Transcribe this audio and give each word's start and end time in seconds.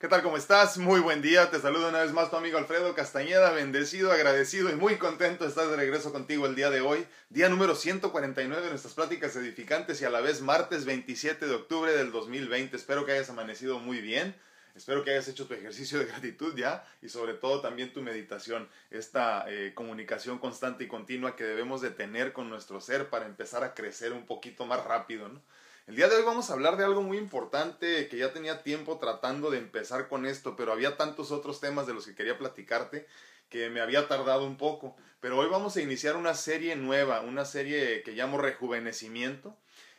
¿Qué 0.00 0.08
tal? 0.08 0.22
¿Cómo 0.22 0.38
estás? 0.38 0.78
Muy 0.78 0.98
buen 0.98 1.20
día. 1.20 1.50
Te 1.50 1.60
saludo 1.60 1.90
una 1.90 2.00
vez 2.00 2.14
más 2.14 2.30
tu 2.30 2.36
amigo 2.36 2.56
Alfredo 2.56 2.94
Castañeda, 2.94 3.52
bendecido, 3.52 4.10
agradecido 4.10 4.70
y 4.70 4.74
muy 4.74 4.96
contento 4.96 5.44
de 5.44 5.50
estar 5.50 5.68
de 5.68 5.76
regreso 5.76 6.10
contigo 6.10 6.46
el 6.46 6.54
día 6.54 6.70
de 6.70 6.80
hoy, 6.80 7.06
día 7.28 7.50
número 7.50 7.74
149 7.74 8.62
de 8.62 8.70
nuestras 8.70 8.94
pláticas 8.94 9.36
edificantes 9.36 10.00
y 10.00 10.06
a 10.06 10.10
la 10.10 10.22
vez 10.22 10.40
martes 10.40 10.86
27 10.86 11.46
de 11.46 11.54
octubre 11.54 11.92
del 11.92 12.12
2020. 12.12 12.74
Espero 12.74 13.04
que 13.04 13.12
hayas 13.12 13.28
amanecido 13.28 13.78
muy 13.78 14.00
bien. 14.00 14.34
Espero 14.74 15.04
que 15.04 15.10
hayas 15.10 15.28
hecho 15.28 15.46
tu 15.46 15.52
ejercicio 15.52 15.98
de 15.98 16.06
gratitud 16.06 16.56
ya 16.56 16.82
y 17.02 17.10
sobre 17.10 17.34
todo 17.34 17.60
también 17.60 17.92
tu 17.92 18.00
meditación, 18.00 18.70
esta 18.90 19.44
eh, 19.48 19.72
comunicación 19.74 20.38
constante 20.38 20.84
y 20.84 20.88
continua 20.88 21.36
que 21.36 21.44
debemos 21.44 21.82
de 21.82 21.90
tener 21.90 22.32
con 22.32 22.48
nuestro 22.48 22.80
ser 22.80 23.10
para 23.10 23.26
empezar 23.26 23.64
a 23.64 23.74
crecer 23.74 24.14
un 24.14 24.24
poquito 24.24 24.64
más 24.64 24.82
rápido, 24.82 25.28
¿no? 25.28 25.42
El 25.90 25.96
día 25.96 26.08
de 26.08 26.14
hoy 26.14 26.22
vamos 26.22 26.48
a 26.48 26.52
hablar 26.52 26.76
de 26.76 26.84
algo 26.84 27.02
muy 27.02 27.18
importante 27.18 28.06
que 28.06 28.16
ya 28.16 28.32
tenía 28.32 28.62
tiempo 28.62 28.98
tratando 28.98 29.50
de 29.50 29.58
empezar 29.58 30.06
con 30.06 30.24
esto, 30.24 30.54
pero 30.54 30.72
había 30.72 30.96
tantos 30.96 31.32
otros 31.32 31.58
temas 31.58 31.88
de 31.88 31.94
los 31.94 32.06
que 32.06 32.14
quería 32.14 32.38
platicarte 32.38 33.08
que 33.48 33.70
me 33.70 33.80
había 33.80 34.06
tardado 34.06 34.46
un 34.46 34.56
poco. 34.56 34.94
Pero 35.18 35.36
hoy 35.36 35.48
vamos 35.48 35.76
a 35.76 35.82
iniciar 35.82 36.14
una 36.14 36.34
serie 36.34 36.76
nueva, 36.76 37.22
una 37.22 37.44
serie 37.44 38.04
que 38.04 38.12
llamo 38.12 38.38
Rejuvenecimiento. 38.38 39.56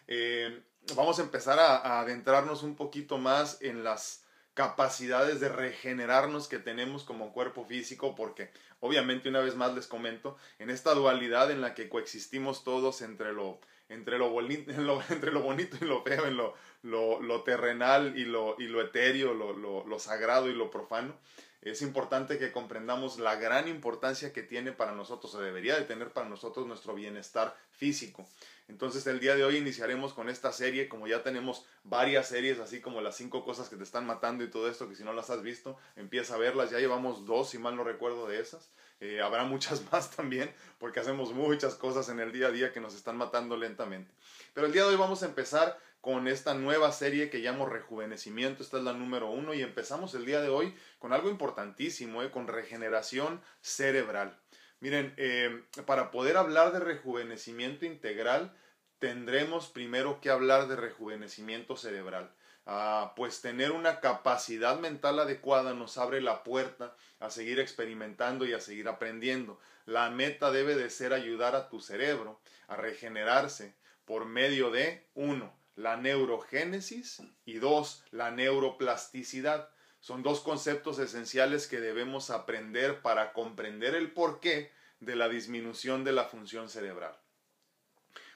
Eh, 0.08 0.62
vamos 0.96 1.20
a 1.20 1.24
empezar 1.24 1.60
a, 1.60 2.00
adentrarnos 2.00 2.64
un 2.64 2.78
poquito 2.78 3.18
más 3.18 3.58
en 3.60 3.84
las 3.84 4.24
capacidades 4.54 5.42
de 5.42 5.50
regenerarnos 5.50 6.48
que 6.48 6.60
tenemos 6.60 7.04
como 7.04 7.34
cuerpo 7.34 7.66
físico, 7.66 8.16
porque 8.16 8.50
obviamente 8.80 9.28
una 9.28 9.42
vez 9.42 9.56
más 9.58 9.76
les 9.76 9.88
comento, 9.88 10.38
en 10.58 10.70
esta 10.70 10.94
dualidad 10.94 11.52
en 11.52 11.60
la 11.60 11.74
que 11.74 11.90
coexistimos 11.90 12.64
todos 12.64 13.02
entre 13.02 13.34
lo 13.34 13.60
entre 13.92 14.18
lo, 14.18 14.30
bonito, 14.30 14.72
entre 15.10 15.32
lo 15.32 15.42
bonito 15.42 15.78
y 15.80 15.86
lo 15.86 16.02
feo, 16.04 16.26
en 16.26 16.38
lo, 16.38 16.56
lo, 16.84 17.44
terrenal 17.44 18.18
y 18.18 18.26
lo, 18.26 18.56
y 18.58 18.68
lo 18.68 18.82
etéreo, 18.82 19.34
lo, 19.34 19.54
lo, 19.54 20.00
sagrado 20.00 20.50
y 20.50 20.54
lo 20.54 20.72
profano. 20.72 21.14
Es 21.62 21.84
importante 21.84 22.40
que 22.40 22.52
comprendamos 22.52 23.20
la 23.20 23.36
gran 23.36 23.68
importancia 23.68 24.34
que 24.34 24.42
tiene 24.42 24.72
para 24.72 24.94
nosotros, 24.94 25.36
o 25.36 25.42
debería 25.42 25.76
de 25.76 25.84
tener 25.84 26.10
para 26.10 26.28
nosotros 26.28 26.66
nuestro 26.66 26.96
bienestar 26.96 27.56
físico. 27.72 28.28
Entonces 28.72 29.06
el 29.06 29.20
día 29.20 29.36
de 29.36 29.44
hoy 29.44 29.58
iniciaremos 29.58 30.14
con 30.14 30.30
esta 30.30 30.54
serie, 30.54 30.88
como 30.88 31.06
ya 31.06 31.24
tenemos 31.24 31.66
varias 31.84 32.30
series, 32.30 32.58
así 32.60 32.80
como 32.80 33.02
las 33.02 33.18
cinco 33.18 33.44
cosas 33.44 33.68
que 33.68 33.76
te 33.76 33.84
están 33.84 34.06
matando 34.06 34.46
y 34.46 34.50
todo 34.50 34.70
esto, 34.70 34.88
que 34.88 34.96
si 34.96 35.04
no 35.04 35.12
las 35.12 35.30
has 35.30 35.44
visto, 35.44 35.78
empieza 35.98 36.36
a 36.36 36.38
verlas, 36.38 36.72
ya 36.72 36.80
llevamos 36.80 37.26
dos, 37.26 37.50
si 37.50 37.58
mal 37.58 37.76
no 37.76 37.84
recuerdo, 37.84 38.28
de 38.28 38.40
esas. 38.40 38.72
Eh, 39.02 39.20
habrá 39.20 39.44
muchas 39.44 39.84
más 39.92 40.12
también, 40.12 40.54
porque 40.80 41.02
hacemos 41.02 41.34
muchas 41.34 41.76
cosas 41.76 42.08
en 42.08 42.22
el 42.22 42.32
día 42.32 42.48
a 42.48 42.52
día 42.52 42.72
que 42.72 42.80
nos 42.80 42.96
están 42.96 43.18
matando 43.18 43.58
lentamente. 43.58 44.14
Pero 44.54 44.68
el 44.68 44.74
día 44.74 44.84
de 44.84 44.92
hoy 44.92 44.96
vamos 44.96 45.22
a 45.22 45.26
empezar 45.26 45.78
con 46.00 46.30
esta 46.30 46.54
nueva 46.54 46.94
serie 46.94 47.30
que 47.30 47.40
llamo 47.40 47.66
Rejuvenecimiento. 47.66 48.64
Esta 48.64 48.78
es 48.78 48.84
la 48.86 48.94
número 48.94 49.30
uno 49.30 49.54
y 49.54 49.62
empezamos 49.62 50.16
el 50.16 50.26
día 50.26 50.40
de 50.40 50.48
hoy 50.48 50.74
con 50.98 51.12
algo 51.12 51.30
importantísimo, 51.30 52.24
eh, 52.24 52.32
con 52.32 52.48
regeneración 52.48 53.42
cerebral. 53.60 54.41
Miren, 54.82 55.14
eh, 55.18 55.64
para 55.86 56.10
poder 56.10 56.38
hablar 56.38 56.74
de 56.74 56.80
rejuvenecimiento 56.80 57.86
integral, 57.86 58.52
tendremos 58.98 59.70
primero 59.70 60.20
que 60.22 60.32
hablar 60.32 60.68
de 60.68 60.76
rejuvenecimiento 60.76 61.78
cerebral. 61.78 62.34
Ah, 62.66 63.14
pues 63.16 63.42
tener 63.42 63.72
una 63.72 64.00
capacidad 64.00 64.80
mental 64.80 65.20
adecuada 65.20 65.74
nos 65.74 65.98
abre 65.98 66.20
la 66.20 66.44
puerta 66.44 66.96
a 67.20 67.30
seguir 67.30 67.60
experimentando 67.60 68.46
y 68.46 68.54
a 68.54 68.60
seguir 68.60 68.88
aprendiendo. 68.88 69.60
La 69.86 70.10
meta 70.10 70.52
debe 70.52 70.76
de 70.76 70.90
ser 70.90 71.14
ayudar 71.14 71.56
a 71.56 71.70
tu 71.70 71.80
cerebro 71.80 72.40
a 72.68 72.76
regenerarse 72.76 73.76
por 74.06 74.26
medio 74.26 74.72
de, 74.72 75.08
uno, 75.14 75.56
la 75.76 75.98
neurogénesis 75.98 77.22
y 77.46 77.60
dos, 77.60 78.04
la 78.12 78.32
neuroplasticidad. 78.32 79.70
Son 80.02 80.24
dos 80.24 80.42
conceptos 80.42 80.98
esenciales 80.98 81.68
que 81.68 81.80
debemos 81.80 82.32
aprender 82.32 83.02
para 83.02 83.34
comprender 83.34 83.96
el 83.96 84.12
porqué 84.12 84.72
de 85.00 85.16
la 85.16 85.30
disminución 85.30 86.04
de 86.04 86.12
la 86.12 86.26
función 86.26 86.70
cerebral. 86.70 87.16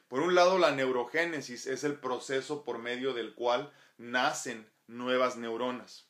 Por 0.08 0.20
un 0.20 0.36
lado, 0.36 0.60
la 0.60 0.72
neurogénesis 0.72 1.66
es 1.66 1.84
el 1.84 1.96
proceso 2.00 2.64
por 2.64 2.78
medio 2.78 3.14
del 3.14 3.34
cual 3.34 3.74
nacen 3.98 4.70
nuevas 4.86 5.38
neuronas. 5.38 6.08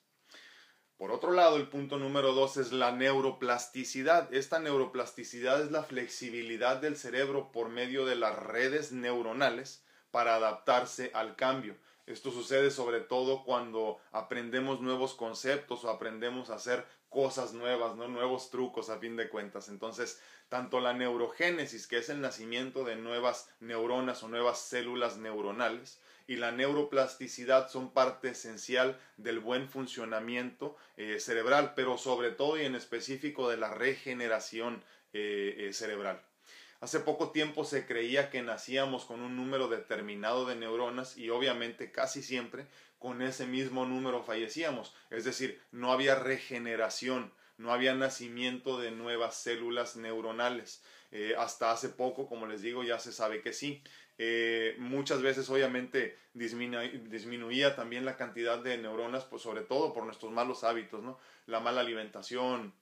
Por 0.97 1.11
otro 1.11 1.31
lado, 1.31 1.55
el 1.55 1.69
punto 1.69 1.97
número 1.97 2.33
dos 2.33 2.57
es 2.57 2.73
la 2.73 2.91
neuroplasticidad. 2.91 4.33
Esta 4.33 4.59
neuroplasticidad 4.59 5.61
es 5.61 5.71
la 5.71 5.83
flexibilidad 5.83 6.77
del 6.77 6.97
cerebro 6.97 7.53
por 7.53 7.69
medio 7.69 8.05
de 8.05 8.15
las 8.15 8.37
redes 8.37 8.91
neuronales 8.91 9.85
para 10.11 10.35
adaptarse 10.35 11.11
al 11.13 11.37
cambio. 11.37 11.77
Esto 12.07 12.31
sucede 12.31 12.69
sobre 12.69 12.99
todo 12.99 13.43
cuando 13.43 13.99
aprendemos 14.11 14.79
nuevos 14.79 15.15
conceptos 15.15 15.83
o 15.83 15.89
aprendemos 15.89 16.49
a 16.49 16.55
hacer 16.55 16.85
cosas 17.09 17.53
nuevas, 17.53 17.95
¿no? 17.95 18.07
nuevos 18.07 18.51
trucos 18.51 18.89
a 18.89 18.99
fin 18.99 19.15
de 19.15 19.29
cuentas. 19.29 19.69
Entonces, 19.69 20.21
tanto 20.49 20.79
la 20.79 20.93
neurogénesis, 20.93 21.87
que 21.87 21.97
es 21.97 22.09
el 22.09 22.21
nacimiento 22.21 22.83
de 22.83 22.95
nuevas 22.95 23.49
neuronas 23.59 24.21
o 24.21 24.27
nuevas 24.27 24.59
células 24.59 25.17
neuronales, 25.17 25.99
y 26.27 26.37
la 26.37 26.51
neuroplasticidad 26.51 27.69
son 27.69 27.91
parte 27.91 28.29
esencial 28.29 28.99
del 29.17 29.39
buen 29.39 29.69
funcionamiento 29.69 30.75
eh, 30.97 31.19
cerebral, 31.19 31.73
pero 31.75 31.97
sobre 31.97 32.31
todo 32.31 32.59
y 32.59 32.65
en 32.65 32.75
específico 32.75 33.49
de 33.49 33.57
la 33.57 33.73
regeneración 33.73 34.83
eh, 35.13 35.55
eh, 35.57 35.73
cerebral. 35.73 36.21
Hace 36.81 36.99
poco 36.99 37.31
tiempo 37.31 37.63
se 37.63 37.85
creía 37.85 38.29
que 38.29 38.41
nacíamos 38.41 39.05
con 39.05 39.21
un 39.21 39.35
número 39.35 39.67
determinado 39.67 40.45
de 40.45 40.55
neuronas 40.55 41.17
y 41.17 41.29
obviamente 41.29 41.91
casi 41.91 42.21
siempre 42.21 42.67
con 42.99 43.21
ese 43.21 43.45
mismo 43.45 43.85
número 43.85 44.23
fallecíamos. 44.23 44.93
Es 45.09 45.23
decir, 45.23 45.61
no 45.71 45.91
había 45.91 46.15
regeneración, 46.15 47.31
no 47.57 47.73
había 47.73 47.95
nacimiento 47.95 48.79
de 48.79 48.91
nuevas 48.91 49.35
células 49.35 49.95
neuronales. 49.95 50.83
hasta 51.37 51.71
hace 51.71 51.89
poco, 51.89 52.27
como 52.27 52.45
les 52.45 52.61
digo, 52.61 52.83
ya 52.83 52.99
se 52.99 53.13
sabe 53.13 53.41
que 53.41 53.53
sí. 53.53 53.81
Eh, 54.17 54.75
muchas 54.79 55.21
veces 55.21 55.49
obviamente 55.49 56.17
disminuía 56.33 57.75
también 57.75 58.05
la 58.05 58.15
cantidad 58.17 58.59
de 58.59 58.77
neuronas, 58.77 59.25
pues 59.25 59.41
sobre 59.41 59.61
todo 59.61 59.93
por 59.93 60.05
nuestros 60.05 60.31
malos 60.31 60.63
hábitos, 60.63 61.03
¿no? 61.03 61.19
La 61.47 61.59
mala 61.59 61.81
alimentación, 61.81 62.73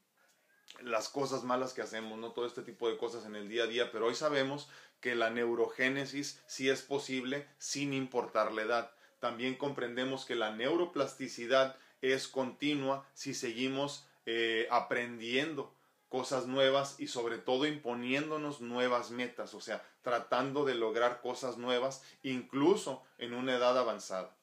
las 0.82 1.10
cosas 1.10 1.44
malas 1.44 1.74
que 1.74 1.82
hacemos, 1.82 2.18
¿no? 2.18 2.32
Todo 2.32 2.46
este 2.46 2.62
tipo 2.62 2.90
de 2.90 2.98
cosas 2.98 3.26
en 3.26 3.36
el 3.36 3.50
día 3.50 3.64
a 3.64 3.68
día, 3.68 3.92
pero 3.92 4.08
hoy 4.08 4.16
sabemos 4.16 4.70
que 5.00 5.16
la 5.16 5.30
neurogénesis 5.30 6.42
sí 6.48 6.70
es 6.70 6.82
posible 6.82 7.48
sin 7.58 7.94
importar 7.94 8.54
la 8.54 8.64
edad. 8.64 8.92
También 9.20 9.56
comprendemos 9.56 10.26
que 10.26 10.36
la 10.36 10.52
neuroplasticidad 10.56 11.78
es 12.02 12.28
continua 12.28 13.08
si 13.14 13.34
seguimos 13.34 14.08
eh, 14.26 14.68
aprendiendo 14.72 15.74
cosas 16.10 16.46
nuevas 16.46 17.00
y 17.00 17.08
sobre 17.08 17.38
todo 17.38 17.66
imponiéndonos 17.66 18.62
nuevas 18.62 19.10
metas, 19.10 19.54
o 19.56 19.62
sea, 19.62 19.84
tratando 20.04 20.64
de 20.64 20.76
lograr 20.76 21.22
cosas 21.22 21.58
nuevas 21.58 22.04
incluso 22.22 23.04
en 23.18 23.34
una 23.34 23.56
edad 23.56 23.78
avanzada. 23.78 24.36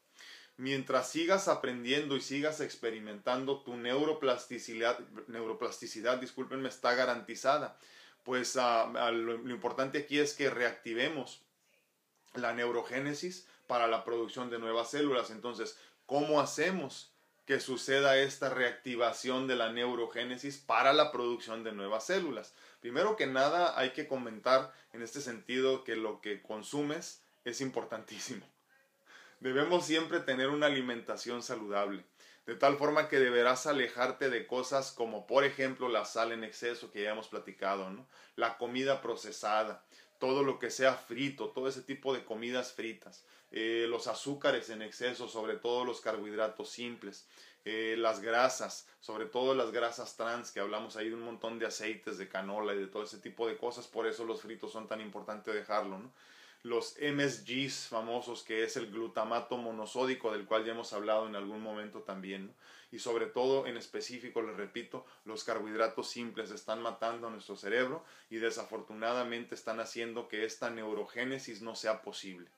Mientras 0.61 1.09
sigas 1.09 1.49
aprendiendo 1.49 2.17
y 2.17 2.21
sigas 2.21 2.61
experimentando, 2.61 3.63
tu 3.63 3.77
neuroplasticidad, 3.77 4.99
neuroplasticidad 5.27 6.19
discúlpenme, 6.19 6.69
está 6.69 6.95
garantizada. 6.95 7.79
Pues 8.25 8.59
ah, 8.59 9.11
lo 9.11 9.51
importante 9.51 9.99
aquí 9.99 10.19
es 10.19 10.35
que 10.35 10.51
reactivemos 10.51 11.41
la 12.35 12.53
neurogénesis 12.53 13.47
para 13.67 13.87
la 13.87 14.05
producción 14.05 14.51
de 14.51 14.59
nuevas 14.59 14.91
células. 14.91 15.31
Entonces, 15.31 15.79
¿cómo 16.05 16.43
hacemos 16.43 17.11
que 17.47 17.59
suceda 17.59 18.17
esta 18.17 18.49
reactivación 18.49 19.49
de 19.49 19.57
la 19.57 19.73
neurogénesis 19.73 20.59
para 20.59 20.93
la 20.93 21.11
producción 21.11 21.65
de 21.65 21.73
nuevas 21.73 22.07
células. 22.07 22.55
Primero 22.81 23.17
que 23.17 23.27
nada 23.27 23.77
hay 23.77 23.91
que 23.91 24.07
comentar 24.07 24.73
en 24.93 25.03
este 25.03 25.21
sentido 25.21 25.83
que 25.83 25.97
lo 25.97 26.21
que 26.21 26.43
consumes 26.43 27.23
es 27.45 27.61
importantísimo. 27.61 28.47
Debemos 29.41 29.87
siempre 29.87 30.21
tener 30.21 30.51
una 30.51 30.67
alimentación 30.67 31.43
saludable, 31.43 32.05
de 32.45 32.57
tal 32.57 32.77
forma 32.77 33.09
que 33.09 33.19
deberás 33.19 33.67
alejarte 33.67 34.29
de 34.29 34.47
cosas 34.47 34.93
como 34.93 35.27
por 35.27 35.45
ejemplo 35.45 35.89
la 35.89 36.05
sal 36.05 36.33
en 36.33 36.45
exceso 36.45 36.93
que 36.93 37.05
ya 37.05 37.13
hemos 37.13 37.29
platicado, 37.29 37.89
¿no? 37.89 38.07
la 38.37 38.59
comida 38.59 39.01
procesada, 39.01 39.83
todo 40.19 40.43
lo 40.43 40.59
que 40.59 40.71
sea 40.71 40.95
frito, 40.95 41.49
todo 41.49 41.69
ese 41.69 41.81
tipo 41.81 42.13
de 42.13 42.23
comidas 42.23 42.75
fritas, 42.75 43.25
eh, 43.51 43.87
los 43.89 44.09
azúcares 44.09 44.69
en 44.69 44.83
exceso, 44.83 45.27
sobre 45.27 45.57
todo 45.57 45.87
los 45.87 46.03
carbohidratos 46.03 46.69
simples, 46.69 47.27
eh, 47.65 47.95
las 47.99 48.21
grasas, 48.21 48.87
sobre 49.01 49.25
todo 49.25 49.55
las 49.55 49.71
grasas 49.71 50.19
trans, 50.19 50.51
que 50.53 50.61
hablamos 50.61 50.97
ahí 50.97 51.09
de 51.09 51.15
un 51.15 51.23
montón 51.23 51.59
de 51.59 51.65
aceites, 51.67 52.19
de 52.19 52.29
canola 52.29 52.75
y 52.75 52.79
de 52.79 52.87
todo 52.89 53.05
ese 53.05 53.19
tipo 53.19 53.49
de 53.49 53.57
cosas, 53.57 53.87
por 53.87 54.07
eso 54.07 54.25
los 54.27 54.43
fritos 54.43 54.71
son 54.71 54.87
tan 54.87 55.01
importantes 55.01 55.55
dejarlo. 55.55 55.99
Los 56.63 56.97
MSGs 57.01 57.89
famosos, 57.89 58.43
que 58.43 58.65
es 58.65 58.77
el 58.77 58.91
glutamato 58.91 59.57
monosódico, 59.57 60.31
del 60.31 60.45
cual 60.45 60.65
ya 60.65 60.73
hemos 60.73 60.93
hablado 60.93 61.27
en 61.27 61.35
algún 61.35 61.63
momento 61.63 62.01
también, 62.01 62.55
y 62.93 62.99
sobre 62.99 63.27
todo 63.27 63.67
en 63.67 63.77
específico, 63.77 64.43
les 64.43 64.57
repito, 64.57 65.07
los 65.25 65.45
carbohidratos 65.45 66.11
simples 66.11 66.51
están 66.51 66.83
matando 66.83 67.29
a 67.29 67.31
nuestro 67.31 67.57
cerebro 67.57 68.05
y 68.29 68.37
desafortunadamente 68.37 69.55
están 69.55 69.81
haciendo 69.81 70.29
que 70.29 70.45
esta 70.45 70.71
neurogénesis 70.71 71.63
no 71.63 71.75
sea 71.75 72.03
posible. 72.03 72.49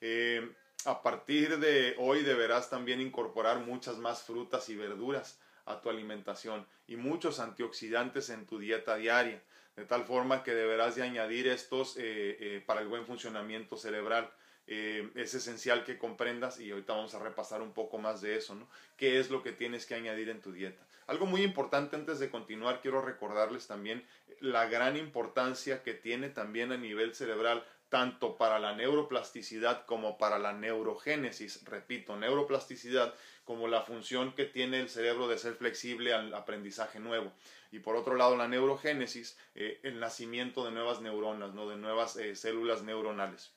Eh, 0.00 0.52
A 0.84 1.02
partir 1.02 1.58
de 1.58 1.96
hoy 1.98 2.22
deberás 2.22 2.70
también 2.70 3.00
incorporar 3.00 3.58
muchas 3.58 3.96
más 3.96 4.22
frutas 4.22 4.68
y 4.68 4.76
verduras 4.76 5.40
a 5.64 5.80
tu 5.80 5.88
alimentación 5.90 6.64
y 6.86 6.96
muchos 6.96 7.40
antioxidantes 7.40 8.30
en 8.30 8.46
tu 8.46 8.58
dieta 8.60 8.94
diaria, 8.96 9.42
de 9.76 9.84
tal 9.84 10.04
forma 10.04 10.42
que 10.42 10.54
deberás 10.54 10.96
de 10.96 11.02
añadir 11.02 11.46
estos 11.46 11.96
eh, 11.96 12.00
eh, 12.40 12.62
para 12.64 12.80
el 12.80 12.88
buen 12.88 13.04
funcionamiento 13.04 13.76
cerebral. 13.76 14.30
Eh, 14.68 15.10
es 15.14 15.32
esencial 15.34 15.84
que 15.84 15.96
comprendas 15.96 16.58
y 16.58 16.72
ahorita 16.72 16.94
vamos 16.94 17.14
a 17.14 17.20
repasar 17.20 17.62
un 17.62 17.72
poco 17.72 17.98
más 17.98 18.20
de 18.20 18.36
eso, 18.36 18.56
¿no? 18.56 18.66
¿Qué 18.96 19.20
es 19.20 19.30
lo 19.30 19.44
que 19.44 19.52
tienes 19.52 19.86
que 19.86 19.94
añadir 19.94 20.28
en 20.28 20.40
tu 20.40 20.50
dieta? 20.50 20.82
Algo 21.06 21.26
muy 21.26 21.42
importante 21.42 21.94
antes 21.94 22.18
de 22.18 22.30
continuar, 22.30 22.80
quiero 22.80 23.00
recordarles 23.00 23.68
también 23.68 24.04
la 24.40 24.66
gran 24.66 24.96
importancia 24.96 25.84
que 25.84 25.94
tiene 25.94 26.30
también 26.30 26.72
a 26.72 26.76
nivel 26.76 27.14
cerebral 27.14 27.64
tanto 27.88 28.36
para 28.36 28.58
la 28.58 28.74
neuroplasticidad 28.74 29.86
como 29.86 30.18
para 30.18 30.38
la 30.38 30.52
neurogénesis. 30.52 31.64
Repito, 31.64 32.16
neuroplasticidad 32.16 33.14
como 33.44 33.68
la 33.68 33.82
función 33.82 34.32
que 34.32 34.44
tiene 34.44 34.80
el 34.80 34.88
cerebro 34.88 35.28
de 35.28 35.38
ser 35.38 35.54
flexible 35.54 36.12
al 36.12 36.34
aprendizaje 36.34 36.98
nuevo. 36.98 37.32
Y 37.70 37.78
por 37.78 37.96
otro 37.96 38.16
lado, 38.16 38.36
la 38.36 38.48
neurogénesis, 38.48 39.38
eh, 39.54 39.80
el 39.82 40.00
nacimiento 40.00 40.64
de 40.64 40.72
nuevas 40.72 41.00
neuronas, 41.00 41.54
¿no? 41.54 41.68
de 41.68 41.76
nuevas 41.76 42.16
eh, 42.16 42.34
células 42.34 42.82
neuronales. 42.82 43.52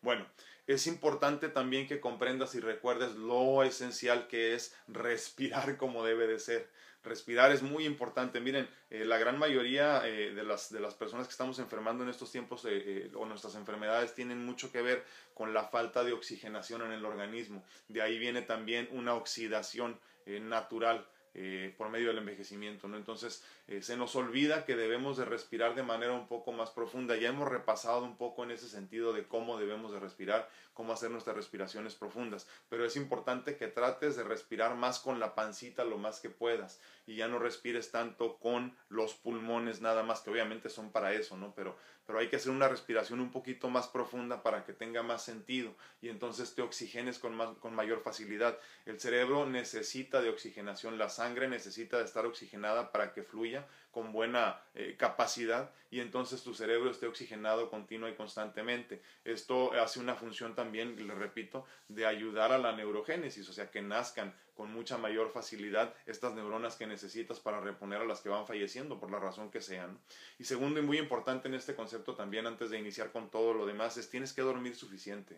Bueno, 0.00 0.26
es 0.68 0.86
importante 0.86 1.48
también 1.48 1.88
que 1.88 1.98
comprendas 1.98 2.54
y 2.54 2.60
recuerdes 2.60 3.14
lo 3.14 3.62
esencial 3.62 4.28
que 4.28 4.54
es 4.54 4.76
respirar 4.86 5.76
como 5.76 6.04
debe 6.04 6.26
de 6.26 6.38
ser. 6.38 6.70
Respirar 7.04 7.52
es 7.52 7.62
muy 7.62 7.86
importante. 7.86 8.40
Miren, 8.40 8.68
eh, 8.90 9.04
la 9.04 9.18
gran 9.18 9.38
mayoría 9.38 10.06
eh, 10.06 10.32
de, 10.34 10.42
las, 10.42 10.70
de 10.72 10.80
las 10.80 10.94
personas 10.94 11.26
que 11.26 11.32
estamos 11.32 11.58
enfermando 11.58 12.02
en 12.02 12.10
estos 12.10 12.32
tiempos 12.32 12.66
eh, 12.68 13.10
o 13.14 13.24
nuestras 13.24 13.54
enfermedades 13.54 14.14
tienen 14.14 14.44
mucho 14.44 14.72
que 14.72 14.82
ver 14.82 15.04
con 15.32 15.54
la 15.54 15.64
falta 15.64 16.02
de 16.02 16.12
oxigenación 16.12 16.82
en 16.82 16.92
el 16.92 17.04
organismo. 17.04 17.64
De 17.88 18.02
ahí 18.02 18.18
viene 18.18 18.42
también 18.42 18.88
una 18.92 19.14
oxidación 19.14 19.98
natural 20.26 21.06
eh, 21.34 21.74
por 21.76 21.88
medio 21.88 22.08
del 22.08 22.18
envejecimiento, 22.18 22.88
¿no? 22.88 22.96
Entonces 22.96 23.44
eh, 23.66 23.82
se 23.82 23.96
nos 23.96 24.16
olvida 24.16 24.64
que 24.64 24.76
debemos 24.76 25.16
de 25.16 25.24
respirar 25.24 25.74
de 25.74 25.82
manera 25.82 26.12
un 26.12 26.26
poco 26.26 26.52
más 26.52 26.70
profunda. 26.70 27.16
Ya 27.16 27.28
hemos 27.28 27.48
repasado 27.48 28.04
un 28.04 28.16
poco 28.16 28.44
en 28.44 28.50
ese 28.50 28.68
sentido 28.68 29.12
de 29.12 29.26
cómo 29.26 29.58
debemos 29.58 29.92
de 29.92 30.00
respirar, 30.00 30.48
cómo 30.74 30.92
hacer 30.92 31.10
nuestras 31.10 31.36
respiraciones 31.36 31.94
profundas, 31.94 32.46
pero 32.68 32.84
es 32.84 32.96
importante 32.96 33.56
que 33.56 33.68
trates 33.68 34.16
de 34.16 34.24
respirar 34.24 34.76
más 34.76 34.98
con 34.98 35.20
la 35.20 35.34
pancita 35.34 35.84
lo 35.84 35.98
más 35.98 36.20
que 36.20 36.30
puedas 36.30 36.80
y 37.08 37.16
ya 37.16 37.26
no 37.26 37.38
respires 37.38 37.90
tanto 37.90 38.36
con 38.36 38.76
los 38.90 39.14
pulmones 39.14 39.80
nada 39.80 40.02
más, 40.02 40.20
que 40.20 40.30
obviamente 40.30 40.68
son 40.68 40.92
para 40.92 41.14
eso, 41.14 41.38
¿no? 41.38 41.54
Pero, 41.54 41.74
pero 42.06 42.18
hay 42.18 42.28
que 42.28 42.36
hacer 42.36 42.52
una 42.52 42.68
respiración 42.68 43.20
un 43.20 43.30
poquito 43.30 43.70
más 43.70 43.88
profunda 43.88 44.42
para 44.42 44.62
que 44.64 44.74
tenga 44.74 45.02
más 45.02 45.24
sentido 45.24 45.74
y 46.02 46.10
entonces 46.10 46.54
te 46.54 46.60
oxigenes 46.60 47.18
con, 47.18 47.34
más, 47.34 47.56
con 47.58 47.74
mayor 47.74 48.02
facilidad. 48.02 48.58
El 48.84 49.00
cerebro 49.00 49.46
necesita 49.46 50.20
de 50.20 50.28
oxigenación, 50.28 50.98
la 50.98 51.08
sangre 51.08 51.48
necesita 51.48 51.96
de 51.96 52.04
estar 52.04 52.26
oxigenada 52.26 52.92
para 52.92 53.14
que 53.14 53.22
fluya 53.22 53.66
con 53.90 54.12
buena 54.12 54.60
eh, 54.74 54.94
capacidad 54.98 55.70
y 55.90 56.00
entonces 56.00 56.42
tu 56.42 56.52
cerebro 56.52 56.90
esté 56.90 57.06
oxigenado 57.06 57.70
continua 57.70 58.10
y 58.10 58.14
constantemente. 58.14 59.00
Esto 59.24 59.72
hace 59.72 59.98
una 59.98 60.14
función 60.14 60.54
también, 60.54 60.94
le 61.06 61.14
repito, 61.14 61.64
de 61.88 62.04
ayudar 62.04 62.52
a 62.52 62.58
la 62.58 62.72
neurogénesis, 62.72 63.48
o 63.48 63.52
sea, 63.54 63.70
que 63.70 63.80
nazcan 63.80 64.34
con 64.58 64.72
mucha 64.72 64.98
mayor 64.98 65.30
facilidad 65.30 65.94
estas 66.04 66.34
neuronas 66.34 66.74
que 66.74 66.88
necesitas 66.88 67.38
para 67.38 67.60
reponer 67.60 68.00
a 68.00 68.04
las 68.04 68.20
que 68.20 68.28
van 68.28 68.44
falleciendo 68.44 68.98
por 68.98 69.08
la 69.08 69.20
razón 69.20 69.52
que 69.52 69.60
sean. 69.60 69.96
Y 70.36 70.44
segundo 70.44 70.80
y 70.80 70.82
muy 70.82 70.98
importante 70.98 71.46
en 71.46 71.54
este 71.54 71.76
concepto 71.76 72.16
también 72.16 72.44
antes 72.44 72.68
de 72.70 72.78
iniciar 72.80 73.12
con 73.12 73.30
todo 73.30 73.54
lo 73.54 73.66
demás 73.66 73.96
es 73.98 74.10
tienes 74.10 74.32
que 74.32 74.42
dormir 74.42 74.74
suficiente. 74.74 75.36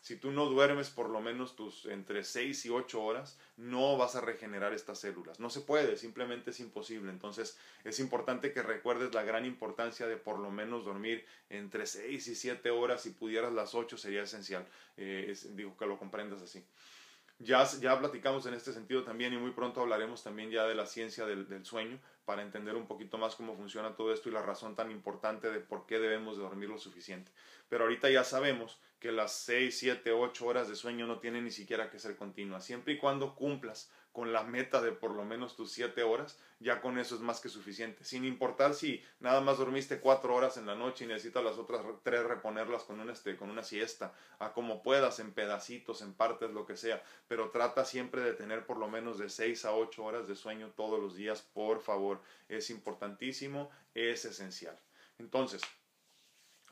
Si 0.00 0.16
tú 0.16 0.32
no 0.32 0.46
duermes 0.46 0.88
por 0.88 1.10
lo 1.10 1.20
menos 1.20 1.56
tus 1.56 1.84
entre 1.84 2.24
6 2.24 2.64
y 2.64 2.70
8 2.70 3.02
horas, 3.02 3.38
no 3.58 3.98
vas 3.98 4.16
a 4.16 4.22
regenerar 4.22 4.72
estas 4.72 4.98
células. 4.98 5.40
No 5.40 5.50
se 5.50 5.60
puede, 5.60 5.98
simplemente 5.98 6.50
es 6.50 6.60
imposible. 6.60 7.10
Entonces 7.10 7.58
es 7.84 8.00
importante 8.00 8.54
que 8.54 8.62
recuerdes 8.62 9.12
la 9.12 9.24
gran 9.24 9.44
importancia 9.44 10.06
de 10.06 10.16
por 10.16 10.38
lo 10.38 10.50
menos 10.50 10.86
dormir 10.86 11.26
entre 11.50 11.86
6 11.86 12.28
y 12.28 12.34
7 12.34 12.70
horas. 12.70 13.02
Si 13.02 13.10
pudieras 13.10 13.52
las 13.52 13.74
8 13.74 13.98
sería 13.98 14.22
esencial. 14.22 14.66
Eh, 14.96 15.34
digo 15.50 15.76
que 15.76 15.84
lo 15.84 15.98
comprendas 15.98 16.40
así. 16.40 16.64
Ya, 17.38 17.64
ya 17.80 17.98
platicamos 17.98 18.46
en 18.46 18.54
este 18.54 18.72
sentido 18.72 19.02
también 19.02 19.32
y 19.32 19.36
muy 19.36 19.50
pronto 19.50 19.80
hablaremos 19.80 20.22
también 20.22 20.50
ya 20.50 20.66
de 20.66 20.74
la 20.76 20.86
ciencia 20.86 21.26
del, 21.26 21.48
del, 21.48 21.64
sueño 21.64 21.98
para 22.24 22.42
entender 22.42 22.76
un 22.76 22.86
poquito 22.86 23.18
más 23.18 23.34
cómo 23.34 23.56
funciona 23.56 23.96
todo 23.96 24.12
esto 24.14 24.28
y 24.28 24.32
la 24.32 24.40
razón 24.40 24.76
tan 24.76 24.92
importante 24.92 25.50
de 25.50 25.58
por 25.58 25.84
qué 25.84 25.98
debemos 25.98 26.36
de 26.36 26.44
dormir 26.44 26.68
lo 26.68 26.78
suficiente. 26.78 27.32
Pero 27.68 27.84
ahorita 27.84 28.08
ya 28.08 28.22
sabemos 28.22 28.78
que 29.00 29.10
las 29.10 29.32
6, 29.32 29.76
7, 29.76 30.12
8 30.12 30.46
horas 30.46 30.68
de 30.68 30.76
sueño 30.76 31.06
no 31.06 31.18
tienen 31.18 31.44
ni 31.44 31.50
siquiera 31.50 31.90
que 31.90 31.98
ser 31.98 32.16
continuas. 32.16 32.64
Siempre 32.64 32.94
y 32.94 32.98
cuando 32.98 33.34
cumplas 33.34 33.90
con 34.14 34.32
la 34.32 34.44
meta 34.44 34.80
de 34.80 34.92
por 34.92 35.10
lo 35.10 35.24
menos 35.24 35.56
tus 35.56 35.72
7 35.72 36.04
horas, 36.04 36.38
ya 36.60 36.80
con 36.80 37.00
eso 37.00 37.16
es 37.16 37.20
más 37.20 37.40
que 37.40 37.48
suficiente. 37.48 38.04
Sin 38.04 38.24
importar 38.24 38.72
si 38.72 39.02
nada 39.18 39.40
más 39.40 39.58
dormiste 39.58 39.98
4 39.98 40.32
horas 40.32 40.56
en 40.56 40.66
la 40.66 40.76
noche 40.76 41.04
y 41.04 41.08
necesitas 41.08 41.42
las 41.42 41.58
otras 41.58 41.82
3 42.04 42.22
reponerlas 42.22 42.84
con 42.84 43.00
una, 43.00 43.12
este, 43.12 43.36
con 43.36 43.50
una 43.50 43.64
siesta, 43.64 44.14
a 44.38 44.52
como 44.52 44.84
puedas, 44.84 45.18
en 45.18 45.32
pedacitos, 45.32 46.00
en 46.00 46.14
partes, 46.14 46.52
lo 46.52 46.64
que 46.64 46.76
sea. 46.76 47.02
Pero 47.26 47.50
trata 47.50 47.84
siempre 47.84 48.20
de 48.20 48.34
tener 48.34 48.66
por 48.66 48.76
lo 48.76 48.86
menos 48.86 49.18
de 49.18 49.28
6 49.28 49.64
a 49.64 49.74
8 49.74 50.04
horas 50.04 50.28
de 50.28 50.36
sueño 50.36 50.70
todos 50.76 51.00
los 51.00 51.16
días, 51.16 51.42
por 51.42 51.80
favor. 51.80 52.20
Es 52.48 52.70
importantísimo, 52.70 53.68
es 53.94 54.24
esencial. 54.24 54.78
Entonces, 55.18 55.60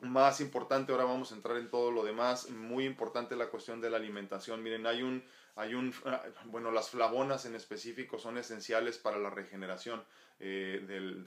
más 0.03 0.41
importante, 0.41 0.93
ahora 0.93 1.05
vamos 1.05 1.33
a 1.33 1.37
entrar 1.37 1.57
en 1.57 1.71
todo 1.71 1.91
lo 1.91 2.05
demás, 2.05 2.51
muy 2.51 2.85
importante 2.85 3.37
la 3.37 3.49
cuestión 3.49 3.81
de 3.81 3.89
la 3.89 3.97
alimentación. 3.97 4.63
Miren, 4.63 4.87
hay 4.87 5.03
un, 5.03 5.25
hay 5.57 5.75
un, 5.75 5.95
ah, 6.05 6.23
bueno, 6.47 6.71
las 6.71 6.91
flavonas 6.91 7.47
en 7.47 7.55
específico 7.55 8.19
son 8.19 8.37
esenciales 8.37 8.99
para 8.99 9.19
la 9.19 9.31
regeneración 9.31 10.05
eh, 10.41 10.85
del, 10.87 11.25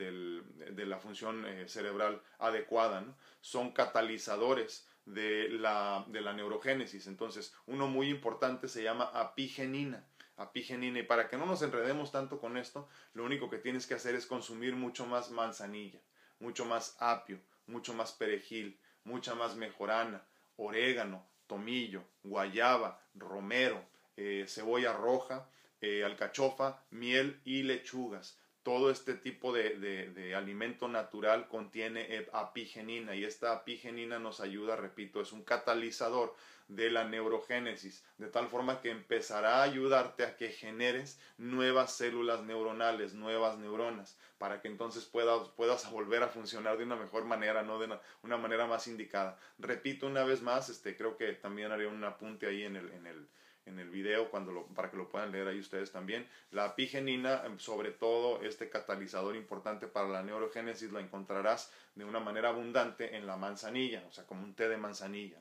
de 0.76 0.86
la 0.86 1.00
función 1.00 1.46
eh, 1.46 1.68
cerebral 1.68 2.22
adecuada, 2.38 3.04
son 3.40 3.72
catalizadores 3.72 4.88
de 5.06 5.50
la, 5.50 6.04
de 6.08 6.22
la 6.22 6.34
neurogénesis. 6.34 7.08
Entonces, 7.08 7.56
uno 7.68 7.88
muy 7.88 8.10
importante 8.10 8.68
se 8.68 8.84
llama 8.84 9.06
apigenina 9.14 10.06
apigenina. 10.38 11.00
Y 11.00 11.04
para 11.04 11.30
que 11.30 11.38
no 11.38 11.46
nos 11.46 11.62
enredemos 11.62 12.12
tanto 12.12 12.40
con 12.40 12.58
esto, 12.58 12.90
lo 13.14 13.24
único 13.24 13.50
que 13.50 13.58
tienes 13.58 13.88
que 13.88 13.94
hacer 13.94 14.16
es 14.16 14.26
consumir 14.26 14.76
mucho 14.76 15.06
más 15.06 15.32
manzanilla, 15.32 16.02
mucho 16.40 16.66
más 16.66 16.98
apio, 17.00 17.40
mucho 17.68 17.94
más 17.94 18.12
perejil, 18.14 18.80
mucha 19.04 19.36
más 19.36 19.56
mejorana, 19.56 20.26
orégano, 20.58 21.26
tomillo, 21.48 22.04
guayaba, 22.24 23.02
romero, 23.14 23.84
eh, 24.18 24.46
cebolla 24.48 24.94
roja, 24.94 25.50
eh, 25.82 26.04
alcachofa, 26.04 26.84
miel 26.90 27.42
y 27.46 27.64
lechugas. 27.64 28.40
Todo 28.66 28.90
este 28.90 29.14
tipo 29.14 29.54
de, 29.54 29.78
de, 29.78 30.34
alimento 30.34 30.88
natural 30.88 31.48
contiene 31.48 32.26
apigenina 32.34 33.14
y 33.16 33.24
esta 33.24 33.54
apigenina 33.54 34.18
nos 34.18 34.42
ayuda, 34.42 34.76
repito, 34.76 35.22
es 35.22 35.32
un 35.32 35.44
catalizador 35.44 36.36
de 36.68 36.90
la 36.90 37.04
neurogénesis, 37.04 38.04
de 38.18 38.28
tal 38.28 38.48
forma 38.48 38.82
que 38.82 38.90
empezará 38.90 39.58
a 39.58 39.64
ayudarte 39.64 40.24
a 40.24 40.36
que 40.36 40.50
generes 40.50 41.20
nuevas 41.38 41.96
células 41.96 42.42
neuronales, 42.42 43.14
nuevas 43.14 43.60
neuronas, 43.60 44.18
para 44.40 44.62
que 44.62 44.68
entonces 44.68 45.06
puedas, 45.06 45.50
puedas 45.50 45.90
volver 45.92 46.24
a 46.24 46.28
funcionar 46.28 46.78
de 46.78 46.86
una 46.86 46.96
mejor 46.96 47.26
manera, 47.26 47.62
no 47.62 47.78
de 47.78 48.00
una, 48.24 48.38
manera 48.38 48.66
más 48.66 48.88
indicada. 48.88 49.38
Repito 49.60 50.08
una 50.08 50.24
vez 50.24 50.42
más, 50.42 50.70
este, 50.70 50.98
creo 50.98 51.18
que 51.18 51.34
también 51.34 51.72
haré 51.72 51.86
un 51.86 52.04
apunte 52.04 52.48
ahí 52.48 52.64
en 52.64 52.78
el, 52.78 52.92
en 52.94 53.06
el, 53.06 53.28
en 53.66 53.80
el 53.80 53.90
video 53.90 54.30
cuando 54.30 54.68
para 54.76 54.90
que 54.90 54.98
lo 54.98 55.10
puedan 55.10 55.32
leer 55.32 55.48
ahí 55.48 55.60
ustedes 55.60 55.92
también. 55.92 56.28
La 56.52 56.66
apigenina, 56.66 57.44
em, 57.46 57.60
sobre 57.60 57.92
todo 57.92 58.42
este 58.42 58.70
catalizador 58.70 59.36
importante 59.36 59.88
para 59.88 60.08
la 60.08 60.24
neurogénesis, 60.24 60.92
lo 60.92 61.00
encontrarás 61.00 61.72
de 61.96 62.06
una 62.06 62.20
manera 62.20 62.50
abundante 62.50 63.16
en 63.16 63.26
la 63.26 63.38
manzanilla, 63.38 64.04
o 64.08 64.12
sea, 64.12 64.26
como 64.26 64.44
un 64.44 64.56
té 64.56 64.70
de 64.70 64.78
manzanilla. 64.78 65.40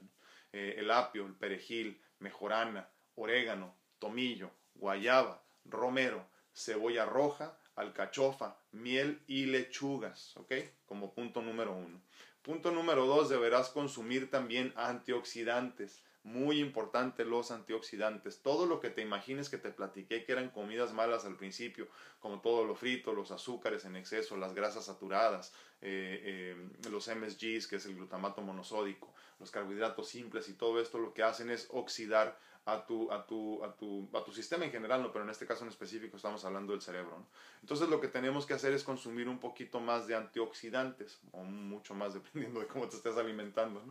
Eh, 0.53 0.77
el 0.79 0.91
apio, 0.91 1.27
el 1.27 1.35
perejil, 1.35 2.01
mejorana, 2.21 2.89
orégano, 3.17 3.75
tomillo, 3.99 4.51
guayaba, 4.75 5.43
romero, 5.65 6.27
cebolla 6.55 7.05
roja, 7.05 7.59
alcachofa, 7.77 8.57
miel 8.73 9.21
y 9.27 9.47
lechugas, 9.47 10.37
¿ok? 10.37 10.53
Como 10.87 11.13
punto 11.13 11.43
número 11.43 11.73
uno. 11.73 12.01
Punto 12.43 12.71
número 12.71 13.07
dos, 13.07 13.31
deberás 13.31 13.71
consumir 13.71 14.31
también 14.31 14.73
antioxidantes. 14.77 16.05
Muy 16.25 16.59
importante 16.59 17.25
los 17.25 17.51
antioxidantes. 17.51 18.41
Todo 18.41 18.67
lo 18.67 18.81
que 18.81 18.91
te 18.91 19.03
imagines 19.03 19.49
que 19.49 19.59
te 19.59 19.71
platiqué 19.71 20.25
que 20.25 20.33
eran 20.33 20.51
comidas 20.51 20.93
malas 20.93 21.25
al 21.27 21.37
principio, 21.37 21.87
como 22.19 22.41
todo 22.41 22.65
lo 22.65 22.75
frito, 22.75 23.13
los 23.13 23.31
azúcares 23.31 23.85
en 23.85 23.95
exceso, 23.97 24.37
las 24.37 24.55
grasas 24.55 24.87
saturadas, 24.87 25.53
eh, 25.83 26.57
eh, 26.57 26.89
los 26.91 27.09
MSGs, 27.09 27.67
que 27.69 27.77
es 27.77 27.87
el 27.87 27.95
glutamato 27.95 28.41
monosódico, 28.41 29.13
los 29.39 29.51
carbohidratos 29.51 30.09
simples 30.09 30.49
y 30.49 30.55
todo 30.55 30.81
esto 30.81 30.99
lo 30.99 31.13
que 31.13 31.23
hacen 31.23 31.51
es 31.51 31.69
oxidar 31.71 32.39
a 32.67 32.87
tu, 32.87 33.13
a 33.13 33.27
tu, 33.27 33.63
a 33.63 33.77
tu, 33.77 34.09
a 34.15 34.25
tu 34.25 34.33
sistema 34.33 34.65
en 34.65 34.71
general, 34.71 35.03
¿no? 35.03 35.13
pero 35.13 35.25
en 35.25 35.31
este 35.31 35.47
caso 35.47 35.65
en 35.65 35.69
específico 35.69 36.17
estamos 36.17 36.45
hablando 36.45 36.73
del 36.73 36.81
cerebro. 36.81 37.27
Entonces 37.61 37.89
lo 37.89 38.01
que 38.01 38.09
tenemos 38.09 38.47
que 38.47 38.55
hacer 38.55 38.73
es 38.73 38.83
consumir 38.83 39.29
un 39.29 39.39
poquito 39.39 39.81
más 39.81 40.07
de 40.07 40.15
antioxidantes, 40.15 41.21
o 41.33 41.43
mucho 41.43 41.95
más 41.95 42.15
dependiendo 42.15 42.61
de 42.61 42.67
cómo 42.67 42.89
te 42.89 42.97
estés 42.97 43.17
alimentando. 43.17 43.83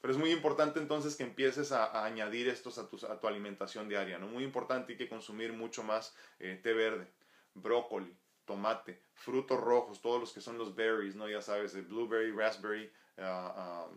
Pero 0.00 0.12
es 0.12 0.18
muy 0.18 0.30
importante 0.30 0.78
entonces 0.78 1.16
que 1.16 1.24
empieces 1.24 1.72
a, 1.72 2.04
añadir 2.04 2.48
estos 2.48 2.78
a 2.78 2.88
tu, 2.88 3.04
a 3.06 3.18
tu, 3.18 3.26
alimentación 3.26 3.88
diaria. 3.88 4.18
¿no? 4.18 4.28
Muy 4.28 4.44
importante 4.44 4.92
hay 4.92 4.98
que 4.98 5.08
consumir 5.08 5.52
mucho 5.52 5.82
más 5.82 6.14
eh, 6.38 6.58
té 6.62 6.72
verde, 6.72 7.08
brócoli, 7.54 8.16
tomate, 8.48 9.02
frutos 9.14 9.60
rojos, 9.60 10.00
todos 10.00 10.18
los 10.18 10.32
que 10.32 10.40
son 10.40 10.56
los 10.56 10.74
berries, 10.74 11.14
¿no? 11.14 11.28
Ya 11.28 11.42
sabes, 11.42 11.74
el 11.74 11.84
blueberry, 11.84 12.32
raspberry, 12.32 12.90
uh, 13.18 13.92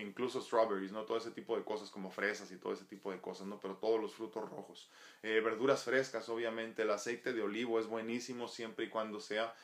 incluso 0.00 0.40
strawberries, 0.40 0.92
¿no? 0.92 1.04
Todo 1.04 1.18
ese 1.18 1.30
tipo 1.30 1.56
de 1.58 1.62
cosas 1.62 1.90
como 1.90 2.10
fresas 2.10 2.50
y 2.52 2.56
todo 2.56 2.72
ese 2.72 2.86
tipo 2.86 3.12
de 3.12 3.20
cosas, 3.20 3.46
¿no? 3.46 3.60
Pero 3.60 3.76
todos 3.76 4.00
los 4.00 4.14
frutos 4.14 4.48
rojos. 4.48 4.88
Eh, 5.22 5.40
verduras 5.44 5.84
frescas, 5.84 6.28
obviamente. 6.30 6.82
El 6.82 6.90
aceite 6.90 7.34
de 7.34 7.42
olivo 7.42 7.78
es 7.78 7.86
buenísimo 7.86 8.48
siempre 8.48 8.86
y 8.86 8.88
cuando 8.88 9.20
sea 9.20 9.54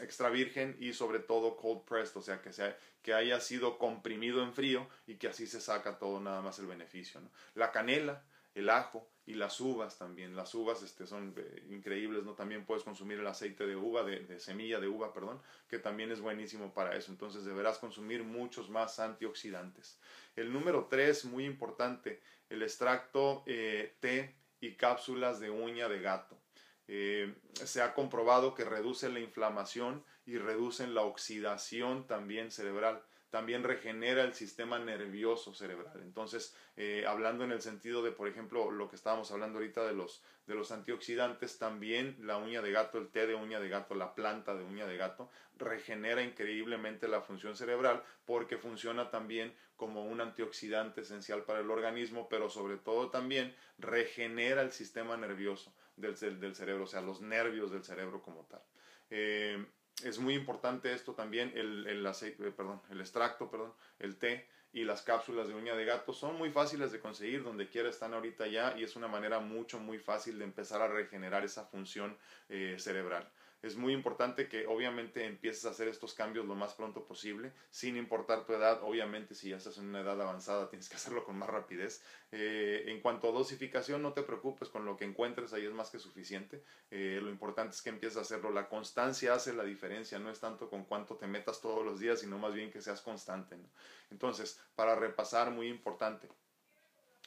extra 0.00 0.30
virgen 0.30 0.76
y 0.80 0.92
sobre 0.92 1.18
todo 1.18 1.56
cold 1.56 1.84
pressed, 1.84 2.16
o 2.16 2.22
sea, 2.22 2.40
que, 2.42 2.52
sea, 2.52 2.76
que 3.02 3.14
haya 3.14 3.40
sido 3.40 3.78
comprimido 3.78 4.42
en 4.42 4.52
frío 4.52 4.88
y 5.06 5.16
que 5.16 5.28
así 5.28 5.46
se 5.46 5.60
saca 5.60 5.98
todo 5.98 6.20
nada 6.20 6.42
más 6.42 6.58
el 6.58 6.66
beneficio. 6.66 7.20
La 7.54 7.72
canela, 7.72 8.24
el 8.54 8.70
ajo, 8.70 9.08
y 9.26 9.34
las 9.34 9.60
uvas 9.60 9.98
también. 9.98 10.36
Las 10.36 10.54
uvas 10.54 10.82
este, 10.82 11.06
son 11.06 11.34
eh, 11.36 11.66
increíbles, 11.68 12.24
¿no? 12.24 12.34
También 12.34 12.64
puedes 12.64 12.84
consumir 12.84 13.18
el 13.18 13.26
aceite 13.26 13.66
de 13.66 13.74
uva, 13.74 14.04
de, 14.04 14.38
semilla 14.38 14.78
de 14.78 14.86
uva, 14.86 15.12
perdón, 15.12 15.42
que 15.68 15.80
también 15.80 16.12
es 16.12 16.20
buenísimo 16.20 16.72
para 16.72 16.96
eso. 16.96 17.10
Entonces 17.10 17.44
deberás 17.44 17.78
consumir 17.78 18.22
muchos 18.22 18.70
más 18.70 19.00
antioxidantes. 19.00 19.98
El 20.36 20.52
número 20.52 20.86
tres, 20.88 21.24
muy 21.24 21.44
importante, 21.44 22.22
el 22.48 22.62
extracto 22.62 23.42
eh, 23.46 23.96
té 23.98 24.36
y 24.60 24.74
cápsulas 24.74 25.40
de 25.40 25.50
uña 25.50 25.88
de 25.88 26.00
gato. 26.00 26.38
Eh, 26.88 27.34
se 27.52 27.82
ha 27.82 27.94
comprobado 27.94 28.54
que 28.54 28.64
reduce 28.64 29.08
la 29.08 29.20
inflamación 29.20 30.04
y 30.24 30.38
reducen 30.38 30.94
la 30.94 31.02
oxidación 31.02 32.06
también 32.06 32.50
cerebral 32.50 33.02
también 33.30 33.64
regenera 33.64 34.22
el 34.22 34.34
sistema 34.34 34.78
nervioso 34.78 35.52
cerebral. 35.52 36.00
Entonces, 36.02 36.56
eh, 36.76 37.04
hablando 37.06 37.44
en 37.44 37.52
el 37.52 37.60
sentido 37.60 38.02
de, 38.02 38.12
por 38.12 38.28
ejemplo, 38.28 38.70
lo 38.70 38.88
que 38.88 38.96
estábamos 38.96 39.30
hablando 39.30 39.58
ahorita 39.58 39.84
de 39.84 39.94
los, 39.94 40.22
de 40.46 40.54
los 40.54 40.70
antioxidantes, 40.70 41.58
también 41.58 42.16
la 42.20 42.38
uña 42.38 42.62
de 42.62 42.72
gato, 42.72 42.98
el 42.98 43.08
té 43.08 43.26
de 43.26 43.34
uña 43.34 43.60
de 43.60 43.68
gato, 43.68 43.94
la 43.94 44.14
planta 44.14 44.54
de 44.54 44.64
uña 44.64 44.86
de 44.86 44.96
gato, 44.96 45.28
regenera 45.58 46.22
increíblemente 46.22 47.08
la 47.08 47.20
función 47.20 47.56
cerebral 47.56 48.02
porque 48.24 48.56
funciona 48.56 49.10
también 49.10 49.54
como 49.76 50.04
un 50.04 50.20
antioxidante 50.20 51.02
esencial 51.02 51.42
para 51.42 51.60
el 51.60 51.70
organismo, 51.70 52.28
pero 52.30 52.48
sobre 52.48 52.76
todo 52.76 53.10
también 53.10 53.54
regenera 53.78 54.62
el 54.62 54.72
sistema 54.72 55.16
nervioso 55.16 55.74
del, 55.96 56.40
del 56.40 56.54
cerebro, 56.54 56.84
o 56.84 56.86
sea, 56.86 57.00
los 57.00 57.20
nervios 57.20 57.70
del 57.70 57.84
cerebro 57.84 58.22
como 58.22 58.44
tal. 58.44 58.62
Eh, 59.10 59.64
es 60.04 60.18
muy 60.18 60.34
importante 60.34 60.92
esto 60.92 61.14
también, 61.14 61.52
el, 61.54 61.86
el 61.86 62.06
aceite, 62.06 62.46
eh, 62.46 62.52
perdón, 62.52 62.80
el 62.90 63.00
extracto, 63.00 63.50
perdón, 63.50 63.72
el 63.98 64.16
té 64.16 64.46
y 64.72 64.84
las 64.84 65.00
cápsulas 65.02 65.48
de 65.48 65.54
uña 65.54 65.74
de 65.74 65.86
gato 65.86 66.12
son 66.12 66.36
muy 66.36 66.50
fáciles 66.50 66.92
de 66.92 67.00
conseguir 67.00 67.42
donde 67.42 67.68
quiera 67.68 67.88
están 67.88 68.12
ahorita 68.12 68.46
ya 68.46 68.76
y 68.76 68.84
es 68.84 68.94
una 68.94 69.08
manera 69.08 69.40
mucho 69.40 69.78
muy 69.78 69.98
fácil 69.98 70.38
de 70.38 70.44
empezar 70.44 70.82
a 70.82 70.88
regenerar 70.88 71.44
esa 71.44 71.64
función 71.64 72.16
eh, 72.50 72.76
cerebral 72.78 73.26
es 73.66 73.76
muy 73.76 73.92
importante 73.92 74.48
que 74.48 74.66
obviamente 74.66 75.24
empieces 75.24 75.64
a 75.64 75.70
hacer 75.70 75.88
estos 75.88 76.14
cambios 76.14 76.46
lo 76.46 76.54
más 76.54 76.74
pronto 76.74 77.04
posible, 77.04 77.52
sin 77.70 77.96
importar 77.96 78.44
tu 78.44 78.52
edad. 78.52 78.80
Obviamente, 78.82 79.34
si 79.34 79.50
ya 79.50 79.56
estás 79.56 79.78
en 79.78 79.88
una 79.88 80.00
edad 80.00 80.20
avanzada, 80.20 80.68
tienes 80.68 80.88
que 80.88 80.96
hacerlo 80.96 81.24
con 81.24 81.36
más 81.36 81.50
rapidez. 81.50 82.02
Eh, 82.30 82.84
en 82.86 83.00
cuanto 83.00 83.28
a 83.28 83.32
dosificación, 83.32 84.02
no 84.02 84.12
te 84.12 84.22
preocupes 84.22 84.68
con 84.68 84.84
lo 84.84 84.96
que 84.96 85.04
encuentres, 85.04 85.52
ahí 85.52 85.66
es 85.66 85.72
más 85.72 85.90
que 85.90 85.98
suficiente. 85.98 86.62
Eh, 86.90 87.18
lo 87.20 87.28
importante 87.28 87.74
es 87.74 87.82
que 87.82 87.90
empieces 87.90 88.18
a 88.18 88.20
hacerlo. 88.20 88.50
La 88.50 88.68
constancia 88.68 89.34
hace 89.34 89.52
la 89.52 89.64
diferencia, 89.64 90.18
no 90.18 90.30
es 90.30 90.38
tanto 90.38 90.70
con 90.70 90.84
cuánto 90.84 91.16
te 91.16 91.26
metas 91.26 91.60
todos 91.60 91.84
los 91.84 91.98
días, 91.98 92.20
sino 92.20 92.38
más 92.38 92.54
bien 92.54 92.70
que 92.70 92.80
seas 92.80 93.00
constante. 93.00 93.56
Entonces, 94.10 94.60
para 94.76 94.94
repasar, 94.94 95.50
muy 95.50 95.68
importante 95.68 96.28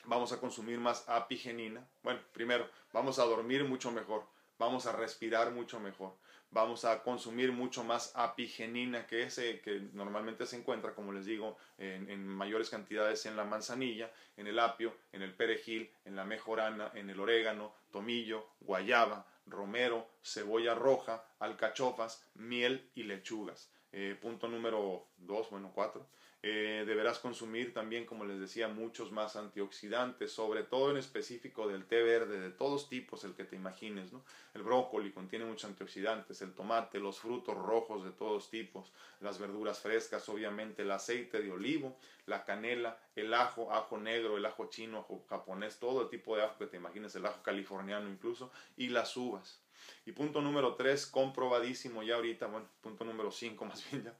vamos 0.05 0.31
a 0.31 0.39
consumir 0.39 0.79
más 0.79 1.07
apigenina. 1.07 1.85
Bueno, 2.01 2.21
primero, 2.31 2.67
vamos 2.93 3.19
a 3.19 3.25
dormir 3.25 3.65
mucho 3.65 3.91
mejor 3.91 4.23
vamos 4.59 4.85
a 4.85 4.91
respirar 4.91 5.51
mucho 5.51 5.79
mejor, 5.79 6.13
vamos 6.51 6.85
a 6.85 7.03
consumir 7.03 7.51
mucho 7.51 7.83
más 7.83 8.11
apigenina 8.15 9.05
que 9.05 9.23
ese 9.23 9.59
que 9.61 9.81
normalmente 9.93 10.45
se 10.45 10.57
encuentra, 10.57 10.95
como 10.95 11.11
les 11.11 11.25
digo, 11.25 11.57
en, 11.77 12.27
mayores 12.27 12.69
cantidades 12.69 13.25
en 13.25 13.35
la 13.35 13.43
manzanilla, 13.43 14.11
en 14.37 14.47
el 14.47 14.59
apio, 14.59 14.95
en 15.11 15.21
el 15.21 15.33
perejil, 15.33 15.89
en 16.05 16.15
la 16.15 16.25
mejorana, 16.25 16.91
en 16.95 17.09
el 17.09 17.19
orégano, 17.19 17.73
tomillo, 17.91 18.47
guayaba, 18.61 19.25
romero, 19.45 20.07
cebolla 20.23 20.75
roja, 20.75 21.23
alcachofas, 21.39 22.25
miel 22.35 22.89
y 22.95 23.03
lechugas. 23.03 23.71
Eh, 23.91 24.17
punto 24.21 24.47
número 24.47 25.07
dos, 25.17 25.49
bueno, 25.49 25.71
cuatro. 25.73 26.07
Eh, 26.41 26.85
deberás 26.87 27.19
consumir 27.19 27.73
también, 27.73 28.05
como 28.05 28.23
les 28.23 28.39
decía, 28.39 28.69
muchos 28.69 29.11
más 29.11 29.35
antioxidantes, 29.35 30.31
sobre 30.31 30.63
todo 30.63 30.89
en 30.89 30.95
específico 30.95 31.67
del 31.67 31.85
té 31.85 32.01
verde, 32.01 32.39
de 32.39 32.49
todos 32.49 32.87
tipos, 32.87 33.25
el 33.25 33.33
que 33.33 33.43
te 33.43 33.57
imagines, 33.57 34.13
¿no? 34.13 34.23
El 34.53 34.63
brócoli 34.63 35.11
contiene 35.11 35.43
muchos 35.43 35.69
antioxidantes, 35.69 36.41
el 36.41 36.53
tomate, 36.53 36.99
los 36.99 37.19
frutos 37.19 37.57
rojos 37.57 38.05
de 38.05 38.11
todos 38.11 38.49
tipos, 38.49 38.93
las 39.19 39.37
verduras 39.37 39.79
frescas, 39.79 40.29
obviamente, 40.29 40.83
el 40.83 40.91
aceite 40.91 41.41
de 41.41 41.51
olivo, 41.51 41.97
la 42.25 42.45
canela, 42.45 42.97
el 43.17 43.33
ajo, 43.33 43.73
ajo 43.73 43.97
negro, 43.97 44.37
el 44.37 44.45
ajo 44.45 44.69
chino, 44.69 45.05
japonés, 45.29 45.77
todo 45.77 46.07
tipo 46.07 46.37
de 46.37 46.43
ajo 46.43 46.57
que 46.57 46.67
te 46.67 46.77
imagines, 46.77 47.13
el 47.15 47.25
ajo 47.25 47.43
californiano 47.43 48.09
incluso, 48.09 48.49
y 48.77 48.87
las 48.87 49.17
uvas. 49.17 49.61
Y 50.05 50.11
punto 50.11 50.41
número 50.41 50.75
tres, 50.75 51.05
comprobadísimo 51.05 52.03
ya 52.03 52.15
ahorita, 52.15 52.47
bueno, 52.47 52.67
punto 52.81 53.03
número 53.03 53.31
cinco 53.31 53.65
más 53.65 53.89
bien 53.91 54.05
ya, 54.05 54.15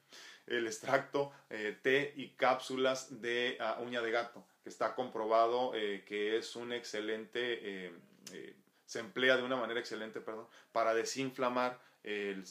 el 0.50 0.68
extracto, 0.68 1.32
eh, 1.50 1.78
té 1.82 2.14
y 2.16 2.30
cápsulas 2.30 3.22
de 3.22 3.58
ah, 3.60 3.80
uña 3.82 4.02
de 4.02 4.12
gato, 4.12 4.46
que 4.64 4.70
está 4.70 4.96
comprobado 4.96 5.74
eh, 5.76 6.04
que 6.06 6.38
es 6.38 6.56
un 6.56 6.74
excelente, 6.74 7.88
eh, 7.88 7.94
se 8.86 9.00
emplea 9.00 9.38
de 9.38 9.44
una 9.44 9.56
manera 9.56 9.80
excelente, 9.80 10.20
perdón, 10.22 10.48
para 10.72 10.94
desinflamar 10.94 11.80
el, 12.04 12.44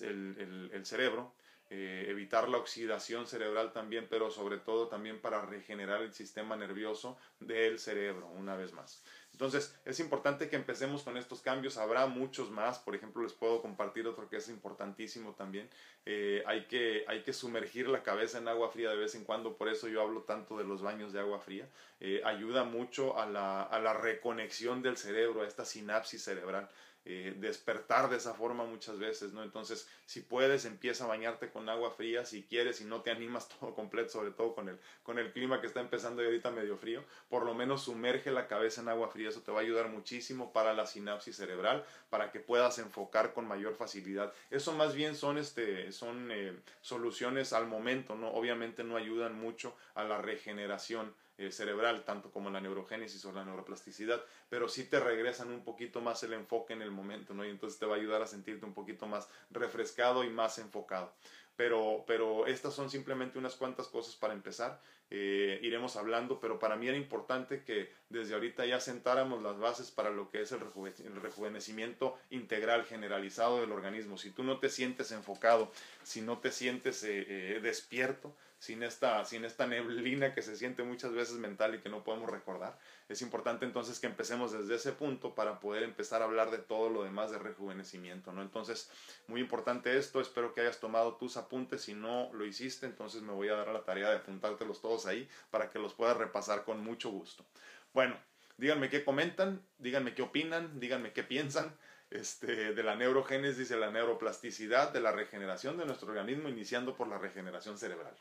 el 0.73 0.87
cerebro, 0.87 1.35
evitar 1.71 2.49
la 2.49 2.59
oxidación 2.59 3.27
cerebral 3.27 3.73
también, 3.73 4.07
pero 4.09 4.31
sobre 4.31 4.59
todo 4.59 4.89
también 4.89 5.21
para 5.21 5.45
regenerar 5.45 6.03
el 6.03 6.15
sistema 6.15 6.57
nervioso 6.57 7.19
del 7.41 7.79
cerebro, 7.79 8.27
una 8.29 8.57
vez 8.57 8.73
más. 8.73 9.03
Entonces, 9.39 9.73
es 9.85 10.01
importante 10.01 10.49
que 10.49 10.57
empecemos 10.57 11.05
con 11.05 11.17
estos 11.17 11.43
cambios. 11.43 11.79
Habrá 11.79 12.07
muchos 12.07 12.51
más. 12.51 12.81
Por 12.81 12.97
ejemplo, 12.97 13.23
les 13.23 13.33
puedo 13.33 13.63
compartir 13.63 14.05
otro 14.09 14.29
que 14.29 14.39
es 14.39 14.49
importantísimo 14.49 15.33
también. 15.35 15.71
Eh, 16.07 16.43
hay, 16.45 16.67
que, 16.67 17.05
hay 17.07 17.23
que 17.23 17.33
sumergir 17.33 17.89
la 17.89 18.03
cabeza 18.03 18.39
en 18.39 18.49
agua 18.49 18.69
fría 18.71 18.91
de 18.91 18.97
vez 18.97 19.15
en 19.15 19.23
cuando. 19.23 19.57
Por 19.57 19.69
eso 19.69 19.87
yo 19.87 20.03
hablo 20.03 20.23
tanto 20.23 20.59
de 20.59 20.65
los 20.65 20.83
baños 20.83 21.13
de 21.13 21.21
agua 21.21 21.39
fría. 21.39 21.69
Eh, 22.01 22.21
ayuda 22.25 22.65
mucho 22.65 23.17
a 23.17 23.27
la, 23.27 23.63
a 23.63 23.79
la 23.79 23.93
reconexión 23.93 24.83
del 24.83 24.97
cerebro, 24.97 25.43
a 25.43 25.47
esta 25.47 25.65
sinapsis 25.65 26.21
cerebral. 26.21 26.69
Eh, 27.11 27.35
despertar 27.39 28.11
de 28.11 28.19
esa 28.19 28.35
forma 28.35 28.67
muchas 28.67 28.99
veces, 28.99 29.33
¿no? 29.33 29.43
Entonces, 29.43 29.89
si 30.05 30.21
puedes, 30.21 30.67
empieza 30.67 31.05
a 31.05 31.07
bañarte 31.07 31.49
con 31.49 31.71
agua 31.71 31.91
fría, 31.91 32.27
si 32.27 32.43
quieres, 32.43 32.83
y 32.83 32.85
no 32.85 33.01
te 33.01 33.11
animas 33.11 33.49
todo 33.61 33.75
completo, 33.75 34.11
sobre 34.11 34.31
todo 34.31 34.55
con 34.55 34.69
el, 34.69 34.79
con 35.05 35.19
el 35.19 35.33
clima 35.33 35.59
que 35.63 35.69
está 35.69 35.81
empezando 35.81 36.23
ahorita 36.23 36.51
medio 36.51 36.77
frío, 36.77 37.03
por 37.31 37.47
lo 37.47 37.55
menos 37.55 37.85
sumerge 37.85 38.31
la 38.31 38.47
cabeza 38.47 38.83
en 38.83 38.89
agua 38.89 39.09
fría, 39.09 39.31
eso 39.31 39.41
te 39.41 39.51
va 39.51 39.61
a 39.61 39.63
ayudar 39.63 39.89
muchísimo 39.89 40.53
para 40.53 40.75
la 40.75 40.85
sinapsis 40.85 41.37
cerebral, 41.37 41.83
para 42.11 42.31
que 42.31 42.41
puedas 42.41 42.79
enfocar 42.79 43.33
con 43.33 43.49
mayor 43.49 43.75
facilidad. 43.75 44.35
Eso 44.51 44.75
más 44.75 44.95
bien 44.95 45.17
son, 45.17 45.39
este, 45.39 45.93
son 45.93 46.29
eh, 46.31 46.61
soluciones 46.83 47.55
al 47.55 47.67
momento, 47.67 48.17
¿no? 48.17 48.33
Obviamente 48.33 48.85
no 48.85 48.99
ayudan 48.99 49.35
mucho 49.35 49.75
a 49.95 50.05
la 50.05 50.21
regeneración 50.21 51.15
eh, 51.39 51.53
cerebral, 51.53 52.05
tanto 52.05 52.31
como 52.33 52.51
la 52.51 52.61
neurogénesis 52.61 53.25
o 53.25 53.33
la 53.33 53.45
neuroplasticidad, 53.45 54.21
pero 54.49 54.69
sí 54.69 54.85
te 54.85 54.99
regresan 54.99 55.51
un 55.51 55.63
poquito 55.63 56.01
más 56.01 56.23
el 56.25 56.33
enfoque 56.33 56.73
en 56.73 56.83
el 56.83 56.91
momento, 56.91 57.33
¿no? 57.33 57.45
Y 57.45 57.51
entonces 57.51 57.79
te 57.79 57.87
va 57.87 57.95
a 57.95 57.99
ayudar 57.99 58.23
a 58.23 58.27
sentirte 58.27 58.67
un 58.67 58.75
poquito 58.75 59.07
más 59.07 59.29
refrescado 59.51 60.25
y 60.25 60.31
más 60.31 60.59
enfocado. 60.59 61.13
Pero, 61.57 62.05
pero 62.07 62.47
estas 62.47 62.75
son 62.75 62.91
simplemente 62.91 63.39
unas 63.39 63.55
cuantas 63.55 63.89
cosas 63.89 64.17
para 64.17 64.35
empezar. 64.35 64.81
Eh, 65.11 65.59
iremos 65.63 65.97
hablando, 65.97 66.39
pero 66.39 66.59
para 66.59 66.77
mí 66.77 66.87
era 66.87 66.97
importante 66.97 67.63
que 67.65 67.91
desde 68.11 68.35
ahorita 68.35 68.67
ya 68.67 68.79
sentáramos 68.79 69.43
las 69.43 69.59
bases 69.59 69.91
para 69.91 70.11
lo 70.11 70.31
que 70.31 70.43
es 70.43 70.53
el, 70.53 70.61
rejuvenecimiento 70.61 72.19
integral 72.31 72.85
generalizado 72.85 73.61
del 73.61 73.73
organismo. 73.73 74.19
Si 74.19 74.31
tú 74.31 74.43
no 74.43 74.59
te 74.59 74.69
sientes 74.69 75.11
enfocado, 75.13 75.73
si 76.03 76.21
no 76.21 76.39
te 76.39 76.53
sientes 76.53 77.03
eh, 77.05 77.59
despierto, 77.63 78.35
sin 78.59 78.83
esta, 78.83 79.25
sin 79.25 79.45
esta 79.45 79.67
neblina 79.67 80.35
que 80.35 80.43
se 80.43 80.57
siente 80.57 80.83
muchas 80.83 81.13
veces 81.13 81.37
mental 81.37 81.75
y 81.75 81.79
que 81.79 81.89
no 81.89 82.03
podemos 82.03 82.29
recordar, 82.29 82.77
es 83.09 83.23
importante 83.23 83.65
entonces 83.65 84.01
que 84.01 84.09
empecemos 84.09 84.53
desde 84.53 84.75
ese 84.75 84.93
punto 84.93 85.35
para 85.35 85.61
poder 85.61 85.85
empezar 85.85 86.23
a 86.23 86.25
hablar 86.25 86.51
de 86.51 86.59
todo 86.59 86.91
lo 86.91 87.05
demás 87.05 87.31
de 87.31 87.39
rejuvenecimiento, 87.39 88.33
¿no? 88.33 88.43
Entonces, 88.43 88.91
muy 89.29 89.41
importante 89.41 89.97
esto, 89.97 90.21
espero 90.21 90.53
que 90.53 90.63
hayas 90.63 90.81
tomado 90.81 91.15
tus 91.15 91.37
apuntes, 91.37 91.83
si 91.83 91.95
no 91.95 92.31
lo 92.33 92.45
hiciste, 92.45 92.87
entonces 92.87 93.23
me 93.23 93.33
voy 93.33 93.49
a 93.49 93.55
dar 93.55 93.69
a 93.69 93.73
la 93.73 93.85
tarea 93.85 94.11
de 94.11 94.17
apuntártelos 94.17 94.81
todos 94.81 94.98
ahí 95.07 95.29
para 95.51 95.71
que 95.71 95.79
los 95.79 95.95
puedas 95.95 96.17
repasar 96.17 96.65
con 96.65 96.83
mucho 96.83 97.11
gusto. 97.11 97.45
Bueno, 97.93 98.17
díganme 98.57 98.89
qué 98.89 99.05
comentan, 99.05 99.63
díganme 99.79 100.15
qué 100.15 100.23
opinan, 100.23 100.81
díganme 100.81 101.13
qué 101.13 101.23
piensan 101.23 101.77
este, 102.11 102.75
de 102.75 102.83
la 102.83 102.97
neurogénesis, 102.97 103.69
de 103.69 103.77
la 103.77 103.91
neuroplasticidad, 103.91 104.93
de 104.93 105.01
la 105.01 105.13
regeneración 105.13 105.77
de 105.77 105.87
nuestro 105.87 106.09
organismo, 106.09 106.49
iniciando 106.49 106.97
por 106.97 107.09
la 107.09 107.19
regeneración 107.19 107.79
cerebral. 107.79 108.15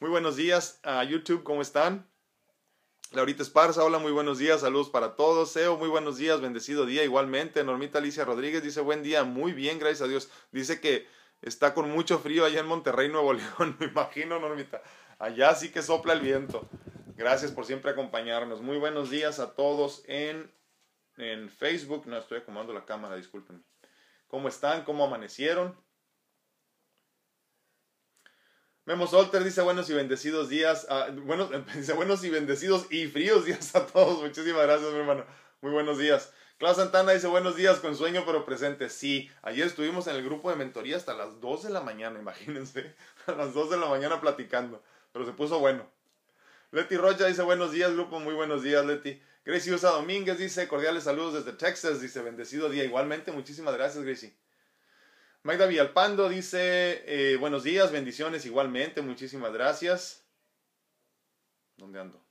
Muy 0.00 0.10
buenos 0.10 0.36
días 0.36 0.78
a 0.82 1.02
YouTube, 1.04 1.42
¿cómo 1.42 1.62
están? 1.62 2.06
Laurita 3.12 3.42
Esparza, 3.42 3.84
hola, 3.84 3.98
muy 3.98 4.10
buenos 4.10 4.38
días, 4.38 4.60
saludos 4.60 4.90
para 4.90 5.14
todos. 5.14 5.52
Seo, 5.52 5.76
muy 5.76 5.88
buenos 5.88 6.18
días, 6.18 6.40
bendecido 6.40 6.84
día 6.84 7.04
igualmente. 7.04 7.62
Normita 7.62 7.98
Alicia 7.98 8.24
Rodríguez 8.24 8.62
dice, 8.62 8.80
buen 8.80 9.02
día, 9.04 9.22
muy 9.22 9.52
bien, 9.52 9.78
gracias 9.78 10.02
a 10.02 10.08
Dios. 10.08 10.28
Dice 10.50 10.80
que 10.80 11.06
está 11.40 11.72
con 11.72 11.88
mucho 11.90 12.18
frío 12.18 12.44
allá 12.44 12.60
en 12.60 12.66
Monterrey, 12.66 13.08
Nuevo 13.08 13.32
León, 13.32 13.76
me 13.78 13.86
imagino, 13.86 14.40
Normita. 14.40 14.82
Allá 15.18 15.54
sí 15.54 15.70
que 15.70 15.82
sopla 15.82 16.12
el 16.12 16.20
viento. 16.20 16.68
Gracias 17.16 17.50
por 17.50 17.64
siempre 17.64 17.90
acompañarnos. 17.90 18.60
Muy 18.60 18.76
buenos 18.76 19.10
días 19.10 19.38
a 19.38 19.54
todos 19.54 20.02
en, 20.06 20.52
en 21.16 21.48
Facebook. 21.48 22.06
No 22.06 22.18
estoy 22.18 22.38
acomodando 22.38 22.74
la 22.74 22.84
cámara, 22.84 23.16
discúlpenme. 23.16 23.62
¿Cómo 24.28 24.48
están? 24.48 24.84
¿Cómo 24.84 25.04
amanecieron? 25.04 25.74
Memo 28.84 29.06
Solter 29.06 29.42
dice 29.42 29.62
buenos 29.62 29.88
y 29.90 29.94
bendecidos 29.94 30.48
días. 30.48 30.86
Ah, 30.90 31.08
bueno, 31.12 31.48
dice 31.74 31.94
buenos 31.94 32.22
y 32.22 32.30
bendecidos 32.30 32.86
y 32.92 33.06
fríos 33.06 33.46
días 33.46 33.74
a 33.74 33.86
todos. 33.86 34.22
Muchísimas 34.22 34.62
gracias, 34.62 34.92
mi 34.92 34.98
hermano. 34.98 35.24
Muy 35.62 35.72
buenos 35.72 35.98
días. 35.98 36.32
Clau 36.58 36.74
Santana 36.74 37.12
dice 37.12 37.26
buenos 37.26 37.56
días 37.56 37.80
con 37.80 37.96
sueño 37.96 38.24
pero 38.24 38.44
presente. 38.44 38.88
Sí, 38.88 39.30
ayer 39.42 39.66
estuvimos 39.66 40.06
en 40.06 40.16
el 40.16 40.24
grupo 40.24 40.50
de 40.50 40.56
mentoría 40.56 40.96
hasta 40.96 41.14
las 41.14 41.40
2 41.40 41.64
de 41.64 41.70
la 41.70 41.80
mañana, 41.80 42.18
imagínense. 42.20 42.94
A 43.26 43.32
las 43.32 43.54
2 43.54 43.70
de 43.70 43.76
la 43.78 43.86
mañana 43.86 44.20
platicando. 44.20 44.82
Pero 45.16 45.24
se 45.24 45.32
puso 45.32 45.58
bueno. 45.60 45.88
Leti 46.72 46.94
Rocha 46.98 47.26
dice 47.26 47.40
buenos 47.40 47.72
días, 47.72 47.90
grupo. 47.94 48.20
Muy 48.20 48.34
buenos 48.34 48.62
días, 48.62 48.84
Leti. 48.84 49.18
Gracie 49.46 49.72
Usa 49.72 49.88
Domínguez 49.88 50.36
dice 50.36 50.68
cordiales 50.68 51.04
saludos 51.04 51.42
desde 51.42 51.56
Texas. 51.56 52.02
Dice 52.02 52.20
bendecido 52.20 52.68
día. 52.68 52.84
Igualmente, 52.84 53.32
muchísimas 53.32 53.74
gracias, 53.74 54.04
Gracie. 54.04 54.36
Magda 55.42 55.64
Villalpando 55.64 56.28
dice, 56.28 57.02
eh, 57.06 57.38
buenos 57.38 57.64
días, 57.64 57.92
bendiciones 57.92 58.44
igualmente, 58.44 59.00
muchísimas 59.00 59.54
gracias. 59.54 60.22
¿Dónde 61.78 61.98
ando? 61.98 62.22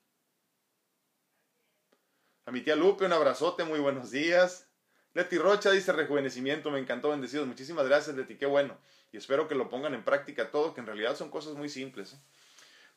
A 2.45 2.51
mi 2.51 2.61
tía 2.61 2.75
Lupe, 2.75 3.05
un 3.05 3.13
abrazote, 3.13 3.63
muy 3.63 3.79
buenos 3.79 4.11
días. 4.11 4.69
Leti 5.15 5.39
Rocha 5.39 5.71
dice, 5.71 5.91
rejuvenecimiento, 5.91 6.69
me 6.69 6.77
encantó, 6.77 7.09
bendecidos. 7.09 7.47
Muchísimas 7.47 7.87
gracias, 7.87 8.15
Leti, 8.15 8.37
qué 8.37 8.45
bueno. 8.45 8.77
Y 9.11 9.17
espero 9.17 9.47
que 9.47 9.55
lo 9.55 9.69
pongan 9.69 9.95
en 9.95 10.03
práctica 10.03 10.51
todo, 10.51 10.75
que 10.75 10.81
en 10.81 10.85
realidad 10.85 11.15
son 11.15 11.31
cosas 11.31 11.55
muy 11.55 11.69
simples. 11.69 12.13
¿eh? 12.13 12.17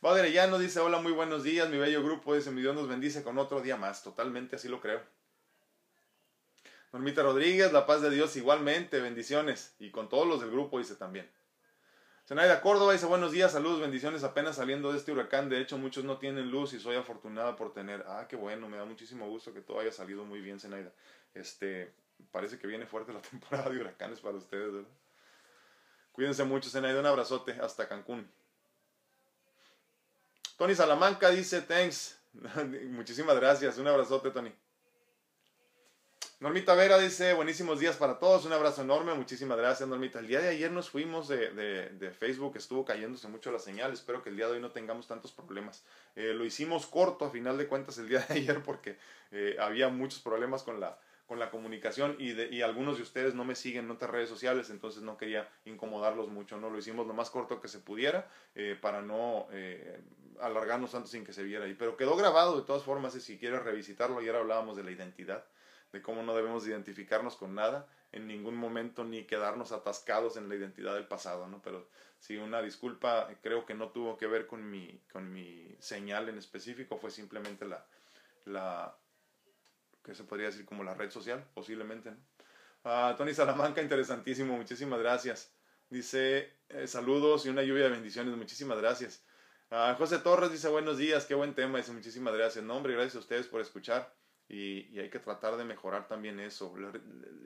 Llano 0.00 0.59
dice, 0.59 0.81
hola, 0.81 1.00
muy 1.00 1.12
buenos 1.12 1.43
días, 1.43 1.69
mi 1.69 1.76
bello 1.76 2.02
grupo, 2.02 2.35
dice, 2.35 2.50
mi 2.50 2.61
Dios 2.61 2.75
nos 2.75 2.88
bendice 2.88 3.23
con 3.23 3.38
otro 3.38 3.61
día 3.61 3.76
más. 3.76 4.02
Totalmente 4.02 4.57
así 4.57 4.69
lo 4.69 4.81
creo. 4.81 5.00
Normita 6.93 7.23
Rodríguez, 7.23 7.73
la 7.73 7.85
paz 7.85 8.00
de 8.00 8.11
Dios 8.11 8.37
igualmente, 8.37 9.00
bendiciones. 9.00 9.75
Y 9.78 9.90
con 9.90 10.09
todos 10.09 10.26
los 10.26 10.40
del 10.40 10.50
grupo 10.50 10.78
dice 10.78 10.95
también. 10.95 11.28
Zenaida 12.26 12.61
Córdoba 12.61 12.93
dice 12.93 13.07
buenos 13.07 13.33
días, 13.33 13.52
saludos, 13.52 13.81
bendiciones 13.81 14.23
apenas 14.23 14.57
saliendo 14.57 14.93
de 14.93 14.99
este 14.99 15.12
huracán. 15.12 15.49
De 15.49 15.61
hecho, 15.61 15.78
muchos 15.78 16.05
no 16.05 16.19
tienen 16.19 16.50
luz 16.50 16.73
y 16.75 16.78
soy 16.78 16.97
afortunada 16.97 17.57
por 17.57 17.73
tener. 17.73 18.05
Ah, 18.07 18.26
qué 18.28 18.37
bueno, 18.37 18.69
me 18.69 18.76
da 18.76 18.85
muchísimo 18.85 19.28
gusto 19.28 19.52
que 19.52 19.62
todo 19.62 19.81
haya 19.81 19.93
salido 19.93 20.25
muy 20.25 20.40
bien, 20.40 20.61
Zenaida. 20.61 20.93
Este, 21.35 21.93
parece 22.31 22.59
que 22.59 22.67
viene 22.67 22.87
fuerte 22.87 23.12
la 23.12 23.21
temporada 23.31 23.69
de 23.71 23.81
huracanes 23.81 24.21
para 24.21 24.37
ustedes, 24.37 24.73
¿verdad? 24.73 24.90
Cuídense 26.12 26.45
mucho, 26.45 26.71
Zenaida, 26.71 27.00
un 27.00 27.07
abrazote 27.07 27.52
hasta 27.61 27.88
Cancún. 27.88 28.31
Tony 30.59 30.75
Salamanca 30.75 31.31
dice, 31.31 31.62
thanks. 31.62 32.19
Muchísimas 32.91 33.37
gracias, 33.37 33.79
un 33.79 33.87
abrazote, 33.87 34.33
Tony. 34.33 34.53
Normita 36.41 36.75
Vera 36.75 36.99
dice, 36.99 37.33
buenísimos 37.33 37.79
días 37.79 37.97
para 37.97 38.19
todos, 38.19 38.45
un 38.45 38.53
abrazo 38.53 38.83
enorme, 38.83 39.15
muchísimas 39.15 39.57
gracias 39.57 39.88
Normita. 39.88 40.19
El 40.19 40.27
día 40.27 40.41
de 40.41 40.49
ayer 40.49 40.73
nos 40.73 40.91
fuimos 40.91 41.29
de, 41.29 41.50
de, 41.50 42.11
Facebook, 42.11 42.57
estuvo 42.57 42.85
cayéndose 42.85 43.29
mucho 43.29 43.53
la 43.53 43.61
señal, 43.61 43.93
espero 43.93 44.21
que 44.23 44.31
el 44.31 44.37
día 44.37 44.47
de 44.47 44.55
hoy 44.55 44.61
no 44.61 44.73
tengamos 44.73 45.07
tantos 45.07 45.31
problemas. 45.31 45.85
Eh, 46.17 46.35
lo 46.35 46.45
hicimos 46.45 46.87
corto 46.87 47.25
a 47.25 47.31
final 47.31 47.57
de 47.57 47.69
cuentas 47.69 47.99
el 47.99 48.09
día 48.09 48.27
de 48.29 48.35
ayer 48.35 48.61
porque 48.65 48.99
eh, 49.31 49.57
había 49.61 49.88
muchos 49.88 50.21
problemas 50.21 50.65
con 50.65 50.81
la, 50.81 50.99
con 51.27 51.38
la 51.38 51.50
comunicación 51.50 52.17
y, 52.19 52.33
de, 52.33 52.49
y 52.53 52.62
algunos 52.62 52.97
de 52.97 53.05
ustedes 53.05 53.35
no 53.35 53.45
me 53.45 53.55
siguen 53.55 53.85
en 53.85 53.91
otras 53.93 54.11
redes 54.11 54.28
sociales, 54.28 54.71
entonces 54.71 55.02
no 55.02 55.17
quería 55.17 55.49
incomodarlos 55.67 56.28
mucho, 56.28 56.56
¿no? 56.56 56.69
Lo 56.69 56.78
hicimos 56.78 57.06
lo 57.06 57.15
más 57.15 57.30
corto 57.30 57.61
que 57.61 57.69
se 57.69 57.78
pudiera 57.78 58.28
eh, 58.56 58.76
para 58.80 59.02
no 59.02 59.47
alargarnos 60.41 60.93
tanto 60.93 61.09
sin 61.09 61.25
que 61.25 61.33
se 61.33 61.43
viera 61.43 61.65
ahí. 61.65 61.75
Pero 61.75 61.97
quedó 61.97 62.17
grabado 62.17 62.59
de 62.59 62.67
todas 62.67 62.83
formas 62.83 63.15
y 63.17 63.21
si 63.21 63.39
quieres 63.39 63.63
revisitarlo, 63.63 64.19
ayer 64.19 64.35
hablábamos 64.35 64.77
de 64.77 64.85
la 64.85 64.91
identidad 64.91 65.45
de 65.93 66.03
cómo 66.03 66.23
no 66.23 66.35
debemos 66.35 66.67
identificarnos 66.67 67.37
con 67.37 67.55
nada 67.55 67.89
en 68.13 68.27
ningún 68.27 68.57
momento 68.57 69.05
ni 69.05 69.25
quedarnos 69.25 69.73
atascados 69.73 70.37
en 70.37 70.49
la 70.49 70.55
identidad 70.55 70.95
del 70.95 71.07
pasado, 71.07 71.47
¿no? 71.47 71.61
Pero 71.63 71.89
si 72.19 72.37
una 72.37 72.63
disculpa 72.63 73.29
creo 73.43 73.65
que 73.65 73.75
no 73.75 73.91
tuvo 73.91 74.17
que 74.17 74.27
ver 74.27 74.47
con 74.47 74.69
mi, 74.71 75.01
con 75.13 75.33
mi 75.33 75.77
señal 75.79 76.29
en 76.29 76.39
específico, 76.39 76.99
fue 76.99 77.11
simplemente 77.11 77.67
la, 77.67 77.87
la, 78.45 78.97
que 80.03 80.15
se 80.15 80.25
podría 80.25 80.47
decir 80.47 80.65
como 80.65 80.85
la 80.85 80.95
red 80.95 81.11
social, 81.11 81.47
posiblemente, 81.55 82.11
¿no? 82.11 82.19
Ah, 82.85 83.15
Tony 83.19 83.35
Salamanca, 83.35 83.83
interesantísimo, 83.83 84.57
muchísimas 84.57 85.01
gracias. 85.01 85.53
Dice, 85.91 86.53
eh, 86.69 86.87
saludos 86.87 87.45
y 87.45 87.49
una 87.49 87.63
lluvia 87.63 87.85
de 87.85 87.91
bendiciones, 87.91 88.35
muchísimas 88.37 88.79
gracias. 88.79 89.23
Ah, 89.71 89.95
José 89.99 90.19
Torres 90.21 90.50
dice, 90.50 90.69
buenos 90.69 90.97
días, 90.97 91.26
qué 91.26 91.35
buen 91.35 91.54
tema, 91.54 91.76
dice, 91.76 91.93
muchísimas 91.93 92.33
gracias. 92.33 92.65
No, 92.65 92.76
hombre, 92.76 92.95
gracias 92.95 93.17
a 93.17 93.19
ustedes 93.19 93.47
por 93.47 93.61
escuchar 93.61 94.15
y, 94.49 94.99
hay 94.99 95.11
que 95.11 95.19
tratar 95.19 95.59
de 95.59 95.65
mejorar 95.65 96.09
también 96.09 96.41
eso. 96.41 96.75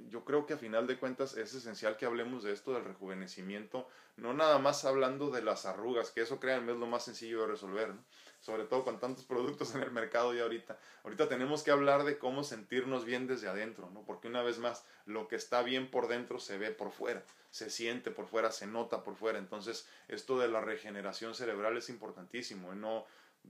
Yo 0.09 0.25
creo 0.25 0.47
que 0.47 0.55
a 0.55 0.57
final 0.57 0.87
de 0.87 0.99
cuentas 0.99 1.37
es 1.37 1.53
esencial 1.53 1.97
que 1.97 2.07
hablemos 2.07 2.45
de 2.45 2.53
esto 2.53 2.75
del 2.75 2.85
rejuvenecimiento, 2.85 3.89
no 4.17 4.35
nada 4.35 4.61
más 4.61 4.85
hablando 4.85 5.31
de 5.31 5.43
las 5.43 5.67
arrugas, 5.67 6.13
que 6.13 6.21
eso 6.21 6.39
créanme 6.39 6.73
es 6.73 6.79
lo 6.79 6.87
más 6.87 7.05
sencillo 7.05 7.41
de 7.41 7.49
resolver, 7.49 7.93
sobre 8.43 8.65
todo 8.65 8.85
con 8.85 8.99
tantos 8.99 9.25
productos 9.25 9.75
en 9.75 9.83
el 9.83 9.93
mercado 9.93 10.35
y 10.35 10.41
ahorita. 10.41 10.79
Ahorita 11.05 11.29
tenemos 11.29 11.63
que 11.63 11.71
hablar 11.71 12.05
de 12.05 12.19
cómo 12.19 12.45
sentirnos 12.45 13.05
bien 13.05 13.27
desde 13.27 13.49
adentro, 13.49 13.89
¿no? 13.91 14.03
porque 14.05 14.29
una 14.29 14.43
vez 14.43 14.59
más, 14.59 14.85
lo 15.07 15.29
que 15.29 15.37
está 15.37 15.63
bien 15.63 15.91
por 15.91 16.09
dentro 16.09 16.39
se 16.39 16.59
ve 16.59 16.73
por 16.73 16.91
fuera, 16.91 17.25
se 17.51 17.71
siente 17.71 18.11
por 18.11 18.27
fuera, 18.27 18.51
se 18.51 18.67
nota 18.67 19.05
por 19.05 19.15
fuera. 19.15 19.39
Entonces, 19.39 19.89
esto 20.09 20.39
de 20.39 20.49
la 20.49 20.61
regeneración 20.61 21.35
cerebral 21.35 21.77
es 21.77 21.89
importantísimo, 21.89 22.75
no 22.75 23.07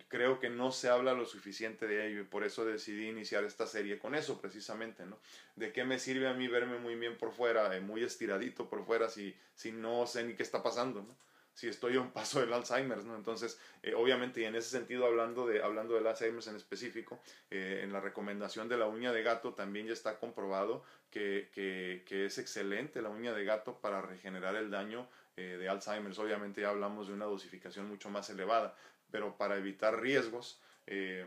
creo 0.09 0.41
que 0.41 0.49
no 0.49 0.73
se 0.73 0.89
habla 0.89 1.13
lo 1.13 1.27
suficiente 1.27 1.87
de 1.87 2.09
ello 2.09 2.21
y 2.23 2.25
por 2.25 2.45
eso 2.45 2.65
decidí 2.65 3.09
iniciar 3.09 3.45
esta 3.45 3.67
serie 3.67 3.99
con 3.99 4.15
eso 4.15 4.41
precisamente, 4.41 5.05
¿no? 5.05 5.19
¿De 5.57 5.73
qué 5.73 5.85
me 5.85 5.99
sirve 5.99 6.29
a 6.29 6.33
mí 6.33 6.49
verme 6.49 6.79
muy 6.79 6.95
bien 6.95 7.19
por 7.19 7.33
fuera, 7.33 7.77
eh, 7.77 7.81
muy 7.81 8.03
estiradito 8.03 8.69
por 8.69 8.85
fuera 8.87 9.11
si, 9.11 9.37
si 9.55 9.73
no 9.73 10.07
sé 10.07 10.25
ni 10.25 10.35
qué 10.35 10.43
está 10.43 10.63
pasando, 10.63 11.03
¿no? 11.03 11.15
Si 11.55 11.69
estoy 11.69 11.97
a 11.97 12.01
un 12.01 12.11
paso 12.11 12.41
del 12.41 12.53
Alzheimer, 12.53 13.05
¿no? 13.05 13.15
Entonces, 13.15 13.61
eh, 13.83 13.95
obviamente, 13.95 14.41
y 14.41 14.45
en 14.45 14.57
ese 14.57 14.71
sentido, 14.71 15.07
hablando, 15.07 15.47
de, 15.47 15.63
hablando 15.63 15.95
del 15.95 16.07
Alzheimer 16.07 16.43
en 16.49 16.57
específico, 16.57 17.21
eh, 17.51 17.81
en 17.83 17.93
la 17.93 18.01
recomendación 18.01 18.69
de 18.69 18.77
la 18.79 18.87
uña 18.87 19.13
de 19.13 19.23
gato 19.23 19.55
también 19.55 19.87
ya 19.87 19.93
está 19.93 20.19
comprobado 20.19 20.83
que, 21.11 21.51
que, 21.53 22.05
que 22.07 22.27
es 22.27 22.39
excelente 22.39 23.03
la 23.03 23.11
uña 23.11 23.33
de 23.33 23.45
gato 23.45 23.79
para 23.81 24.01
regenerar 24.01 24.57
el 24.57 24.71
daño 24.71 25.09
de 25.35 25.67
Alzheimer. 25.67 26.13
Obviamente 26.19 26.61
ya 26.61 26.69
hablamos 26.69 27.09
de 27.09 27.15
una 27.15 27.25
dosificación 27.25 27.89
mucho 27.89 28.11
más 28.11 28.29
elevada, 28.29 28.77
pero 29.11 29.37
para 29.37 29.57
evitar 29.57 30.01
riesgos 30.01 30.61
eh, 30.87 31.27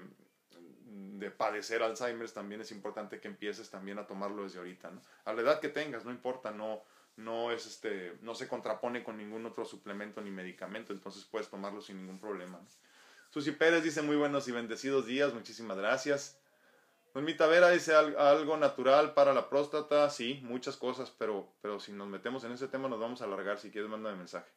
de 0.87 1.31
padecer 1.31 1.81
Alzheimer 1.81 2.29
también 2.31 2.61
es 2.61 2.71
importante 2.71 3.19
que 3.19 3.27
empieces 3.27 3.69
también 3.69 3.99
a 3.99 4.07
tomarlo 4.07 4.43
desde 4.43 4.59
ahorita, 4.59 4.91
¿no? 4.91 5.01
A 5.25 5.33
la 5.33 5.41
edad 5.41 5.59
que 5.59 5.69
tengas, 5.69 6.05
no 6.05 6.11
importa, 6.11 6.51
no, 6.51 6.83
no, 7.17 7.51
es 7.51 7.65
este, 7.65 8.17
no 8.21 8.35
se 8.35 8.47
contrapone 8.47 9.03
con 9.03 9.17
ningún 9.17 9.45
otro 9.45 9.65
suplemento 9.65 10.21
ni 10.21 10.31
medicamento, 10.31 10.93
entonces 10.93 11.25
puedes 11.25 11.49
tomarlo 11.49 11.81
sin 11.81 11.97
ningún 11.97 12.19
problema. 12.19 12.59
Susi 13.29 13.51
Pérez 13.51 13.83
dice 13.83 14.01
muy 14.01 14.15
buenos 14.15 14.47
y 14.47 14.51
bendecidos 14.51 15.05
días, 15.05 15.33
muchísimas 15.33 15.77
gracias. 15.77 16.39
Normita 17.13 17.47
Vera 17.47 17.69
dice 17.69 17.93
algo 17.93 18.57
natural 18.57 19.13
para 19.13 19.33
la 19.33 19.49
próstata, 19.49 20.09
sí, 20.09 20.41
muchas 20.43 20.75
cosas, 20.75 21.11
pero, 21.17 21.47
pero 21.61 21.79
si 21.79 21.93
nos 21.93 22.09
metemos 22.09 22.43
en 22.43 22.51
ese 22.51 22.67
tema 22.67 22.89
nos 22.89 22.99
vamos 22.99 23.21
a 23.21 23.25
alargar, 23.25 23.57
si 23.57 23.71
quieres 23.71 23.89
mándame 23.89 24.17
mensaje. 24.17 24.51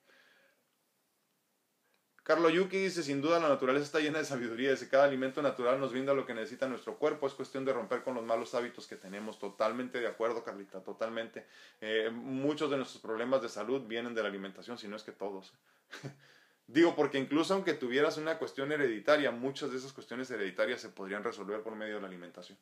Carlo 2.29 2.51
Yuki 2.51 2.77
dice, 2.77 3.03
sin 3.03 3.23
duda 3.23 3.41
la 3.41 3.49
naturaleza 3.49 3.87
está 3.87 4.01
llena 4.01 4.19
de 4.19 4.27
sabiduría, 4.27 4.73
dice, 4.73 4.87
cada 4.91 5.05
alimento 5.05 5.41
natural 5.41 5.81
nos 5.81 5.93
brinda 5.93 6.13
lo 6.13 6.27
que 6.27 6.35
necesita 6.35 6.69
nuestro 6.69 6.99
cuerpo, 6.99 7.27
es 7.27 7.33
cuestión 7.33 7.65
de 7.65 7.73
romper 7.73 8.03
con 8.03 8.15
los 8.15 8.23
malos 8.23 8.55
hábitos 8.55 8.87
que 8.87 8.97
tenemos, 8.97 9.39
totalmente 9.39 9.99
de 9.99 10.09
acuerdo 10.09 10.45
Carlita, 10.45 10.83
totalmente. 10.83 11.47
Eh, 11.81 12.11
muchos 12.13 12.71
de 12.71 12.77
nuestros 12.77 13.01
problemas 13.01 13.41
de 13.41 13.49
salud 13.49 13.81
vienen 13.87 14.15
de 14.15 14.21
la 14.21 14.29
alimentación, 14.29 14.77
si 14.77 14.89
no 14.89 14.97
es 14.97 15.05
que 15.05 15.13
todos. 15.13 15.55
Digo, 16.67 16.95
porque 16.95 17.17
incluso 17.17 17.55
aunque 17.55 17.73
tuvieras 17.73 18.19
una 18.19 18.37
cuestión 18.37 18.73
hereditaria, 18.73 19.31
muchas 19.31 19.71
de 19.71 19.79
esas 19.79 19.95
cuestiones 19.95 20.31
hereditarias 20.31 20.83
se 20.83 20.91
podrían 20.91 21.25
resolver 21.25 21.63
por 21.63 21.77
medio 21.77 21.95
de 21.95 22.03
la 22.03 22.09
alimentación. 22.09 22.59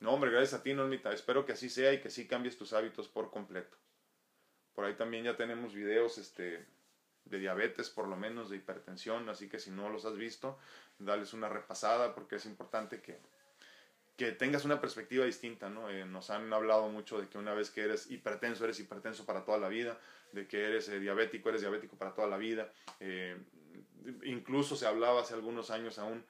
No, 0.00 0.12
hombre, 0.12 0.30
gracias 0.30 0.60
a 0.60 0.62
ti, 0.62 0.74
Normita. 0.74 1.10
Espero 1.10 1.46
que 1.46 1.52
así 1.52 1.70
sea 1.70 1.94
y 1.94 2.02
que 2.02 2.10
sí 2.10 2.28
cambies 2.28 2.58
tus 2.58 2.74
hábitos 2.74 3.08
por 3.08 3.30
completo. 3.30 3.78
Por 4.74 4.84
ahí 4.84 4.92
también 4.92 5.24
ya 5.24 5.38
tenemos 5.38 5.72
videos 5.72 6.18
este, 6.18 6.75
de 7.26 7.38
diabetes, 7.38 7.90
por 7.90 8.08
lo 8.08 8.16
menos, 8.16 8.50
de 8.50 8.56
hipertensión, 8.56 9.28
así 9.28 9.48
que 9.48 9.58
si 9.58 9.70
no 9.70 9.88
los 9.90 10.04
has 10.04 10.16
visto, 10.16 10.58
dales 10.98 11.32
una 11.32 11.48
repasada 11.48 12.14
porque 12.14 12.36
es 12.36 12.46
importante 12.46 13.00
que, 13.00 13.18
que 14.16 14.32
tengas 14.32 14.64
una 14.64 14.80
perspectiva 14.80 15.24
distinta, 15.24 15.68
¿no? 15.68 15.90
Eh, 15.90 16.04
nos 16.06 16.30
han 16.30 16.52
hablado 16.52 16.88
mucho 16.88 17.20
de 17.20 17.28
que 17.28 17.36
una 17.36 17.52
vez 17.52 17.70
que 17.70 17.82
eres 17.82 18.10
hipertenso, 18.10 18.64
eres 18.64 18.80
hipertenso 18.80 19.26
para 19.26 19.44
toda 19.44 19.58
la 19.58 19.68
vida, 19.68 19.98
de 20.32 20.46
que 20.46 20.64
eres 20.64 20.88
eh, 20.88 20.98
diabético, 21.00 21.50
eres 21.50 21.60
diabético 21.60 21.96
para 21.96 22.14
toda 22.14 22.26
la 22.26 22.38
vida. 22.38 22.72
Eh, 23.00 23.36
incluso 24.24 24.74
se 24.74 24.86
hablaba 24.86 25.20
hace 25.20 25.34
algunos 25.34 25.70
años 25.70 25.98
aún, 25.98 26.24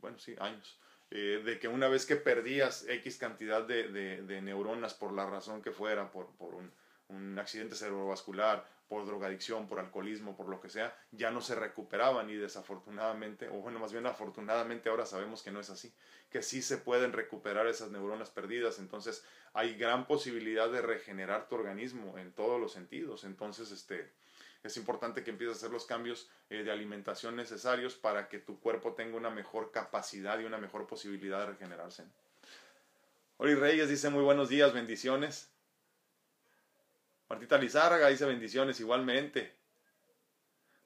bueno, 0.00 0.18
sí, 0.18 0.36
años, 0.38 0.78
de 1.10 1.58
que 1.58 1.66
una 1.66 1.88
vez 1.88 2.06
que 2.06 2.14
perdías 2.14 2.86
X 2.86 3.16
cantidad 3.16 3.62
de, 3.62 3.88
de, 3.88 4.42
neuronas 4.42 4.94
por 4.94 5.12
la 5.12 5.26
razón 5.26 5.62
que 5.62 5.72
fuera, 5.72 6.12
por, 6.12 6.28
por 6.36 6.54
un, 6.54 6.70
un, 7.08 7.38
accidente 7.38 7.74
cerebrovascular, 7.74 8.64
por 8.94 9.06
drogadicción, 9.06 9.66
por 9.66 9.80
alcoholismo, 9.80 10.36
por 10.36 10.48
lo 10.48 10.60
que 10.60 10.68
sea, 10.68 10.96
ya 11.10 11.32
no 11.32 11.40
se 11.40 11.56
recuperaban 11.56 12.30
y 12.30 12.34
desafortunadamente, 12.36 13.48
o 13.48 13.54
bueno, 13.54 13.80
más 13.80 13.90
bien 13.90 14.06
afortunadamente 14.06 14.88
ahora 14.88 15.04
sabemos 15.04 15.42
que 15.42 15.50
no 15.50 15.58
es 15.58 15.68
así, 15.68 15.92
que 16.30 16.42
sí 16.42 16.62
se 16.62 16.78
pueden 16.78 17.12
recuperar 17.12 17.66
esas 17.66 17.90
neuronas 17.90 18.30
perdidas, 18.30 18.78
entonces 18.78 19.24
hay 19.52 19.74
gran 19.74 20.06
posibilidad 20.06 20.70
de 20.70 20.80
regenerar 20.80 21.48
tu 21.48 21.56
organismo 21.56 22.16
en 22.18 22.30
todos 22.30 22.60
los 22.60 22.70
sentidos, 22.70 23.24
entonces 23.24 23.72
este 23.72 24.12
es 24.62 24.76
importante 24.76 25.24
que 25.24 25.30
empieces 25.30 25.56
a 25.56 25.58
hacer 25.58 25.72
los 25.72 25.86
cambios 25.86 26.30
eh, 26.48 26.62
de 26.62 26.70
alimentación 26.70 27.34
necesarios 27.34 27.96
para 27.96 28.28
que 28.28 28.38
tu 28.38 28.60
cuerpo 28.60 28.92
tenga 28.92 29.16
una 29.16 29.30
mejor 29.30 29.72
capacidad 29.72 30.38
y 30.38 30.44
una 30.44 30.58
mejor 30.58 30.86
posibilidad 30.86 31.40
de 31.40 31.46
regenerarse. 31.46 32.04
Ori 33.38 33.56
Reyes 33.56 33.88
dice 33.88 34.08
muy 34.08 34.22
buenos 34.22 34.48
días, 34.48 34.72
bendiciones. 34.72 35.50
Martita 37.34 37.58
Lizárraga 37.58 38.10
dice 38.10 38.26
bendiciones 38.26 38.78
igualmente. 38.78 39.56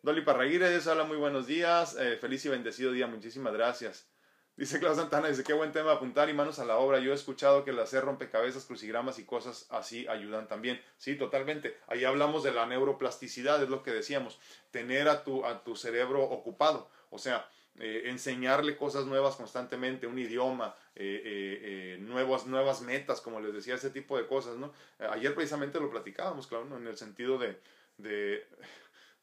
Dolly 0.01 0.23
Parraguirre 0.23 0.75
dice 0.75 0.89
hola, 0.89 1.05
muy 1.05 1.19
buenos 1.19 1.47
días, 1.47 1.95
eh, 2.01 2.17
feliz 2.17 2.43
y 2.47 2.49
bendecido 2.49 2.91
día, 2.91 3.07
muchísimas 3.07 3.53
gracias. 3.53 4.09
Dice 4.57 4.79
Claudio 4.79 4.99
Santana, 4.99 5.29
dice, 5.29 5.45
qué 5.45 5.53
buen 5.53 5.73
tema 5.73 5.93
apuntar 5.93 6.31
y 6.31 6.33
manos 6.33 6.59
a 6.59 6.65
la 6.65 6.79
obra. 6.79 7.01
Yo 7.01 7.13
he 7.13 7.15
escuchado 7.15 7.67
que 7.67 7.73
el 7.73 7.79
hacer 7.81 8.03
rompecabezas, 8.03 8.65
crucigramas 8.65 9.19
y 9.19 9.25
cosas 9.25 9.67
así 9.69 10.09
ayudan 10.09 10.49
también. 10.49 10.81
Sí, 10.97 11.17
totalmente. 11.17 11.77
Ahí 11.87 12.07
hablamos 12.07 12.43
de 12.45 12.53
la 12.53 12.65
neuroplasticidad, 12.65 13.63
es 13.63 13.69
lo 13.69 13.83
que 13.83 13.91
decíamos. 13.91 14.41
Tener 14.71 15.07
a 15.11 15.25
tu, 15.25 15.45
a 15.45 15.63
tu 15.63 15.77
cerebro 15.77 16.23
ocupado. 16.23 16.89
O 17.11 17.19
sea, 17.19 17.47
eh, 17.81 18.11
enseñarle 18.11 18.77
cosas 18.77 19.07
nuevas 19.07 19.37
constantemente, 19.37 20.07
un 20.07 20.19
idioma, 20.19 20.75
eh, 20.97 21.23
eh, 21.25 21.99
nuevas, 22.01 22.47
nuevas 22.47 22.81
metas, 22.83 23.21
como 23.21 23.41
les 23.41 23.55
decía, 23.55 23.77
ese 23.77 23.91
tipo 23.91 24.19
de 24.19 24.27
cosas, 24.27 24.57
¿no? 24.57 24.73
ayer 25.11 25.35
precisamente 25.35 25.79
lo 25.79 25.91
platicábamos, 25.91 26.49
claro, 26.49 26.77
en 26.77 26.87
el 26.87 26.97
sentido 26.97 27.39
de, 27.39 27.61
de, 27.99 28.47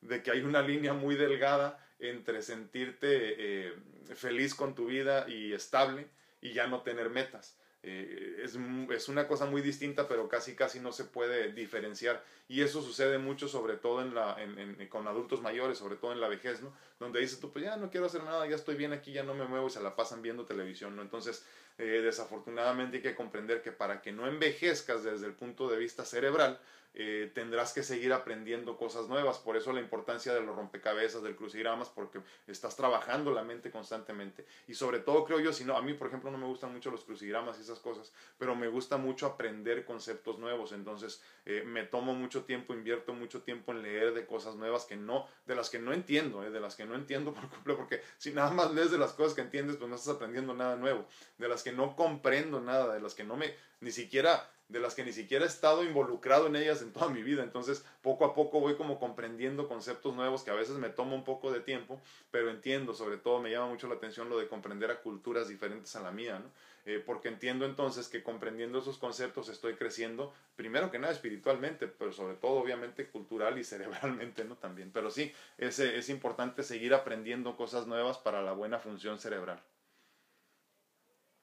de 0.02 0.24
que 0.24 0.32
hay 0.32 0.42
una 0.42 0.62
línea 0.62 0.94
muy 0.94 1.16
delgada 1.16 1.86
entre 2.00 2.42
sentirte 2.42 3.74
feliz 4.16 4.56
con 4.56 4.76
tu 4.76 4.86
vida 4.86 5.28
y 5.28 5.54
estable 5.54 6.08
y 6.42 6.54
ya 6.54 6.68
no 6.68 6.82
tener 6.82 7.10
metas. 7.10 7.58
Eh, 7.88 8.42
es, 8.44 8.58
es, 8.90 9.10
una 9.10 9.28
cosa 9.28 9.46
muy 9.46 9.62
distinta, 9.62 10.08
pero 10.08 10.28
casi 10.28 10.56
casi 10.56 10.80
no 10.80 10.92
se 10.92 11.04
puede 11.04 11.54
diferenciar. 11.54 12.24
Y 12.48 12.62
eso 12.62 12.82
sucede 12.82 13.20
mucho, 13.20 13.48
sobre 13.48 13.78
todo 13.78 14.02
en 14.02 14.16
la, 14.16 14.36
en, 14.42 14.88
con 14.88 15.08
adultos 15.08 15.44
mayores, 15.44 15.78
sobre 15.78 15.96
todo 15.96 16.12
en 16.12 16.20
la 16.20 16.28
vejez, 16.28 16.64
¿no? 16.64 16.74
Donde 17.00 17.20
dices 17.20 17.40
tú, 17.40 17.52
pues 17.52 17.64
ya 17.64 17.78
no 17.78 17.92
quiero 17.92 18.08
hacer 18.08 18.24
nada, 18.24 18.48
ya 18.48 18.56
estoy 18.56 18.76
bien 18.76 18.92
aquí, 18.92 19.12
ya 19.12 19.22
no 19.22 19.36
me 19.36 19.46
muevo 19.46 19.68
y 19.68 19.70
se 19.70 19.84
la 19.84 19.96
pasan 19.96 20.24
viendo 20.24 20.46
televisión, 20.46 20.96
¿no? 20.96 21.04
Entonces, 21.04 21.46
eh, 21.78 22.02
desafortunadamente 22.04 22.98
hay 22.98 23.04
que 23.04 23.16
comprender 23.16 23.62
que 23.62 23.72
para 23.72 24.02
que 24.02 24.12
no 24.12 24.28
envejezcas 24.28 25.04
desde 25.04 25.28
el 25.28 25.34
punto 25.34 25.70
de 25.70 25.78
vista 25.78 26.06
cerebral, 26.06 26.60
eh, 26.98 27.30
tendrás 27.36 27.74
que 27.74 27.84
seguir 27.84 28.14
aprendiendo 28.14 28.78
cosas 28.78 29.10
nuevas. 29.10 29.38
Por 29.38 29.58
eso 29.58 29.74
la 29.74 29.82
importancia 29.82 30.34
de 30.34 30.40
los 30.40 30.56
rompecabezas, 30.56 31.22
del 31.22 31.36
crucigramas, 31.36 31.90
porque 31.90 32.22
estás 32.48 32.78
trabajando 32.78 33.32
la 33.32 33.44
mente 33.44 33.70
constantemente. 33.70 34.46
Y 34.68 34.76
sobre 34.76 35.00
todo 35.00 35.26
creo 35.26 35.42
yo, 35.42 35.52
si 35.52 35.66
no, 35.66 35.76
a 35.76 35.82
mí 35.82 35.94
por 35.94 36.08
ejemplo 36.08 36.32
no 36.32 36.38
me 36.38 36.46
gustan 36.46 36.72
mucho 36.72 36.92
los 36.92 37.04
crucigramas 37.04 37.58
y 37.60 37.62
esas 37.62 37.80
cosas, 37.80 38.14
pero 38.38 38.56
me 38.56 38.70
gusta 38.70 38.96
mucho 38.96 39.26
aprender 39.26 39.84
conceptos 39.84 40.40
nuevos. 40.40 40.72
Entonces 40.72 41.22
eh, 41.46 41.64
me 41.66 41.84
tomo 41.84 42.14
mucho 42.14 42.46
tiempo, 42.46 42.74
invierto 42.74 43.14
mucho 43.14 43.42
tiempo 43.42 43.74
en 43.74 43.82
leer 43.82 44.14
de 44.14 44.26
cosas 44.26 44.56
nuevas 44.56 44.86
que 44.86 44.96
no, 44.96 45.28
de 45.46 45.56
las 45.56 45.70
que 45.70 45.80
no 45.80 45.92
entiendo, 45.92 46.44
eh, 46.44 46.50
de 46.50 46.62
las 46.62 46.78
que 46.78 46.86
no 46.86 46.96
entiendo 46.96 47.34
por 47.34 47.50
completo, 47.50 47.78
porque 47.78 48.02
si 48.18 48.32
nada 48.32 48.52
más 48.52 48.74
lees 48.74 48.92
de 48.92 48.98
las 48.98 49.12
cosas 49.12 49.34
que 49.34 49.42
entiendes, 49.42 49.76
pues 49.76 49.90
no 49.90 49.98
estás 49.98 50.16
aprendiendo 50.16 50.54
nada 50.54 50.78
nuevo. 50.78 51.06
De 51.38 51.50
las 51.50 51.62
que 51.62 51.74
no 51.74 51.98
comprendo 51.98 52.62
nada, 52.62 52.94
de 52.94 53.02
las 53.02 53.16
que 53.16 53.26
no 53.26 53.36
me, 53.36 53.54
ni 53.82 53.92
siquiera 53.92 54.50
de 54.68 54.80
las 54.80 54.96
que 54.96 55.04
ni 55.04 55.14
siquiera 55.14 55.46
he 55.46 55.48
estado 55.48 55.84
involucrado 55.84 56.48
en 56.48 56.56
ellas 56.56 56.82
en 56.82 56.92
toda 56.92 57.10
mi 57.10 57.22
vida. 57.22 57.44
Entonces, 57.44 57.86
poco 58.02 58.26
a 58.26 58.34
poco 58.34 58.60
voy 58.60 58.76
como 58.76 59.00
comprendiendo 59.00 59.68
conceptos 59.68 60.16
nuevos 60.16 60.44
que 60.44 60.52
a 60.52 60.56
veces 60.56 60.76
me 60.78 60.90
toma 60.90 61.14
un 61.14 61.24
poco 61.24 61.52
de 61.52 61.60
tiempo, 61.60 62.02
pero 62.32 62.50
entiendo, 62.50 62.94
sobre 62.94 63.18
todo 63.18 63.40
me 63.40 63.52
llama 63.52 63.68
mucho 63.68 63.88
la 63.88 63.96
atención 63.96 64.30
lo 64.30 64.40
de 64.40 64.48
comprender 64.48 64.90
a 64.92 65.02
culturas 65.02 65.48
diferentes 65.48 65.96
a 65.96 66.02
la 66.02 66.12
mía, 66.12 66.40
¿no? 66.40 66.50
Eh, 66.88 67.02
porque 67.04 67.30
entiendo 67.30 67.66
entonces 67.66 68.08
que 68.08 68.22
comprendiendo 68.22 68.78
esos 68.78 69.00
conceptos 69.00 69.50
estoy 69.50 69.74
creciendo, 69.74 70.32
primero 70.56 70.92
que 70.92 71.00
nada 71.00 71.14
espiritualmente, 71.14 71.88
pero 71.88 72.12
sobre 72.12 72.36
todo 72.36 72.52
obviamente 72.52 73.08
cultural 73.10 73.58
y 73.58 73.64
cerebralmente, 73.64 74.46
¿no? 74.46 74.56
También. 74.56 74.92
Pero 74.92 75.10
sí, 75.10 75.34
es, 75.58 75.80
es 75.80 76.10
importante 76.10 76.62
seguir 76.62 76.94
aprendiendo 76.94 77.56
cosas 77.58 77.88
nuevas 77.88 78.20
para 78.20 78.44
la 78.44 78.52
buena 78.52 78.78
función 78.78 79.18
cerebral. 79.20 79.64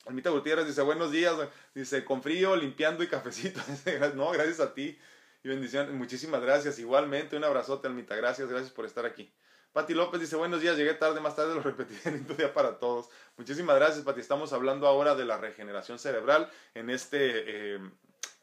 Almita 0.06 0.30
Gutiérrez 0.30 0.66
dice, 0.66 0.82
buenos 0.82 1.12
días, 1.12 1.36
dice, 1.74 2.04
con 2.04 2.22
frío, 2.22 2.56
limpiando 2.56 3.04
y 3.04 3.08
cafecito. 3.08 3.60
no, 4.14 4.30
gracias 4.30 4.60
a 4.60 4.74
ti 4.74 4.98
y 5.44 5.48
bendiciones. 5.48 5.92
Muchísimas 5.92 6.42
gracias. 6.42 6.78
Igualmente, 6.78 7.36
un 7.36 7.44
abrazote, 7.44 7.86
Almita. 7.86 8.16
Gracias, 8.16 8.48
gracias 8.48 8.72
por 8.72 8.84
estar 8.84 9.06
aquí. 9.06 9.32
Pati 9.72 9.94
López 9.94 10.20
dice, 10.20 10.36
buenos 10.36 10.60
días, 10.60 10.76
llegué 10.76 10.92
tarde, 10.94 11.20
más 11.20 11.34
tarde 11.34 11.54
lo 11.54 11.62
repetiré 11.62 12.16
en 12.16 12.26
tu 12.26 12.34
día 12.34 12.52
para 12.52 12.78
todos. 12.78 13.08
Muchísimas 13.36 13.76
gracias, 13.76 14.04
Pati. 14.04 14.20
Estamos 14.20 14.52
hablando 14.52 14.86
ahora 14.86 15.14
de 15.14 15.24
la 15.24 15.38
regeneración 15.38 15.98
cerebral 15.98 16.50
en 16.74 16.90
este, 16.90 17.74
eh, 17.76 17.80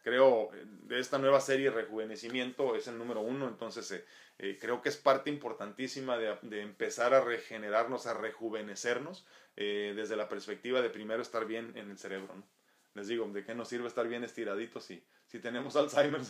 creo, 0.04 0.50
de 0.84 1.00
esta 1.00 1.18
nueva 1.18 1.42
serie 1.42 1.72
Rejuvenecimiento, 1.72 2.76
es 2.76 2.88
el 2.88 2.98
número 2.98 3.22
uno, 3.22 3.48
entonces 3.48 3.92
eh, 3.92 4.06
eh, 4.38 4.58
creo 4.60 4.82
que 4.82 4.90
es 4.90 4.98
parte 4.98 5.30
importantísima 5.30 6.18
de, 6.18 6.62
empezar 6.62 7.14
a 7.14 7.22
regenerarnos, 7.22 8.08
a 8.08 8.14
rejuvenecernos 8.14 9.26
eh, 9.56 9.94
desde 9.96 10.16
la 10.16 10.30
perspectiva 10.30 10.82
de 10.82 10.90
primero 10.90 11.22
estar 11.22 11.46
bien 11.46 11.74
en 11.76 11.92
el 11.92 11.98
cerebro. 11.98 12.34
¿no? 12.36 12.44
Les 12.94 13.08
digo, 13.08 13.28
¿de 13.28 13.44
qué 13.44 13.54
nos 13.54 13.68
sirve 13.68 13.88
estar 13.88 14.08
bien 14.08 14.24
estiraditos 14.24 14.86
si, 14.86 15.04
si 15.28 15.40
tenemos 15.40 15.76
Alzheimer? 15.76 16.22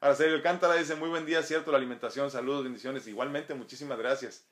Araceli 0.00 0.40
Cántara 0.40 0.76
dice, 0.76 0.94
muy 0.94 1.10
buen 1.10 1.26
día, 1.26 1.42
cierto, 1.42 1.70
la 1.70 1.76
alimentación, 1.76 2.30
saludos, 2.30 2.64
bendiciones. 2.64 3.06
Igualmente, 3.06 3.52
muchísimas 3.54 3.98
gracias. 3.98 4.46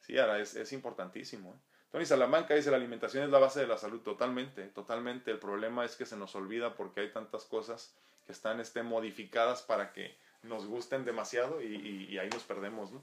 Sí, 0.00 0.18
ahora 0.18 0.40
es, 0.40 0.56
es 0.56 0.72
importantísimo. 0.72 1.54
¿eh? 1.54 1.77
Tony 1.90 2.04
Salamanca 2.04 2.54
dice, 2.54 2.70
la 2.70 2.76
alimentación 2.76 3.24
es 3.24 3.30
la 3.30 3.38
base 3.38 3.60
de 3.60 3.66
la 3.66 3.78
salud, 3.78 4.00
totalmente, 4.00 4.64
totalmente. 4.68 5.30
El 5.30 5.38
problema 5.38 5.84
es 5.84 5.96
que 5.96 6.04
se 6.04 6.16
nos 6.16 6.34
olvida 6.34 6.74
porque 6.74 7.00
hay 7.00 7.12
tantas 7.12 7.44
cosas 7.44 7.94
que 8.26 8.32
están 8.32 8.60
este, 8.60 8.82
modificadas 8.82 9.62
para 9.62 9.92
que 9.92 10.14
nos 10.42 10.66
gusten 10.66 11.04
demasiado 11.04 11.62
y, 11.62 12.06
y, 12.10 12.18
ahí 12.18 12.28
nos 12.28 12.42
perdemos, 12.42 12.92
¿no? 12.92 13.02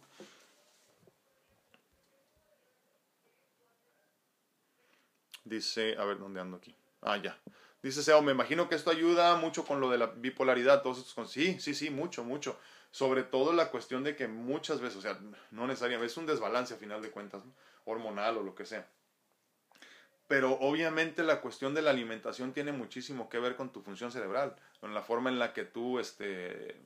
Dice, 5.43 5.95
a 5.98 6.06
ver, 6.06 6.19
¿dónde 6.19 6.39
ando 6.39 6.58
aquí? 6.58 6.76
Ah, 7.02 7.17
ya. 7.17 7.38
Dice 7.82 8.02
Seo, 8.02 8.21
me 8.21 8.32
imagino 8.32 8.67
que 8.67 8.76
esto 8.76 8.89
ayuda 8.89 9.36
mucho 9.36 9.63
con 9.65 9.80
lo 9.80 9.89
de 9.89 9.98
la 9.98 10.08
bipolaridad, 10.08 10.82
todos 10.82 11.00
estos 11.00 11.32
Sí, 11.32 11.60
sí, 11.60 11.76
sí, 11.76 11.89
mucho, 11.89 12.24
mucho. 12.24 12.58
Sobre 12.95 13.23
todo 13.23 13.51
la 13.51 13.71
cuestión 13.71 14.05
de 14.05 14.15
que 14.15 14.29
muchas 14.29 14.79
veces, 14.79 14.99
o 14.99 15.01
sea, 15.01 15.19
no 15.51 15.67
necesariamente, 15.67 16.10
es 16.10 16.15
un 16.15 16.25
desbalance 16.25 16.75
a 16.75 16.77
final 16.77 17.01
de 17.01 17.12
cuentas, 17.12 17.43
hormonal 17.84 18.38
o 18.38 18.41
lo 18.41 18.55
que 18.55 18.63
sea. 18.63 18.88
Pero 20.29 20.53
obviamente 20.62 21.21
la 21.21 21.41
cuestión 21.41 21.73
de 21.73 21.81
la 21.81 21.89
alimentación 21.89 22.53
tiene 22.53 22.71
muchísimo 22.71 23.27
que 23.27 23.38
ver 23.38 23.58
con 23.58 23.73
tu 23.73 23.81
función 23.81 24.13
cerebral, 24.13 24.55
con 24.79 24.93
la 24.93 25.01
forma 25.01 25.29
en 25.29 25.39
la 25.39 25.51
que 25.51 25.65
tú 25.65 25.99
este, 25.99 26.81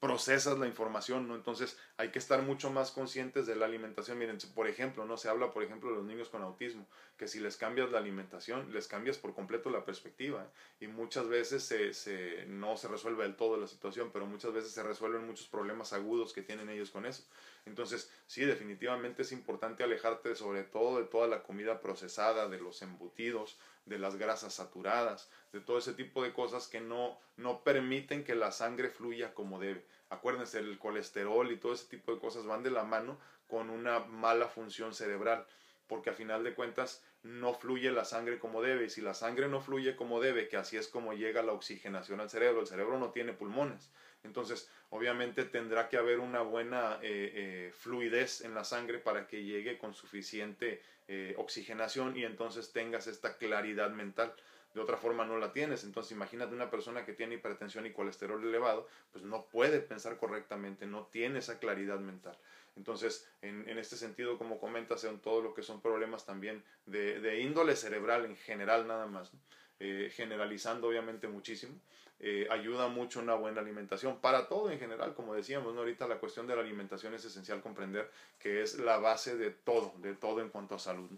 procesas 0.00 0.58
la 0.58 0.66
información, 0.66 1.28
¿no? 1.28 1.34
Entonces 1.34 1.78
hay 1.98 2.08
que 2.08 2.18
estar 2.18 2.40
mucho 2.40 2.70
más 2.70 2.90
conscientes 2.90 3.46
de 3.46 3.54
la 3.54 3.66
alimentación. 3.66 4.18
Miren, 4.18 4.38
por 4.54 4.66
ejemplo, 4.66 5.04
¿no? 5.04 5.18
Se 5.18 5.28
habla, 5.28 5.52
por 5.52 5.62
ejemplo, 5.62 5.90
de 5.90 5.96
los 5.96 6.06
niños 6.06 6.30
con 6.30 6.42
autismo, 6.42 6.86
que 7.18 7.28
si 7.28 7.38
les 7.38 7.58
cambias 7.58 7.90
la 7.90 7.98
alimentación, 7.98 8.72
les 8.72 8.88
cambias 8.88 9.18
por 9.18 9.34
completo 9.34 9.68
la 9.68 9.84
perspectiva. 9.84 10.42
¿eh? 10.42 10.84
Y 10.84 10.88
muchas 10.88 11.28
veces 11.28 11.62
se, 11.62 11.92
se, 11.92 12.46
no 12.46 12.78
se 12.78 12.88
resuelve 12.88 13.24
del 13.24 13.36
todo 13.36 13.58
la 13.58 13.66
situación, 13.66 14.10
pero 14.10 14.24
muchas 14.24 14.54
veces 14.54 14.72
se 14.72 14.82
resuelven 14.82 15.26
muchos 15.26 15.46
problemas 15.48 15.92
agudos 15.92 16.32
que 16.32 16.40
tienen 16.40 16.70
ellos 16.70 16.90
con 16.90 17.04
eso. 17.04 17.24
Entonces, 17.66 18.10
sí, 18.26 18.44
definitivamente 18.44 19.22
es 19.22 19.32
importante 19.32 19.84
alejarte 19.84 20.34
sobre 20.34 20.64
todo 20.64 20.98
de 20.98 21.04
toda 21.04 21.28
la 21.28 21.42
comida 21.42 21.80
procesada, 21.80 22.48
de 22.48 22.58
los 22.58 22.82
embutidos, 22.82 23.58
de 23.84 23.98
las 23.98 24.16
grasas 24.16 24.54
saturadas, 24.54 25.30
de 25.52 25.60
todo 25.60 25.78
ese 25.78 25.94
tipo 25.94 26.22
de 26.22 26.32
cosas 26.32 26.68
que 26.68 26.80
no, 26.80 27.18
no 27.36 27.62
permiten 27.62 28.24
que 28.24 28.34
la 28.34 28.52
sangre 28.52 28.88
fluya 28.88 29.34
como 29.34 29.60
debe. 29.60 29.84
Acuérdense, 30.08 30.58
el 30.58 30.78
colesterol 30.78 31.50
y 31.52 31.56
todo 31.56 31.72
ese 31.72 31.86
tipo 31.86 32.12
de 32.12 32.20
cosas 32.20 32.46
van 32.46 32.62
de 32.62 32.70
la 32.70 32.84
mano 32.84 33.18
con 33.46 33.70
una 33.70 34.00
mala 34.00 34.48
función 34.48 34.94
cerebral, 34.94 35.46
porque 35.86 36.10
a 36.10 36.14
final 36.14 36.44
de 36.44 36.54
cuentas 36.54 37.02
no 37.22 37.54
fluye 37.54 37.90
la 37.90 38.04
sangre 38.04 38.38
como 38.38 38.62
debe, 38.62 38.86
y 38.86 38.90
si 38.90 39.00
la 39.00 39.14
sangre 39.14 39.48
no 39.48 39.60
fluye 39.60 39.96
como 39.96 40.20
debe, 40.20 40.48
que 40.48 40.56
así 40.56 40.76
es 40.76 40.88
como 40.88 41.12
llega 41.12 41.42
la 41.42 41.52
oxigenación 41.52 42.20
al 42.20 42.30
cerebro, 42.30 42.60
el 42.60 42.66
cerebro 42.66 42.98
no 42.98 43.10
tiene 43.10 43.32
pulmones, 43.32 43.90
entonces 44.22 44.70
obviamente 44.90 45.44
tendrá 45.44 45.88
que 45.88 45.96
haber 45.96 46.18
una 46.18 46.42
buena 46.42 46.98
eh, 47.02 47.32
eh, 47.34 47.72
fluidez 47.76 48.42
en 48.42 48.54
la 48.54 48.64
sangre 48.64 48.98
para 48.98 49.26
que 49.26 49.44
llegue 49.44 49.78
con 49.78 49.94
suficiente 49.94 50.82
eh, 51.08 51.34
oxigenación 51.38 52.16
y 52.16 52.24
entonces 52.24 52.72
tengas 52.72 53.06
esta 53.06 53.36
claridad 53.36 53.90
mental 53.90 54.34
de 54.74 54.80
otra 54.80 54.96
forma 54.96 55.24
no 55.24 55.38
la 55.38 55.52
tienes. 55.52 55.84
Entonces 55.84 56.12
imagínate 56.12 56.54
una 56.54 56.70
persona 56.70 57.04
que 57.04 57.12
tiene 57.12 57.36
hipertensión 57.36 57.86
y 57.86 57.92
colesterol 57.92 58.42
elevado, 58.42 58.86
pues 59.12 59.24
no 59.24 59.46
puede 59.46 59.80
pensar 59.80 60.16
correctamente, 60.16 60.86
no 60.86 61.06
tiene 61.06 61.40
esa 61.40 61.58
claridad 61.58 61.98
mental. 61.98 62.36
Entonces, 62.76 63.28
en, 63.42 63.68
este 63.78 63.96
sentido, 63.96 64.38
como 64.38 64.58
comentas, 64.58 65.00
son 65.00 65.20
todo 65.20 65.42
lo 65.42 65.54
que 65.54 65.62
son 65.62 65.80
problemas 65.80 66.24
también 66.24 66.62
de, 66.86 67.40
índole 67.40 67.76
cerebral 67.76 68.24
en 68.24 68.36
general 68.36 68.86
nada 68.86 69.06
más, 69.06 69.32
eh, 69.80 70.10
generalizando 70.14 70.88
obviamente 70.88 71.28
muchísimo. 71.28 71.74
Eh, 72.22 72.46
ayuda 72.50 72.88
mucho 72.88 73.18
una 73.18 73.34
buena 73.34 73.62
alimentación 73.62 74.20
para 74.20 74.46
todo 74.46 74.70
en 74.70 74.78
general, 74.78 75.14
como 75.14 75.34
decíamos, 75.34 75.72
¿no? 75.72 75.80
ahorita 75.80 76.06
la 76.06 76.18
cuestión 76.18 76.46
de 76.46 76.54
la 76.54 76.60
alimentación 76.60 77.14
es 77.14 77.24
esencial 77.24 77.62
comprender 77.62 78.10
que 78.38 78.60
es 78.60 78.78
la 78.78 78.98
base 78.98 79.38
de 79.38 79.50
todo, 79.50 79.94
de 79.98 80.14
todo 80.14 80.42
en 80.42 80.50
cuanto 80.50 80.74
a 80.74 80.78
salud. 80.78 81.10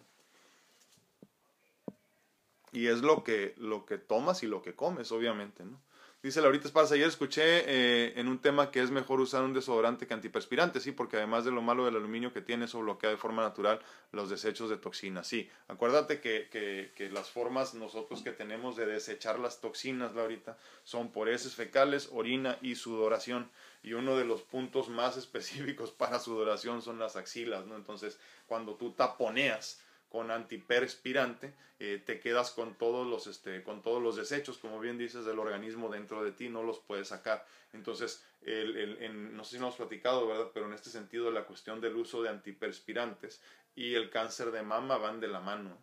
Y 2.72 2.86
es 2.86 3.02
lo 3.02 3.22
que, 3.22 3.54
lo 3.58 3.84
que 3.84 3.98
tomas 3.98 4.42
y 4.42 4.46
lo 4.46 4.62
que 4.62 4.74
comes, 4.74 5.12
obviamente, 5.12 5.64
¿no? 5.64 5.78
Dice 6.22 6.40
Laurita 6.40 6.68
Esparza, 6.68 6.94
ayer 6.94 7.08
escuché 7.08 7.42
eh, 7.66 8.12
en 8.14 8.28
un 8.28 8.38
tema 8.38 8.70
que 8.70 8.80
es 8.80 8.92
mejor 8.92 9.20
usar 9.20 9.42
un 9.42 9.52
desodorante 9.52 10.06
que 10.06 10.14
antiperspirante, 10.14 10.78
sí, 10.78 10.92
porque 10.92 11.16
además 11.16 11.44
de 11.44 11.50
lo 11.50 11.62
malo 11.62 11.84
del 11.84 11.96
aluminio 11.96 12.32
que 12.32 12.40
tiene, 12.40 12.66
eso 12.66 12.78
bloquea 12.78 13.10
de 13.10 13.16
forma 13.16 13.42
natural 13.42 13.80
los 14.12 14.30
desechos 14.30 14.70
de 14.70 14.76
toxinas, 14.76 15.26
sí. 15.26 15.50
Acuérdate 15.66 16.20
que, 16.20 16.48
que, 16.48 16.92
que 16.94 17.10
las 17.10 17.28
formas 17.28 17.74
nosotros 17.74 18.22
que 18.22 18.30
tenemos 18.30 18.76
de 18.76 18.86
desechar 18.86 19.40
las 19.40 19.60
toxinas, 19.60 20.14
Laurita, 20.14 20.56
son 20.84 21.10
por 21.10 21.28
heces 21.28 21.56
fecales, 21.56 22.08
orina 22.12 22.56
y 22.62 22.76
sudoración. 22.76 23.50
Y 23.82 23.94
uno 23.94 24.16
de 24.16 24.24
los 24.24 24.42
puntos 24.42 24.90
más 24.90 25.16
específicos 25.16 25.90
para 25.90 26.20
sudoración 26.20 26.82
son 26.82 27.00
las 27.00 27.16
axilas, 27.16 27.66
¿no? 27.66 27.74
Entonces, 27.74 28.20
cuando 28.46 28.76
tú 28.76 28.92
taponeas, 28.92 29.80
con 30.12 30.30
antiperspirante, 30.30 31.54
eh, 31.78 32.02
te 32.04 32.20
quedas 32.20 32.50
con 32.50 32.74
todos, 32.74 33.06
los, 33.06 33.26
este, 33.26 33.62
con 33.62 33.80
todos 33.80 34.02
los 34.02 34.14
desechos, 34.14 34.58
como 34.58 34.78
bien 34.78 34.98
dices, 34.98 35.24
del 35.24 35.38
organismo 35.38 35.88
dentro 35.88 36.22
de 36.22 36.32
ti, 36.32 36.50
no 36.50 36.62
los 36.62 36.80
puedes 36.80 37.08
sacar. 37.08 37.46
Entonces, 37.72 38.22
el, 38.42 38.76
el, 38.76 39.34
no 39.34 39.42
sé 39.42 39.52
si 39.52 39.56
no 39.56 39.68
hemos 39.68 39.76
platicado, 39.76 40.28
¿verdad? 40.28 40.50
Pero 40.52 40.66
en 40.66 40.74
este 40.74 40.90
sentido, 40.90 41.30
la 41.30 41.44
cuestión 41.44 41.80
del 41.80 41.96
uso 41.96 42.22
de 42.22 42.28
antiperspirantes 42.28 43.42
y 43.74 43.94
el 43.94 44.10
cáncer 44.10 44.50
de 44.50 44.62
mama 44.62 44.98
van 44.98 45.18
de 45.18 45.28
la 45.28 45.40
mano. 45.40 45.78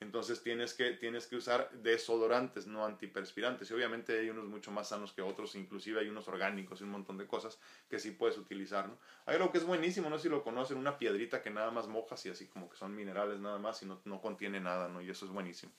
Entonces 0.00 0.42
tienes 0.42 0.74
que, 0.74 0.92
tienes 0.92 1.26
que 1.26 1.36
usar 1.36 1.70
desodorantes, 1.72 2.66
no 2.66 2.84
antiperspirantes. 2.84 3.70
Y 3.70 3.74
obviamente 3.74 4.18
hay 4.18 4.30
unos 4.30 4.46
mucho 4.46 4.70
más 4.70 4.88
sanos 4.88 5.12
que 5.12 5.22
otros, 5.22 5.56
inclusive 5.56 6.00
hay 6.00 6.08
unos 6.08 6.28
orgánicos 6.28 6.80
y 6.80 6.84
un 6.84 6.90
montón 6.90 7.18
de 7.18 7.26
cosas 7.26 7.58
que 7.88 7.98
sí 7.98 8.12
puedes 8.12 8.38
utilizar. 8.38 8.88
¿no? 8.88 8.98
Hay 9.26 9.36
algo 9.36 9.50
que 9.50 9.58
es 9.58 9.64
buenísimo, 9.64 10.08
no 10.08 10.16
sé 10.18 10.24
si 10.24 10.28
lo 10.28 10.44
conocen, 10.44 10.78
una 10.78 10.98
piedrita 10.98 11.42
que 11.42 11.50
nada 11.50 11.70
más 11.70 11.88
mojas 11.88 12.24
y 12.26 12.30
así 12.30 12.46
como 12.46 12.68
que 12.70 12.76
son 12.76 12.94
minerales 12.94 13.40
nada 13.40 13.58
más 13.58 13.82
y 13.82 13.86
no, 13.86 14.00
no 14.04 14.20
contiene 14.20 14.60
nada, 14.60 14.88
¿no? 14.88 15.00
Y 15.00 15.10
eso 15.10 15.26
es 15.26 15.32
buenísimo. 15.32 15.72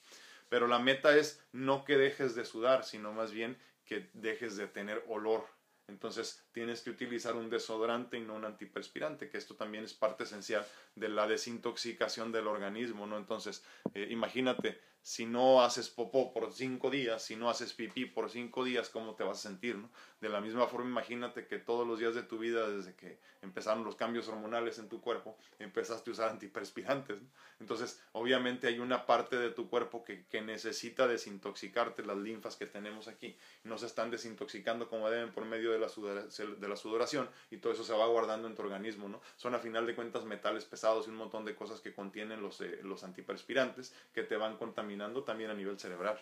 Pero 0.50 0.68
la 0.68 0.80
meta 0.80 1.16
es 1.16 1.46
no 1.52 1.86
que 1.86 1.98
dejes 1.98 2.36
de 2.36 2.44
sudar, 2.44 2.84
sino 2.84 3.14
más 3.14 3.32
bien 3.32 3.58
que 3.86 4.10
dejes 4.14 4.58
de 4.58 4.68
tener 4.68 5.04
olor 5.08 5.46
entonces 5.90 6.48
tienes 6.52 6.82
que 6.82 6.90
utilizar 6.90 7.36
un 7.36 7.50
desodorante 7.50 8.18
y 8.18 8.22
no 8.22 8.36
un 8.36 8.46
antiperspirante, 8.46 9.30
que 9.30 9.38
esto 9.38 9.56
también 9.56 9.84
es 9.84 9.94
parte 9.94 10.24
esencial 10.24 10.66
de 10.96 11.10
la 11.10 11.28
desintoxicación 11.28 12.32
del 12.32 12.48
organismo, 12.48 13.06
¿no? 13.08 13.18
Entonces, 13.18 13.64
eh, 13.94 14.08
imagínate, 14.10 14.80
si 15.02 15.26
no 15.26 15.62
haces 15.62 15.90
popó 15.90 16.34
por 16.34 16.54
cinco 16.54 16.90
días, 16.90 17.24
si 17.24 17.36
no 17.36 17.50
haces 17.50 17.74
pipí 17.74 18.06
por 18.06 18.30
cinco 18.30 18.64
días, 18.64 18.90
¿cómo 18.90 19.16
te 19.16 19.24
vas 19.24 19.40
a 19.40 19.50
sentir? 19.50 19.78
¿no? 19.78 19.90
De 20.20 20.30
la 20.30 20.42
misma 20.42 20.68
forma, 20.68 20.90
imagínate 20.90 21.48
que 21.48 21.60
todos 21.60 21.88
los 21.88 22.00
días 22.00 22.14
de 22.14 22.24
tu 22.24 22.38
vida, 22.38 22.70
desde 22.70 22.94
que 22.96 23.20
empezaron 23.42 23.86
los 23.86 23.96
cambios 23.96 24.28
hormonales 24.28 24.78
en 24.80 24.90
tu 24.90 25.00
cuerpo, 25.00 25.38
empezaste 25.58 26.10
a 26.10 26.14
usar 26.14 26.30
antiperspirantes. 26.30 27.18
Entonces, 27.60 28.02
obviamente 28.12 28.68
hay 28.68 28.80
una 28.80 29.06
parte 29.06 29.38
de 29.38 29.52
tu 29.52 29.70
cuerpo 29.70 30.04
que, 30.04 30.26
que, 30.26 30.42
necesita 30.42 31.08
desintoxicarte, 31.08 32.04
las 32.06 32.18
linfas 32.18 32.56
que 32.56 32.66
tenemos 32.66 33.08
aquí, 33.08 33.38
no 33.64 33.78
se 33.78 33.86
están 33.86 34.12
desintoxicando 34.12 34.90
como 34.90 35.10
deben 35.10 35.32
por 35.32 35.46
medio 35.46 35.72
de 35.72 35.80
la, 35.80 35.88
de 35.88 36.68
la 36.68 36.76
sudoración 36.76 37.30
y 37.50 37.58
todo 37.58 37.74
eso 37.74 37.84
se 37.84 37.94
va 37.94 38.06
guardando 38.08 38.48
en 38.48 38.56
tu 38.56 38.62
organismo. 38.62 39.08
¿no? 39.08 39.22
Son 39.38 39.56
a 39.56 39.60
final 39.60 39.86
de 39.86 39.96
cuentas 39.96 40.26
metales 40.26 40.66
pesados 40.66 41.08
y 41.08 41.10
un 41.10 41.16
montón 41.16 41.46
de 41.46 41.56
cosas 41.56 41.80
que 41.80 41.94
contienen 41.94 42.42
los, 42.42 42.60
eh, 42.62 42.80
los 42.84 43.04
antiperspirantes 43.04 43.94
que 44.14 44.24
te 44.24 44.36
van 44.36 44.58
contaminando 44.58 44.89
también 45.26 45.50
a 45.50 45.54
nivel 45.54 45.80
cerebral. 45.80 46.20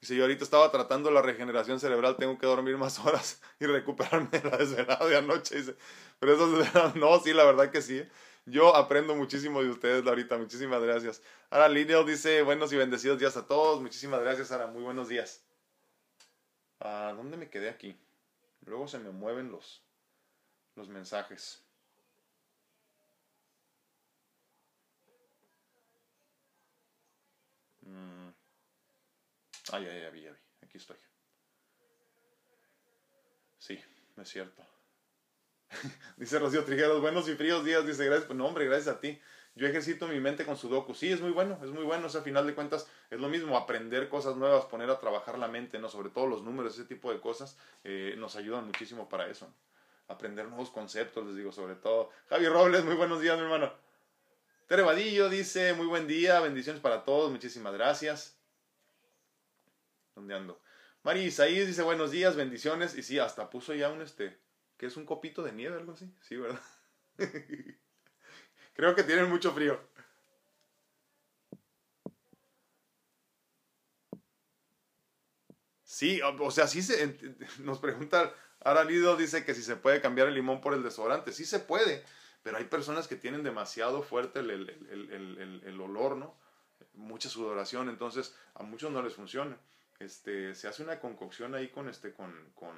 Dice, 0.00 0.14
yo 0.14 0.22
ahorita 0.22 0.44
estaba 0.44 0.70
tratando 0.70 1.10
la 1.10 1.22
regeneración 1.22 1.80
cerebral, 1.80 2.16
tengo 2.16 2.38
que 2.38 2.46
dormir 2.46 2.76
más 2.76 2.98
horas 3.04 3.42
y 3.58 3.66
recuperarme 3.66 4.28
de 4.30 4.50
la 4.50 4.56
desvelada 4.56 5.06
de 5.06 5.16
anoche. 5.16 5.56
Dice, 5.56 5.76
pero 6.18 6.34
eso, 6.34 6.92
no, 6.94 7.18
sí, 7.20 7.32
la 7.32 7.44
verdad 7.44 7.70
que 7.70 7.82
sí. 7.82 8.06
Yo 8.44 8.76
aprendo 8.76 9.16
muchísimo 9.16 9.60
de 9.60 9.70
ustedes, 9.70 10.06
ahorita. 10.06 10.38
Muchísimas 10.38 10.80
gracias. 10.80 11.20
Ahora 11.50 11.68
Lino 11.68 12.04
dice, 12.04 12.42
buenos 12.42 12.72
y 12.72 12.76
bendecidos 12.76 13.18
días 13.18 13.36
a 13.36 13.46
todos. 13.46 13.82
Muchísimas 13.82 14.20
gracias, 14.20 14.48
Sara. 14.48 14.68
Muy 14.68 14.84
buenos 14.84 15.08
días. 15.08 15.44
¿A 16.78 17.12
dónde 17.16 17.36
me 17.36 17.50
quedé 17.50 17.68
aquí? 17.68 17.96
Luego 18.64 18.86
se 18.86 19.00
me 19.00 19.10
mueven 19.10 19.50
los, 19.50 19.82
los 20.76 20.88
mensajes. 20.88 21.65
Ah, 29.72 29.80
ya, 29.80 29.92
ya 29.92 30.10
vi, 30.10 30.22
ya 30.22 30.30
vi. 30.30 30.38
Aquí 30.62 30.78
estoy. 30.78 30.96
Sí, 33.58 33.80
es 34.16 34.28
cierto. 34.28 34.62
dice 36.16 36.38
Rocío 36.38 36.64
Trigueros, 36.64 37.00
buenos 37.00 37.28
y 37.28 37.34
fríos 37.34 37.64
días. 37.64 37.86
Dice, 37.86 38.04
gracias. 38.04 38.26
Pues 38.26 38.36
no, 38.36 38.46
hombre, 38.46 38.66
gracias 38.66 38.96
a 38.96 39.00
ti. 39.00 39.20
Yo 39.56 39.66
ejercito 39.66 40.06
mi 40.06 40.20
mente 40.20 40.44
con 40.44 40.56
Sudoku. 40.56 40.94
Sí, 40.94 41.10
es 41.10 41.20
muy 41.20 41.30
bueno, 41.30 41.58
es 41.62 41.70
muy 41.70 41.82
bueno. 41.82 42.06
O 42.06 42.10
sea, 42.10 42.20
a 42.20 42.24
final 42.24 42.46
de 42.46 42.54
cuentas, 42.54 42.86
es 43.10 43.18
lo 43.18 43.28
mismo 43.28 43.56
aprender 43.56 44.08
cosas 44.08 44.36
nuevas, 44.36 44.66
poner 44.66 44.90
a 44.90 45.00
trabajar 45.00 45.38
la 45.38 45.48
mente, 45.48 45.78
¿no? 45.78 45.88
Sobre 45.88 46.10
todo 46.10 46.26
los 46.26 46.42
números, 46.42 46.74
ese 46.74 46.84
tipo 46.84 47.10
de 47.10 47.20
cosas, 47.20 47.56
eh, 47.82 48.14
nos 48.18 48.36
ayudan 48.36 48.66
muchísimo 48.66 49.08
para 49.08 49.28
eso. 49.28 49.52
Aprender 50.08 50.46
nuevos 50.46 50.70
conceptos, 50.70 51.26
les 51.26 51.36
digo, 51.36 51.52
sobre 51.52 51.74
todo. 51.74 52.10
Javi 52.28 52.46
Robles, 52.46 52.84
muy 52.84 52.94
buenos 52.94 53.20
días, 53.20 53.36
mi 53.36 53.44
hermano. 53.44 53.72
Tere 54.68 54.82
Vadillo 54.82 55.28
dice, 55.28 55.72
muy 55.72 55.86
buen 55.86 56.06
día, 56.06 56.40
bendiciones 56.40 56.82
para 56.82 57.04
todos, 57.04 57.30
muchísimas 57.30 57.72
gracias. 57.72 58.35
¿Dónde 60.16 60.34
ando? 60.34 60.60
Mari 61.04 61.20
Isaías 61.20 61.68
dice, 61.68 61.82
buenos 61.82 62.10
días, 62.10 62.34
bendiciones. 62.34 62.96
Y 62.96 63.04
sí, 63.04 63.20
hasta 63.20 63.48
puso 63.48 63.72
ya 63.74 63.90
un, 63.90 64.02
este, 64.02 64.36
que 64.76 64.86
es 64.86 64.96
un 64.96 65.06
copito 65.06 65.44
de 65.44 65.52
nieve, 65.52 65.76
algo 65.76 65.92
así. 65.92 66.12
Sí, 66.22 66.36
¿verdad? 66.36 66.60
Creo 68.74 68.96
que 68.96 69.04
tienen 69.04 69.30
mucho 69.30 69.52
frío. 69.52 69.78
Sí, 75.84 76.20
o 76.22 76.50
sea, 76.50 76.66
sí 76.66 76.82
se, 76.82 77.16
nos 77.60 77.78
pregunta, 77.78 78.34
Aralido 78.60 79.16
dice 79.16 79.44
que 79.44 79.54
si 79.54 79.62
se 79.62 79.76
puede 79.76 80.00
cambiar 80.00 80.26
el 80.26 80.34
limón 80.34 80.60
por 80.60 80.74
el 80.74 80.82
desodorante. 80.82 81.32
Sí 81.32 81.44
se 81.44 81.60
puede 81.60 82.04
pero 82.46 82.58
hay 82.58 82.64
personas 82.66 83.08
que 83.08 83.16
tienen 83.16 83.42
demasiado 83.42 84.04
fuerte 84.04 84.38
el, 84.38 84.50
el, 84.52 85.60
el, 85.64 85.80
olor, 85.80 86.14
¿no? 86.14 86.38
Mucha 86.94 87.28
sudoración, 87.28 87.88
entonces 87.88 88.36
a 88.54 88.62
muchos 88.62 88.92
no 88.92 89.02
les 89.02 89.14
funciona. 89.14 89.58
Este, 89.98 90.54
se 90.54 90.68
hace 90.68 90.82
una 90.82 91.00
concocción 91.00 91.54
ahí 91.54 91.68
con, 91.68 91.88
este, 91.88 92.12
con, 92.12 92.50
con, 92.54 92.76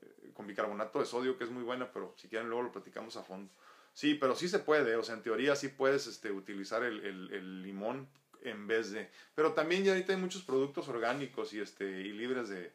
eh, 0.00 0.30
con 0.32 0.46
bicarbonato 0.46 1.00
de 1.00 1.06
sodio, 1.06 1.36
que 1.36 1.44
es 1.44 1.50
muy 1.50 1.62
buena, 1.62 1.90
pero 1.92 2.14
si 2.16 2.28
quieren 2.28 2.48
luego 2.48 2.62
lo 2.62 2.72
platicamos 2.72 3.16
a 3.16 3.24
fondo. 3.24 3.50
Sí, 3.92 4.14
pero 4.14 4.36
sí 4.36 4.48
se 4.48 4.60
puede, 4.60 4.94
o 4.94 5.02
sea, 5.02 5.16
en 5.16 5.22
teoría 5.22 5.56
sí 5.56 5.68
puedes 5.68 6.06
este, 6.06 6.30
utilizar 6.30 6.84
el, 6.84 7.62
limón 7.62 8.08
en 8.42 8.68
vez 8.68 8.92
de... 8.92 9.10
Pero 9.34 9.54
también 9.54 9.82
ya 9.82 9.92
ahorita 9.92 10.12
hay 10.12 10.20
muchos 10.20 10.42
productos 10.42 10.88
orgánicos 10.88 11.52
y, 11.52 11.60
este, 11.60 11.84
y 11.84 12.12
libres 12.12 12.48
de, 12.48 12.72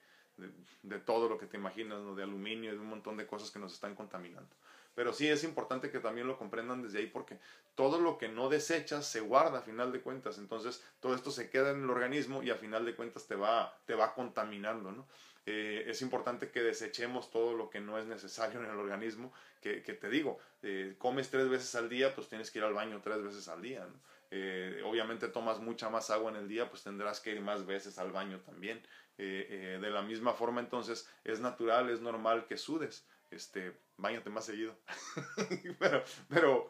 de, 0.81 0.99
todo 0.99 1.29
lo 1.29 1.37
que 1.37 1.45
te 1.45 1.55
imaginas, 1.55 2.01
¿no? 2.01 2.13
de 2.13 2.23
aluminio 2.23 2.71
de 2.71 2.77
un 2.77 2.87
montón 2.87 3.15
de 3.15 3.25
cosas 3.25 3.51
que 3.51 3.59
nos 3.59 3.73
están 3.73 3.95
contaminando. 3.95 4.53
Pero 4.95 5.13
sí 5.13 5.27
es 5.27 5.43
importante 5.43 5.89
que 5.89 5.99
también 5.99 6.27
lo 6.27 6.37
comprendan 6.37 6.83
desde 6.83 6.99
ahí 6.99 7.07
porque 7.07 7.39
todo 7.75 7.99
lo 7.99 8.17
que 8.17 8.27
no 8.27 8.49
desechas 8.49 9.07
se 9.07 9.21
guarda 9.21 9.59
a 9.59 9.61
final 9.61 9.91
de 9.91 10.01
cuentas. 10.01 10.37
Entonces 10.37 10.83
todo 10.99 11.15
esto 11.15 11.31
se 11.31 11.49
queda 11.49 11.71
en 11.71 11.83
el 11.83 11.89
organismo 11.89 12.43
y 12.43 12.51
a 12.51 12.55
final 12.55 12.85
de 12.85 12.95
cuentas 12.95 13.25
te 13.27 13.35
va, 13.35 13.75
te 13.85 13.95
va 13.95 14.13
contaminando. 14.13 14.91
¿no? 14.91 15.07
Eh, 15.45 15.85
es 15.87 16.01
importante 16.01 16.51
que 16.51 16.61
desechemos 16.61 17.29
todo 17.29 17.53
lo 17.53 17.69
que 17.69 17.81
no 17.81 17.97
es 17.97 18.05
necesario 18.05 18.61
en 18.61 18.69
el 18.69 18.77
organismo, 18.77 19.33
que, 19.61 19.81
te 19.81 20.09
digo, 20.09 20.39
eh, 20.61 20.95
comes 20.97 21.29
tres 21.29 21.49
veces 21.49 21.73
al 21.75 21.89
día, 21.89 22.13
pues 22.15 22.27
tienes 22.27 22.51
que 22.51 22.59
ir 22.59 22.65
al 22.65 22.73
baño 22.73 23.01
tres 23.01 23.23
veces 23.23 23.47
al 23.47 23.61
día. 23.61 23.87
Eh, 24.31 24.81
obviamente 24.85 25.27
tomas 25.27 25.59
mucha 25.59 25.89
más 25.89 26.09
agua 26.09 26.31
en 26.31 26.37
el 26.37 26.47
día, 26.47 26.69
pues 26.69 26.83
tendrás 26.83 27.19
que 27.19 27.31
ir 27.31 27.41
más 27.41 27.65
veces 27.65 27.97
al 27.97 28.11
baño 28.11 28.39
también. 28.39 28.81
de 29.17 29.89
la 29.91 30.01
misma 30.01 30.33
forma, 30.33 30.59
entonces, 30.59 31.07
es 31.23 31.39
natural, 31.39 31.89
es 31.89 32.01
normal 32.01 32.45
que 32.47 32.57
sudes. 32.57 33.05
Este, 33.29 33.73
bañate 33.97 34.29
más 34.29 34.45
seguido. 34.45 34.75
pero, 35.79 36.03
pero, 36.29 36.69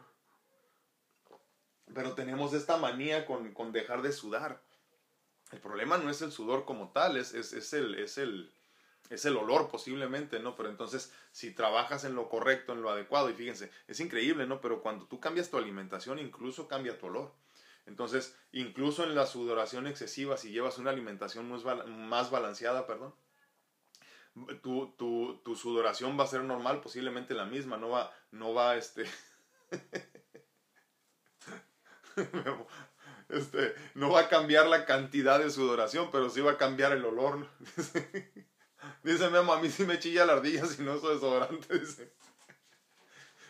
pero 1.93 2.13
tenemos 2.13 2.53
esta 2.53 2.77
manía 2.77 3.25
con, 3.25 3.53
con 3.53 3.71
dejar 3.71 4.01
de 4.01 4.11
sudar. 4.11 4.63
El 5.51 5.59
problema 5.59 5.97
no 5.97 6.09
es 6.09 6.21
el 6.21 6.31
sudor 6.31 6.65
como 6.65 6.91
tal, 6.91 7.17
es, 7.17 7.33
es, 7.33 7.53
es, 7.53 7.73
el, 7.73 7.95
es, 7.95 8.17
el, 8.17 8.51
es 9.09 9.25
el 9.25 9.37
olor 9.37 9.69
posiblemente, 9.69 10.39
¿no? 10.39 10.55
Pero 10.55 10.69
entonces, 10.69 11.13
si 11.31 11.51
trabajas 11.51 12.03
en 12.05 12.15
lo 12.15 12.29
correcto, 12.29 12.73
en 12.73 12.81
lo 12.81 12.89
adecuado, 12.89 13.29
y 13.29 13.33
fíjense, 13.33 13.71
es 13.87 13.99
increíble, 13.99 14.47
¿no? 14.47 14.61
Pero 14.61 14.81
cuando 14.81 15.05
tú 15.05 15.19
cambias 15.19 15.51
tu 15.51 15.57
alimentación, 15.57 16.17
incluso 16.17 16.67
cambia 16.67 16.97
tu 16.97 17.05
olor. 17.05 17.33
Entonces, 17.85 18.35
incluso 18.51 19.03
en 19.03 19.13
la 19.13 19.25
sudoración 19.27 19.87
excesiva, 19.87 20.37
si 20.37 20.51
llevas 20.51 20.77
una 20.77 20.89
alimentación 20.89 21.47
más 21.49 22.31
balanceada, 22.31 22.87
perdón, 22.87 23.13
tu, 24.61 24.93
tu, 24.97 25.41
tu, 25.43 25.55
sudoración 25.55 26.19
va 26.19 26.23
a 26.23 26.27
ser 26.27 26.43
normal, 26.43 26.81
posiblemente 26.81 27.33
la 27.33 27.45
misma, 27.45 27.77
no 27.77 27.89
va, 27.89 28.13
no 28.31 28.53
va, 28.53 28.75
este... 28.75 29.05
este, 33.29 33.75
no 33.95 34.11
va 34.11 34.21
a 34.21 34.29
cambiar 34.29 34.67
la 34.67 34.85
cantidad 34.85 35.39
de 35.39 35.49
sudoración, 35.49 36.09
pero 36.11 36.29
sí 36.29 36.41
va 36.41 36.51
a 36.51 36.57
cambiar 36.57 36.93
el 36.93 37.05
olor. 37.05 37.47
Dice, 39.03 39.29
Memo, 39.29 39.53
a 39.53 39.61
mí 39.61 39.69
sí 39.69 39.85
me 39.85 39.99
chilla 39.99 40.25
la 40.25 40.33
ardilla 40.33 40.65
si 40.65 40.83
no 40.83 40.99
soy 40.99 41.15
desodorante. 41.15 41.73
Dice. 41.79 42.13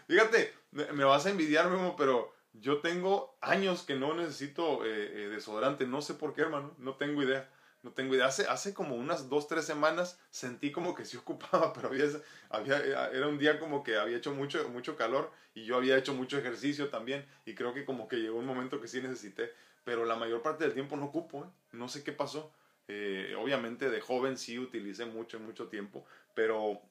Fíjate, 0.07 0.53
me 0.71 1.03
vas 1.03 1.25
a 1.25 1.29
envidiar, 1.29 1.69
Memo, 1.69 1.95
pero 1.95 2.33
yo 2.53 2.81
tengo 2.81 3.37
años 3.41 3.83
que 3.83 3.95
no 3.95 4.13
necesito 4.13 4.85
eh, 4.85 5.25
eh, 5.25 5.29
desodorante. 5.29 5.87
No 5.87 6.01
sé 6.01 6.13
por 6.13 6.33
qué, 6.33 6.41
hermano. 6.41 6.75
No 6.77 6.95
tengo 6.95 7.23
idea. 7.23 7.49
No 7.83 7.91
tengo 7.91 8.15
idea. 8.15 8.25
Hace, 8.25 8.47
hace 8.47 8.73
como 8.73 8.95
unas 8.95 9.29
dos, 9.29 9.47
tres 9.47 9.65
semanas 9.65 10.19
sentí 10.31 10.71
como 10.71 10.95
que 10.95 11.05
sí 11.05 11.17
ocupaba, 11.17 11.73
pero 11.73 11.89
había, 11.89 12.05
había, 12.49 13.09
era 13.11 13.27
un 13.27 13.37
día 13.37 13.59
como 13.59 13.83
que 13.83 13.97
había 13.97 14.17
hecho 14.17 14.33
mucho, 14.33 14.67
mucho 14.69 14.95
calor 14.95 15.31
y 15.53 15.65
yo 15.65 15.77
había 15.77 15.97
hecho 15.97 16.13
mucho 16.13 16.37
ejercicio 16.37 16.89
también 16.89 17.25
y 17.45 17.53
creo 17.53 17.73
que 17.73 17.85
como 17.85 18.07
que 18.07 18.17
llegó 18.17 18.39
un 18.39 18.45
momento 18.45 18.81
que 18.81 18.87
sí 18.87 19.01
necesité 19.01 19.51
pero 19.83 20.05
la 20.05 20.15
mayor 20.15 20.41
parte 20.41 20.63
del 20.63 20.73
tiempo 20.73 20.95
no 20.95 21.05
ocupo, 21.05 21.43
¿eh? 21.43 21.47
no 21.73 21.87
sé 21.87 22.03
qué 22.03 22.11
pasó. 22.11 22.53
Eh, 22.87 23.35
obviamente 23.39 23.89
de 23.89 24.01
joven 24.01 24.37
sí 24.37 24.59
utilicé 24.59 25.05
mucho, 25.05 25.39
mucho 25.39 25.67
tiempo, 25.67 26.05
pero 26.35 26.81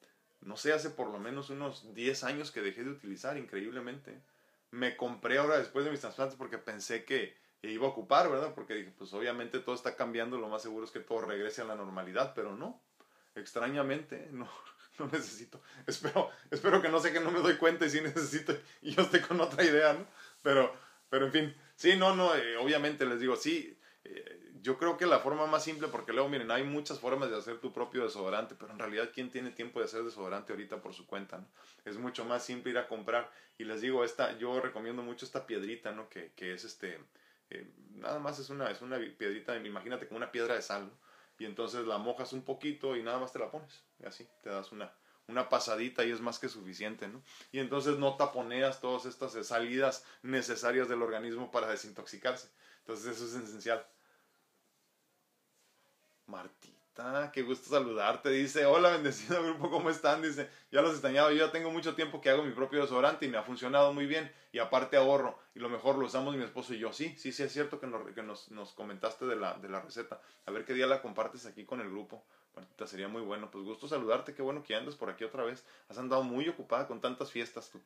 no 0.41 0.57
sé, 0.57 0.73
hace 0.73 0.89
por 0.89 1.09
lo 1.09 1.19
menos 1.19 1.49
unos 1.49 1.93
10 1.93 2.23
años 2.23 2.51
que 2.51 2.61
dejé 2.61 2.83
de 2.83 2.91
utilizar, 2.91 3.37
increíblemente. 3.37 4.19
Me 4.71 4.97
compré 4.97 5.37
ahora 5.37 5.57
después 5.57 5.85
de 5.85 5.91
mis 5.91 6.01
trasplantes 6.01 6.35
porque 6.35 6.57
pensé 6.57 7.05
que 7.05 7.35
iba 7.69 7.87
a 7.87 7.91
ocupar, 7.91 8.29
¿verdad? 8.29 8.53
Porque 8.53 8.75
dije, 8.75 8.93
pues 8.97 9.13
obviamente 9.13 9.59
todo 9.59 9.75
está 9.75 9.95
cambiando, 9.95 10.37
lo 10.37 10.49
más 10.49 10.61
seguro 10.61 10.85
es 10.85 10.91
que 10.91 10.99
todo 10.99 11.21
regrese 11.21 11.61
a 11.61 11.65
la 11.65 11.75
normalidad, 11.75 12.33
pero 12.35 12.55
no, 12.55 12.81
extrañamente, 13.35 14.29
no, 14.31 14.49
no 14.99 15.07
necesito. 15.07 15.61
Espero, 15.87 16.29
espero 16.51 16.81
que 16.81 16.89
no 16.89 16.99
sé 16.99 17.13
que 17.13 17.19
no 17.19 17.31
me 17.31 17.39
doy 17.39 17.55
cuenta 17.57 17.85
y 17.85 17.89
sí 17.89 18.01
necesito 18.01 18.53
y 18.81 18.93
yo 18.93 19.01
estoy 19.03 19.21
con 19.21 19.39
otra 19.41 19.63
idea, 19.63 19.93
¿no? 19.93 20.05
Pero, 20.41 20.73
pero 21.09 21.25
en 21.27 21.31
fin, 21.31 21.55
Sí, 21.75 21.95
no, 21.97 22.15
no, 22.15 22.35
eh, 22.35 22.57
obviamente 22.57 23.05
les 23.05 23.19
digo, 23.19 23.35
sí, 23.35 23.77
eh, 24.03 24.39
yo 24.61 24.77
creo 24.77 24.95
que 24.95 25.05
la 25.05 25.19
forma 25.19 25.47
más 25.47 25.63
simple, 25.63 25.87
porque 25.87 26.13
luego 26.13 26.29
miren, 26.29 26.51
hay 26.51 26.63
muchas 26.63 26.99
formas 26.99 27.29
de 27.29 27.37
hacer 27.37 27.59
tu 27.59 27.73
propio 27.73 28.03
desodorante, 28.03 28.55
pero 28.57 28.71
en 28.71 28.79
realidad, 28.79 29.09
¿quién 29.13 29.29
tiene 29.31 29.51
tiempo 29.51 29.79
de 29.79 29.85
hacer 29.85 30.03
desodorante 30.03 30.53
ahorita 30.53 30.81
por 30.81 30.93
su 30.93 31.05
cuenta? 31.05 31.39
¿no? 31.39 31.47
Es 31.83 31.97
mucho 31.97 32.25
más 32.25 32.45
simple 32.45 32.71
ir 32.71 32.77
a 32.77 32.87
comprar. 32.87 33.29
Y 33.57 33.65
les 33.65 33.81
digo, 33.81 34.03
esta, 34.03 34.37
yo 34.37 34.61
recomiendo 34.61 35.01
mucho 35.01 35.25
esta 35.25 35.45
piedrita, 35.45 35.91
¿no? 35.91 36.07
Que, 36.09 36.31
que 36.35 36.53
es 36.53 36.63
este, 36.63 36.99
eh, 37.49 37.71
nada 37.95 38.19
más 38.19 38.39
es 38.39 38.49
una, 38.49 38.69
es 38.69 38.81
una 38.81 38.97
piedrita, 38.97 39.55
imagínate 39.57 40.07
como 40.07 40.17
una 40.17 40.31
piedra 40.31 40.55
de 40.55 40.61
sal. 40.61 40.91
Y 41.39 41.45
entonces 41.45 41.85
la 41.85 41.97
mojas 41.97 42.31
un 42.33 42.43
poquito 42.43 42.95
y 42.95 43.03
nada 43.03 43.19
más 43.19 43.33
te 43.33 43.39
la 43.39 43.49
pones. 43.51 43.83
Y 43.99 44.05
así, 44.05 44.27
te 44.43 44.49
das 44.49 44.71
una, 44.71 44.93
una 45.27 45.49
pasadita 45.49 46.03
y 46.05 46.11
es 46.11 46.21
más 46.21 46.39
que 46.39 46.49
suficiente, 46.49 47.07
¿no? 47.07 47.23
Y 47.51 47.59
entonces 47.59 47.97
no 47.97 48.15
taponeas 48.17 48.81
todas 48.81 49.05
estas 49.05 49.33
salidas 49.45 50.05
necesarias 50.21 50.89
del 50.89 51.01
organismo 51.01 51.51
para 51.51 51.67
desintoxicarse. 51.67 52.49
Entonces 52.79 53.17
eso 53.17 53.25
es 53.25 53.43
esencial. 53.43 53.85
Martita, 56.95 57.31
qué 57.31 57.41
gusto 57.41 57.69
saludarte. 57.69 58.29
Dice, 58.29 58.65
hola 58.65 58.91
bendecido 58.91 59.41
grupo, 59.43 59.69
¿cómo 59.69 59.89
están? 59.89 60.21
Dice, 60.21 60.49
ya 60.71 60.81
los 60.81 60.91
extrañaba, 60.91 61.31
yo 61.31 61.45
ya 61.45 61.51
tengo 61.51 61.71
mucho 61.71 61.95
tiempo 61.95 62.21
que 62.21 62.29
hago 62.29 62.43
mi 62.43 62.51
propio 62.51 62.81
desodorante 62.81 63.25
y 63.25 63.29
me 63.29 63.37
ha 63.37 63.43
funcionado 63.43 63.93
muy 63.93 64.05
bien 64.05 64.31
y 64.51 64.59
aparte 64.59 64.97
ahorro 64.97 65.39
y 65.55 65.59
lo 65.59 65.69
mejor 65.69 65.97
lo 65.97 66.05
usamos 66.05 66.35
mi 66.35 66.43
esposo 66.43 66.73
y 66.73 66.79
yo. 66.79 66.93
Sí, 66.93 67.15
sí, 67.17 67.31
sí 67.31 67.43
es 67.43 67.51
cierto 67.51 67.79
que 67.79 67.87
nos, 67.87 68.03
que 68.13 68.21
nos, 68.21 68.73
comentaste 68.73 69.25
de 69.25 69.35
la, 69.35 69.55
de 69.55 69.69
la 69.69 69.81
receta. 69.81 70.21
A 70.45 70.51
ver 70.51 70.65
qué 70.65 70.73
día 70.73 70.85
la 70.85 71.01
compartes 71.01 71.45
aquí 71.45 71.65
con 71.65 71.81
el 71.81 71.89
grupo. 71.89 72.23
Martita, 72.55 72.85
sería 72.85 73.07
muy 73.07 73.21
bueno. 73.21 73.49
Pues 73.49 73.63
gusto 73.63 73.87
saludarte, 73.87 74.35
qué 74.35 74.41
bueno 74.41 74.63
que 74.63 74.75
andas 74.75 74.95
por 74.95 75.09
aquí 75.09 75.23
otra 75.23 75.43
vez. 75.43 75.65
Has 75.89 75.97
andado 75.97 76.23
muy 76.23 76.47
ocupada 76.47 76.87
con 76.87 77.01
tantas 77.01 77.31
fiestas 77.31 77.71
tú. 77.71 77.81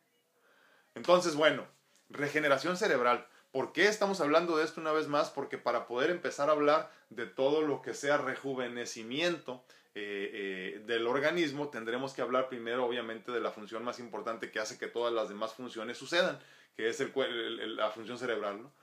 Entonces, 0.95 1.35
bueno, 1.35 1.65
regeneración 2.09 2.75
cerebral. 2.75 3.25
¿Por 3.51 3.71
qué 3.71 3.87
estamos 3.87 4.21
hablando 4.21 4.57
de 4.57 4.65
esto 4.65 4.81
una 4.81 4.91
vez 4.91 5.07
más? 5.07 5.29
Porque 5.29 5.57
para 5.57 5.87
poder 5.87 6.09
empezar 6.09 6.49
a 6.49 6.53
hablar 6.53 6.91
de 7.09 7.25
todo 7.25 7.61
lo 7.61 7.81
que 7.81 7.93
sea 7.93 8.17
rejuvenecimiento 8.17 9.65
eh, 9.95 10.31
eh, 10.33 10.83
del 10.85 11.07
organismo, 11.07 11.69
tendremos 11.69 12.13
que 12.13 12.21
hablar 12.21 12.49
primero, 12.49 12.85
obviamente, 12.85 13.31
de 13.31 13.39
la 13.39 13.51
función 13.51 13.83
más 13.83 13.99
importante 13.99 14.51
que 14.51 14.59
hace 14.59 14.77
que 14.77 14.87
todas 14.87 15.13
las 15.13 15.29
demás 15.29 15.53
funciones 15.53 15.97
sucedan, 15.97 16.39
que 16.75 16.89
es 16.89 16.99
la 16.99 17.89
función 17.89 18.19
cerebral. 18.19 18.61
¿no? 18.61 18.73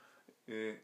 Eh, 0.47 0.83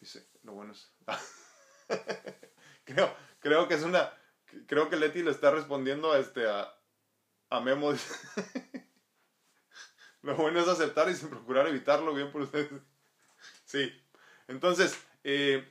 dice, 0.00 0.28
lo 0.42 0.52
bueno 0.52 0.72
es... 0.72 0.92
creo, 2.84 3.14
creo 3.40 3.68
que 3.68 3.74
es 3.74 3.82
una. 3.82 4.12
Creo 4.66 4.90
que 4.90 4.96
Leti 4.96 5.22
le 5.22 5.30
está 5.30 5.50
respondiendo 5.50 6.14
este 6.16 6.48
a, 6.48 6.74
a 7.50 7.60
Memo. 7.60 7.92
Lo 10.26 10.34
bueno 10.34 10.58
es 10.58 10.66
aceptar 10.66 11.08
y 11.08 11.14
sin 11.14 11.30
procurar 11.30 11.68
evitarlo, 11.68 12.12
bien 12.12 12.32
por 12.32 12.42
ustedes. 12.42 12.68
Sí. 13.64 13.92
Entonces, 14.48 14.98
eh, 15.22 15.64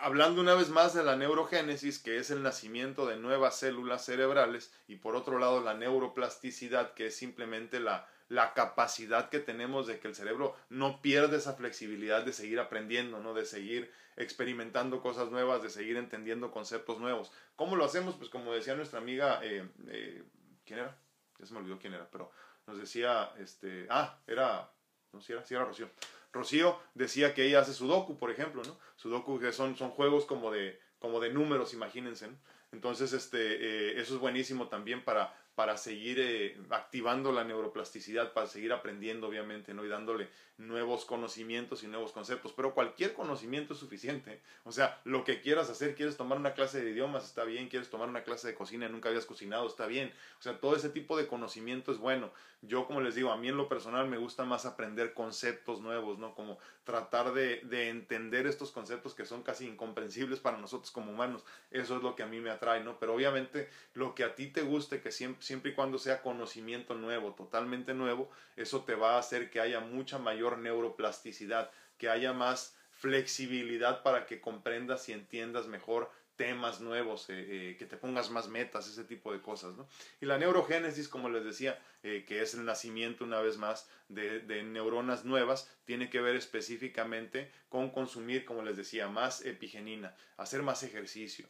hablando 0.00 0.42
una 0.42 0.54
vez 0.54 0.68
más 0.68 0.92
de 0.92 1.02
la 1.02 1.16
neurogénesis, 1.16 1.98
que 1.98 2.18
es 2.18 2.30
el 2.30 2.42
nacimiento 2.42 3.06
de 3.06 3.16
nuevas 3.16 3.58
células 3.58 4.04
cerebrales, 4.04 4.70
y 4.86 4.96
por 4.96 5.16
otro 5.16 5.38
lado 5.38 5.62
la 5.62 5.72
neuroplasticidad, 5.72 6.92
que 6.92 7.06
es 7.06 7.16
simplemente 7.16 7.80
la, 7.80 8.06
la 8.28 8.52
capacidad 8.52 9.30
que 9.30 9.38
tenemos 9.38 9.86
de 9.86 9.98
que 9.98 10.08
el 10.08 10.14
cerebro 10.14 10.56
no 10.68 11.00
pierde 11.00 11.38
esa 11.38 11.54
flexibilidad 11.54 12.22
de 12.22 12.34
seguir 12.34 12.60
aprendiendo, 12.60 13.20
¿no? 13.20 13.32
de 13.32 13.46
seguir 13.46 13.90
experimentando 14.16 15.00
cosas 15.00 15.30
nuevas, 15.30 15.62
de 15.62 15.70
seguir 15.70 15.96
entendiendo 15.96 16.50
conceptos 16.50 16.98
nuevos. 16.98 17.32
¿Cómo 17.56 17.76
lo 17.76 17.84
hacemos? 17.84 18.16
Pues 18.16 18.28
como 18.28 18.52
decía 18.52 18.74
nuestra 18.74 18.98
amiga, 18.98 19.40
eh, 19.42 19.66
eh, 19.88 20.22
¿quién 20.66 20.80
era? 20.80 20.98
Ya 21.38 21.46
se 21.46 21.54
me 21.54 21.60
olvidó 21.60 21.78
quién 21.78 21.94
era, 21.94 22.10
pero 22.10 22.30
nos 22.66 22.78
decía, 22.78 23.32
este, 23.38 23.86
ah, 23.90 24.18
era, 24.26 24.70
no 25.12 25.20
si 25.20 25.32
era, 25.32 25.44
si 25.44 25.54
era 25.54 25.64
Rocío. 25.64 25.88
Rocío 26.32 26.78
decía 26.94 27.34
que 27.34 27.44
ella 27.44 27.60
hace 27.60 27.74
sudoku, 27.74 28.16
por 28.16 28.30
ejemplo, 28.30 28.62
¿no? 28.64 28.78
Sudoku 28.96 29.38
que 29.38 29.52
son, 29.52 29.76
son 29.76 29.90
juegos 29.90 30.24
como 30.24 30.50
de, 30.50 30.80
como 30.98 31.20
de 31.20 31.30
números, 31.30 31.74
imagínense, 31.74 32.28
¿no? 32.28 32.38
Entonces, 32.72 33.12
este, 33.12 33.38
eh, 33.38 34.00
eso 34.00 34.14
es 34.14 34.20
buenísimo 34.20 34.68
también 34.68 35.04
para, 35.04 35.36
para 35.54 35.76
seguir 35.76 36.18
eh, 36.18 36.56
activando 36.70 37.30
la 37.30 37.44
neuroplasticidad, 37.44 38.32
para 38.32 38.46
seguir 38.46 38.72
aprendiendo, 38.72 39.28
obviamente, 39.28 39.74
¿no? 39.74 39.84
Y 39.84 39.88
dándole 39.88 40.28
nuevos 40.56 41.04
conocimientos 41.04 41.82
y 41.82 41.88
nuevos 41.88 42.12
conceptos. 42.12 42.52
Pero 42.52 42.74
cualquier 42.74 43.12
conocimiento 43.12 43.74
es 43.74 43.80
suficiente. 43.80 44.40
O 44.64 44.72
sea, 44.72 45.00
lo 45.04 45.24
que 45.24 45.40
quieras 45.40 45.68
hacer, 45.68 45.94
quieres 45.94 46.16
tomar 46.16 46.38
una 46.38 46.54
clase 46.54 46.82
de 46.82 46.90
idiomas, 46.90 47.24
está 47.24 47.44
bien, 47.44 47.68
quieres 47.68 47.90
tomar 47.90 48.08
una 48.08 48.22
clase 48.22 48.48
de 48.48 48.54
cocina, 48.54 48.88
nunca 48.88 49.10
habías 49.10 49.26
cocinado, 49.26 49.66
está 49.66 49.86
bien. 49.86 50.12
O 50.38 50.42
sea, 50.42 50.58
todo 50.58 50.74
ese 50.74 50.88
tipo 50.88 51.16
de 51.16 51.26
conocimiento 51.26 51.92
es 51.92 51.98
bueno. 51.98 52.30
Yo, 52.62 52.86
como 52.86 53.00
les 53.00 53.16
digo, 53.16 53.32
a 53.32 53.36
mí 53.36 53.48
en 53.48 53.56
lo 53.56 53.68
personal 53.68 54.08
me 54.08 54.18
gusta 54.18 54.44
más 54.44 54.66
aprender 54.66 55.14
conceptos 55.14 55.80
nuevos, 55.80 56.18
¿no? 56.18 56.34
Como 56.34 56.58
tratar 56.84 57.32
de, 57.32 57.60
de 57.64 57.88
entender 57.88 58.46
estos 58.46 58.70
conceptos 58.70 59.14
que 59.14 59.24
son 59.24 59.42
casi 59.42 59.66
incomprensibles 59.66 60.38
para 60.38 60.58
nosotros 60.58 60.92
como 60.92 61.10
humanos. 61.10 61.44
Eso 61.72 61.96
es 61.96 62.02
lo 62.02 62.14
que 62.14 62.22
a 62.22 62.26
mí 62.26 62.40
me 62.40 62.50
atrae, 62.50 62.84
¿no? 62.84 62.98
Pero 63.00 63.14
obviamente 63.14 63.68
lo 63.94 64.14
que 64.14 64.22
a 64.22 64.36
ti 64.36 64.46
te 64.46 64.62
guste, 64.62 65.00
que 65.00 65.10
siempre 65.10 65.41
siempre 65.42 65.72
y 65.72 65.74
cuando 65.74 65.98
sea 65.98 66.22
conocimiento 66.22 66.94
nuevo, 66.94 67.34
totalmente 67.34 67.94
nuevo, 67.94 68.30
eso 68.56 68.84
te 68.84 68.94
va 68.94 69.16
a 69.16 69.18
hacer 69.18 69.50
que 69.50 69.60
haya 69.60 69.80
mucha 69.80 70.18
mayor 70.18 70.58
neuroplasticidad, 70.58 71.70
que 71.98 72.08
haya 72.08 72.32
más 72.32 72.76
flexibilidad 72.92 74.02
para 74.02 74.26
que 74.26 74.40
comprendas 74.40 75.08
y 75.08 75.12
entiendas 75.12 75.66
mejor 75.66 76.10
temas 76.36 76.80
nuevos, 76.80 77.26
eh, 77.28 77.76
que 77.78 77.84
te 77.84 77.96
pongas 77.96 78.30
más 78.30 78.48
metas, 78.48 78.88
ese 78.88 79.04
tipo 79.04 79.32
de 79.32 79.42
cosas. 79.42 79.76
¿no? 79.76 79.86
Y 80.20 80.26
la 80.26 80.38
neurogénesis, 80.38 81.08
como 81.08 81.28
les 81.28 81.44
decía, 81.44 81.78
que 82.02 82.42
es 82.42 82.54
el 82.54 82.64
nacimiento 82.64 83.22
una 83.22 83.40
vez 83.40 83.58
más 83.58 83.88
de, 84.08 84.62
neuronas 84.64 85.24
nuevas, 85.24 85.70
tiene 85.84 86.10
que 86.10 86.20
ver 86.20 86.34
específicamente 86.34 87.52
con 87.68 87.90
consumir, 87.90 88.44
como 88.44 88.62
les 88.62 88.76
decía, 88.76 89.06
más 89.08 89.44
epigenina, 89.44 90.16
hacer 90.36 90.62
más 90.62 90.82
ejercicio, 90.82 91.46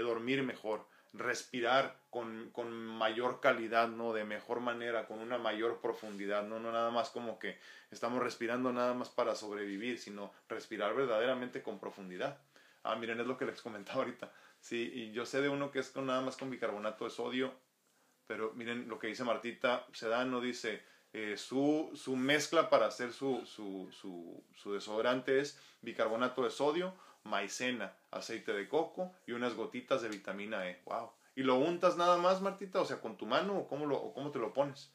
dormir 0.00 0.42
mejor, 0.42 0.86
respirar 1.18 1.98
con, 2.10 2.50
con, 2.50 2.72
mayor 2.72 3.40
calidad, 3.40 3.88
¿no? 3.88 4.12
De 4.12 4.24
mejor 4.24 4.60
manera, 4.60 5.06
con 5.06 5.18
una 5.18 5.38
mayor 5.38 5.80
profundidad, 5.80 6.44
¿no? 6.44 6.58
No 6.58 6.72
nada 6.72 6.90
más 6.90 7.10
como 7.10 7.38
que 7.38 7.58
estamos 7.90 8.22
respirando 8.22 8.72
nada 8.72 8.94
más 8.94 9.10
para 9.10 9.34
sobrevivir, 9.34 9.98
sino 9.98 10.32
respirar 10.48 10.94
verdaderamente 10.94 11.62
con 11.62 11.78
profundidad. 11.78 12.40
Ah, 12.82 12.96
miren, 12.96 13.20
es 13.20 13.26
lo 13.26 13.36
que 13.36 13.46
les 13.46 13.60
comentaba 13.62 13.98
ahorita. 13.98 14.32
Sí, 14.60 14.90
y 14.92 15.12
yo 15.12 15.26
sé 15.26 15.40
de 15.40 15.48
uno 15.48 15.70
que 15.70 15.80
es 15.80 15.90
con 15.90 16.06
nada 16.06 16.20
más 16.20 16.36
con 16.36 16.50
bicarbonato 16.50 17.04
de 17.04 17.10
sodio, 17.10 17.54
pero 18.26 18.52
miren 18.54 18.88
lo 18.88 18.98
que 18.98 19.06
dice 19.06 19.24
Martita 19.24 19.86
Sedano, 19.92 20.40
dice, 20.40 20.82
eh, 21.12 21.36
su, 21.36 21.90
su, 21.94 22.16
mezcla 22.16 22.68
para 22.68 22.86
hacer 22.86 23.12
su, 23.12 23.46
su, 23.46 23.88
su, 23.92 24.44
su 24.54 24.72
desodorante 24.72 25.40
es 25.40 25.58
bicarbonato 25.80 26.42
de 26.42 26.50
sodio, 26.50 26.94
maicena, 27.26 27.96
aceite 28.10 28.52
de 28.52 28.68
coco 28.68 29.12
y 29.26 29.32
unas 29.32 29.54
gotitas 29.54 30.02
de 30.02 30.08
vitamina 30.08 30.68
E. 30.68 30.80
¡Wow! 30.84 31.10
¿Y 31.34 31.42
lo 31.42 31.56
untas 31.56 31.96
nada 31.96 32.16
más, 32.16 32.40
Martita? 32.40 32.80
O 32.80 32.84
sea, 32.84 33.00
con 33.00 33.16
tu 33.16 33.26
mano 33.26 33.58
o 33.58 33.68
cómo, 33.68 33.84
lo, 33.84 34.12
cómo 34.14 34.30
te 34.30 34.38
lo 34.38 34.54
pones? 34.54 34.90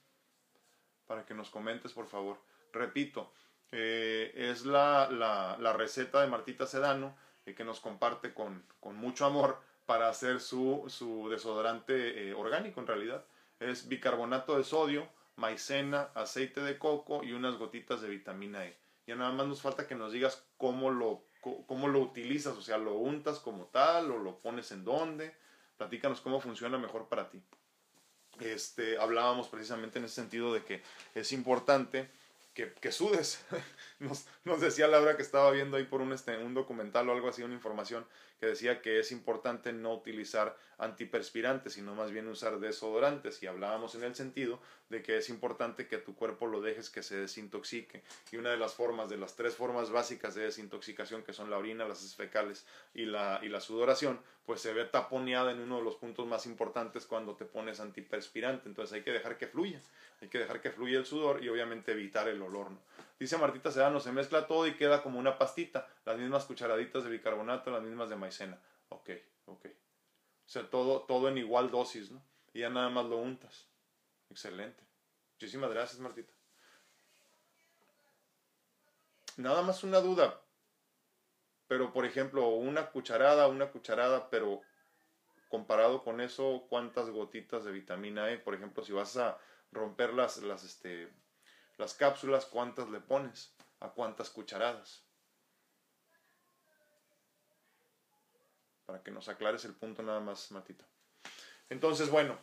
Para 1.05 1.25
que 1.25 1.35
nos 1.35 1.51
comentes, 1.51 1.93
por 1.93 2.07
favor. 2.07 2.41
Repito, 2.73 3.31
eh, 3.71 4.31
es 4.35 4.65
la, 4.65 5.09
la, 5.11 5.57
la, 5.59 5.73
receta 5.73 6.21
de 6.21 6.27
Martita 6.27 6.65
Sedano 6.65 7.15
eh, 7.45 7.53
que 7.53 7.63
nos 7.63 7.79
comparte 7.79 8.33
con, 8.33 8.65
con, 8.79 8.95
mucho 8.95 9.25
amor 9.25 9.61
para 9.85 10.09
hacer 10.09 10.39
su, 10.39 10.85
su 10.87 11.29
desodorante 11.29 12.29
eh, 12.29 12.33
orgánico 12.33 12.79
en 12.79 12.87
realidad. 12.87 13.25
Es 13.59 13.87
bicarbonato 13.87 14.57
de 14.57 14.63
sodio, 14.63 15.07
maicena, 15.35 16.09
aceite 16.15 16.61
de 16.61 16.79
coco 16.79 17.23
y 17.23 17.33
unas 17.33 17.57
gotitas 17.57 18.01
de 18.01 18.09
vitamina 18.09 18.65
E. 18.65 18.75
Ya 19.05 19.15
nada 19.15 19.31
más 19.31 19.47
nos 19.47 19.61
falta 19.61 19.87
que 19.87 19.95
nos 19.95 20.11
digas 20.11 20.43
cómo 20.57 20.89
lo 20.89 21.23
cómo 21.41 21.87
lo 21.87 21.99
utilizas, 21.99 22.55
o 22.55 22.61
sea, 22.61 22.77
lo 22.77 22.95
untas 22.95 23.39
como 23.39 23.65
tal 23.65 24.11
o 24.11 24.17
lo 24.17 24.37
pones 24.39 24.71
en 24.71 24.85
dónde. 24.85 25.35
Platícanos 25.77 26.21
cómo 26.21 26.39
funciona 26.39 26.77
mejor 26.77 27.07
para 27.07 27.29
ti. 27.29 27.41
Este, 28.39 28.97
hablábamos 28.97 29.47
precisamente 29.47 29.99
en 29.99 30.05
ese 30.05 30.15
sentido 30.15 30.53
de 30.53 30.63
que 30.63 30.81
es 31.15 31.31
importante 31.31 32.09
que, 32.53 32.73
que 32.73 32.91
sudes. 32.91 33.43
nos, 33.99 34.25
nos, 34.45 34.61
decía 34.61 34.87
Laura 34.87 35.15
que 35.15 35.23
estaba 35.23 35.51
viendo 35.51 35.77
ahí 35.77 35.85
por 35.85 36.01
un, 36.01 36.13
este, 36.13 36.37
un 36.37 36.53
documental 36.53 37.09
o 37.09 37.13
algo 37.13 37.29
así, 37.29 37.43
una 37.43 37.53
información 37.53 38.05
que 38.41 38.47
decía 38.47 38.81
que 38.81 38.99
es 38.99 39.11
importante 39.11 39.71
no 39.71 39.93
utilizar 39.93 40.57
antiperspirantes, 40.79 41.73
sino 41.73 41.93
más 41.93 42.09
bien 42.11 42.27
usar 42.27 42.59
desodorantes. 42.59 43.43
Y 43.43 43.45
hablábamos 43.45 43.93
en 43.93 44.03
el 44.03 44.15
sentido 44.15 44.59
de 44.89 45.03
que 45.03 45.17
es 45.17 45.29
importante 45.29 45.87
que 45.87 45.99
tu 45.99 46.15
cuerpo 46.15 46.47
lo 46.47 46.59
dejes 46.59 46.89
que 46.89 47.03
se 47.03 47.17
desintoxique. 47.17 48.01
Y 48.31 48.37
una 48.37 48.49
de 48.49 48.57
las 48.57 48.73
formas, 48.73 49.09
de 49.09 49.17
las 49.17 49.35
tres 49.35 49.55
formas 49.55 49.91
básicas 49.91 50.33
de 50.33 50.41
desintoxicación, 50.41 51.21
que 51.21 51.33
son 51.33 51.51
la 51.51 51.59
orina, 51.59 51.87
las 51.87 52.15
fecales 52.15 52.65
y 52.95 53.05
la, 53.05 53.39
y 53.43 53.49
la 53.49 53.61
sudoración, 53.61 54.19
pues 54.47 54.59
se 54.59 54.73
ve 54.73 54.85
taponeada 54.85 55.51
en 55.51 55.59
uno 55.59 55.77
de 55.77 55.83
los 55.83 55.97
puntos 55.97 56.25
más 56.25 56.47
importantes 56.47 57.05
cuando 57.05 57.35
te 57.35 57.45
pones 57.45 57.79
antiperspirante. 57.79 58.67
Entonces 58.67 58.93
hay 58.93 59.03
que 59.03 59.11
dejar 59.11 59.37
que 59.37 59.45
fluya, 59.45 59.79
hay 60.19 60.29
que 60.29 60.39
dejar 60.39 60.61
que 60.61 60.71
fluya 60.71 60.97
el 60.97 61.05
sudor 61.05 61.43
y 61.43 61.49
obviamente 61.49 61.91
evitar 61.91 62.27
el 62.27 62.41
olor. 62.41 62.69
Dice 63.21 63.37
Martita 63.37 63.69
Sedano, 63.69 63.99
se 63.99 64.11
mezcla 64.11 64.47
todo 64.47 64.65
y 64.65 64.73
queda 64.73 65.03
como 65.03 65.19
una 65.19 65.37
pastita, 65.37 65.87
las 66.05 66.17
mismas 66.17 66.43
cucharaditas 66.45 67.03
de 67.03 67.11
bicarbonato, 67.11 67.69
las 67.69 67.83
mismas 67.83 68.09
de 68.09 68.15
maicena. 68.15 68.59
Ok, 68.89 69.11
ok. 69.45 69.65
O 69.67 70.49
sea, 70.49 70.67
todo, 70.67 71.01
todo 71.01 71.29
en 71.29 71.37
igual 71.37 71.69
dosis, 71.69 72.09
¿no? 72.09 72.19
Y 72.51 72.61
ya 72.61 72.71
nada 72.71 72.89
más 72.89 73.05
lo 73.05 73.17
untas. 73.17 73.67
Excelente. 74.31 74.83
Muchísimas 75.33 75.69
gracias, 75.69 75.99
Martita. 75.99 76.33
Nada 79.37 79.61
más 79.61 79.83
una 79.83 79.99
duda. 79.99 80.41
Pero, 81.67 81.93
por 81.93 82.05
ejemplo, 82.05 82.47
una 82.47 82.89
cucharada, 82.89 83.47
una 83.49 83.69
cucharada, 83.69 84.31
pero 84.31 84.63
comparado 85.47 86.03
con 86.03 86.21
eso, 86.21 86.65
¿cuántas 86.69 87.11
gotitas 87.11 87.65
de 87.65 87.71
vitamina 87.71 88.31
E? 88.31 88.39
Por 88.39 88.55
ejemplo, 88.55 88.83
si 88.83 88.93
vas 88.93 89.15
a 89.17 89.37
romper 89.71 90.11
las, 90.11 90.37
las, 90.41 90.63
este, 90.63 91.13
las 91.81 91.95
cápsulas, 91.95 92.45
¿cuántas 92.45 92.89
le 92.89 92.99
pones? 92.99 93.51
¿A 93.79 93.89
cuántas 93.89 94.29
cucharadas? 94.29 95.03
Para 98.85 99.01
que 99.01 99.09
nos 99.09 99.27
aclares 99.27 99.65
el 99.65 99.73
punto 99.73 100.03
nada 100.03 100.19
más, 100.19 100.51
Matita. 100.51 100.85
Entonces, 101.69 102.11
bueno, 102.11 102.37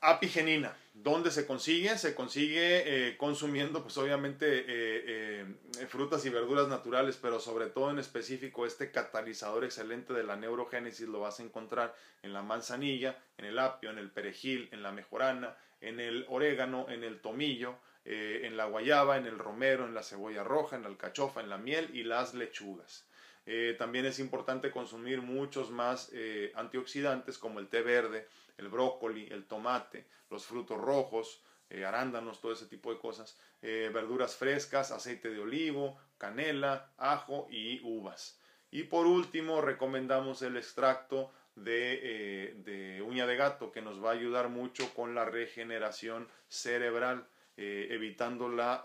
apigenina. 0.00 0.76
¿Dónde 0.92 1.30
se 1.30 1.46
consigue? 1.46 1.96
Se 1.96 2.14
consigue 2.16 3.10
eh, 3.10 3.16
consumiendo, 3.16 3.82
pues 3.82 3.96
obviamente, 3.96 4.46
eh, 4.58 4.64
eh, 4.66 5.86
frutas 5.86 6.26
y 6.26 6.30
verduras 6.30 6.66
naturales, 6.66 7.16
pero 7.22 7.38
sobre 7.38 7.66
todo 7.66 7.92
en 7.92 8.00
específico 8.00 8.66
este 8.66 8.90
catalizador 8.90 9.64
excelente 9.64 10.12
de 10.12 10.24
la 10.24 10.36
neurogénesis 10.36 11.08
lo 11.08 11.20
vas 11.20 11.38
a 11.38 11.44
encontrar 11.44 11.94
en 12.22 12.32
la 12.32 12.42
manzanilla, 12.42 13.22
en 13.38 13.44
el 13.44 13.58
apio, 13.58 13.90
en 13.90 13.98
el 13.98 14.10
perejil, 14.10 14.68
en 14.72 14.82
la 14.82 14.90
mejorana, 14.90 15.56
en 15.82 16.00
el 16.00 16.24
orégano, 16.28 16.88
en 16.88 17.04
el 17.04 17.20
tomillo, 17.20 17.76
eh, 18.04 18.40
en 18.44 18.56
la 18.56 18.66
guayaba, 18.66 19.16
en 19.16 19.26
el 19.26 19.38
romero, 19.38 19.84
en 19.84 19.94
la 19.94 20.02
cebolla 20.02 20.42
roja, 20.42 20.76
en 20.76 20.82
la 20.82 20.88
alcachofa, 20.88 21.40
en 21.40 21.50
la 21.50 21.58
miel 21.58 21.90
y 21.92 22.02
las 22.02 22.34
lechugas. 22.34 23.06
Eh, 23.46 23.74
también 23.78 24.06
es 24.06 24.18
importante 24.18 24.70
consumir 24.70 25.20
muchos 25.20 25.70
más 25.70 26.10
eh, 26.12 26.52
antioxidantes 26.54 27.38
como 27.38 27.58
el 27.58 27.68
té 27.68 27.82
verde, 27.82 28.28
el 28.56 28.68
brócoli, 28.68 29.28
el 29.30 29.44
tomate, 29.44 30.06
los 30.30 30.46
frutos 30.46 30.80
rojos, 30.80 31.42
arándanos, 31.86 32.42
todo 32.42 32.52
ese 32.52 32.66
tipo 32.66 32.92
de 32.92 33.00
cosas, 33.00 33.34
verduras 33.62 34.36
frescas, 34.36 34.90
aceite 34.90 35.30
de 35.30 35.40
olivo, 35.40 35.98
canela, 36.18 36.92
ajo 36.98 37.48
y 37.50 37.80
uvas. 37.82 38.38
Y 38.70 38.82
por 38.82 39.06
último, 39.06 39.62
recomendamos 39.62 40.42
el 40.42 40.58
extracto 40.58 41.32
de, 41.54 42.54
de, 42.64 43.02
uña 43.02 43.26
de 43.26 43.36
gato 43.36 43.72
que 43.72 43.82
nos 43.82 44.02
va 44.02 44.10
a 44.10 44.14
ayudar 44.14 44.48
mucho 44.48 44.92
con 44.94 45.14
la 45.14 45.24
regeneración 45.24 46.28
cerebral, 46.48 47.26
eh, 47.56 47.88
evitando 47.90 48.48
la, 48.48 48.84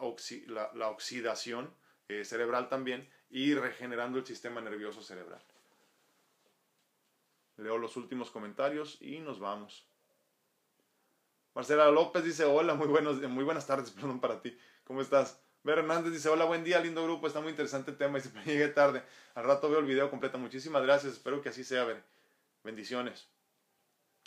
la, 0.73 0.89
oxidación 0.89 1.73
eh, 2.09 2.25
cerebral 2.25 2.69
también 2.69 3.09
y 3.29 3.53
regenerando 3.53 4.19
el 4.19 4.25
sistema 4.25 4.61
nervioso 4.61 5.01
cerebral. 5.01 5.41
Leo 7.57 7.77
los 7.77 7.97
últimos 7.97 8.29
comentarios 8.29 8.97
y 9.01 9.19
nos 9.19 9.39
vamos. 9.39 9.87
Marcela 11.55 11.89
López 11.89 12.23
dice, 12.23 12.45
hola, 12.45 12.75
muy, 12.75 12.87
buenos, 12.87 13.19
muy 13.21 13.43
buenas 13.43 13.65
tardes, 13.65 13.91
perdón 13.99 14.19
para 14.19 14.41
ti. 14.41 14.57
¿Cómo 14.83 15.01
estás? 15.01 15.41
Ver 15.63 15.79
Hernández 15.79 16.13
dice, 16.13 16.29
hola, 16.29 16.45
buen 16.45 16.63
día, 16.63 16.79
lindo 16.79 17.03
grupo, 17.03 17.27
está 17.27 17.41
muy 17.41 17.49
interesante 17.49 17.91
el 17.91 17.97
tema 17.97 18.19
y 18.19 18.21
siempre 18.21 18.43
llegué 18.45 18.67
tarde. 18.67 19.03
Al 19.33 19.45
rato 19.45 19.69
veo 19.69 19.79
el 19.79 19.85
video 19.85 20.09
completo. 20.09 20.37
Muchísimas 20.37 20.83
gracias, 20.83 21.13
espero 21.13 21.41
que 21.41 21.49
así 21.49 21.63
sea, 21.63 21.83
ver. 21.83 22.03
Bendiciones. 22.67 23.29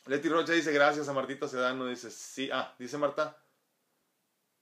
Leti 0.06 0.30
Rocha 0.30 0.54
dice 0.54 0.72
gracias 0.72 1.06
a 1.10 1.12
Martita 1.12 1.46
Sedano. 1.46 1.86
Dice, 1.86 2.10
sí, 2.10 2.48
ah, 2.50 2.74
dice 2.78 2.96
Marta. 2.96 3.36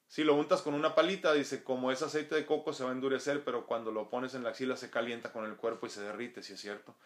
Si 0.09 0.25
lo 0.25 0.35
untas 0.35 0.63
con 0.63 0.75
una 0.75 0.97
palita, 0.97 1.33
dice, 1.33 1.63
como 1.63 1.93
es 1.93 2.03
aceite 2.03 2.35
de 2.35 2.45
coco 2.45 2.73
se 2.73 2.83
va 2.83 2.91
a 2.91 2.93
endurecer, 2.93 3.45
pero 3.45 3.67
cuando 3.67 3.93
lo 3.93 4.11
pones 4.11 4.35
en 4.35 4.43
la 4.43 4.51
axila 4.51 4.77
se 4.77 4.91
calienta 4.91 5.33
con 5.33 5.45
el 5.45 5.57
cuerpo 5.57 5.87
y 5.87 5.91
se 5.91 6.01
derrite, 6.01 6.43
si 6.43 6.55
es 6.55 6.61
cierto. 6.61 6.97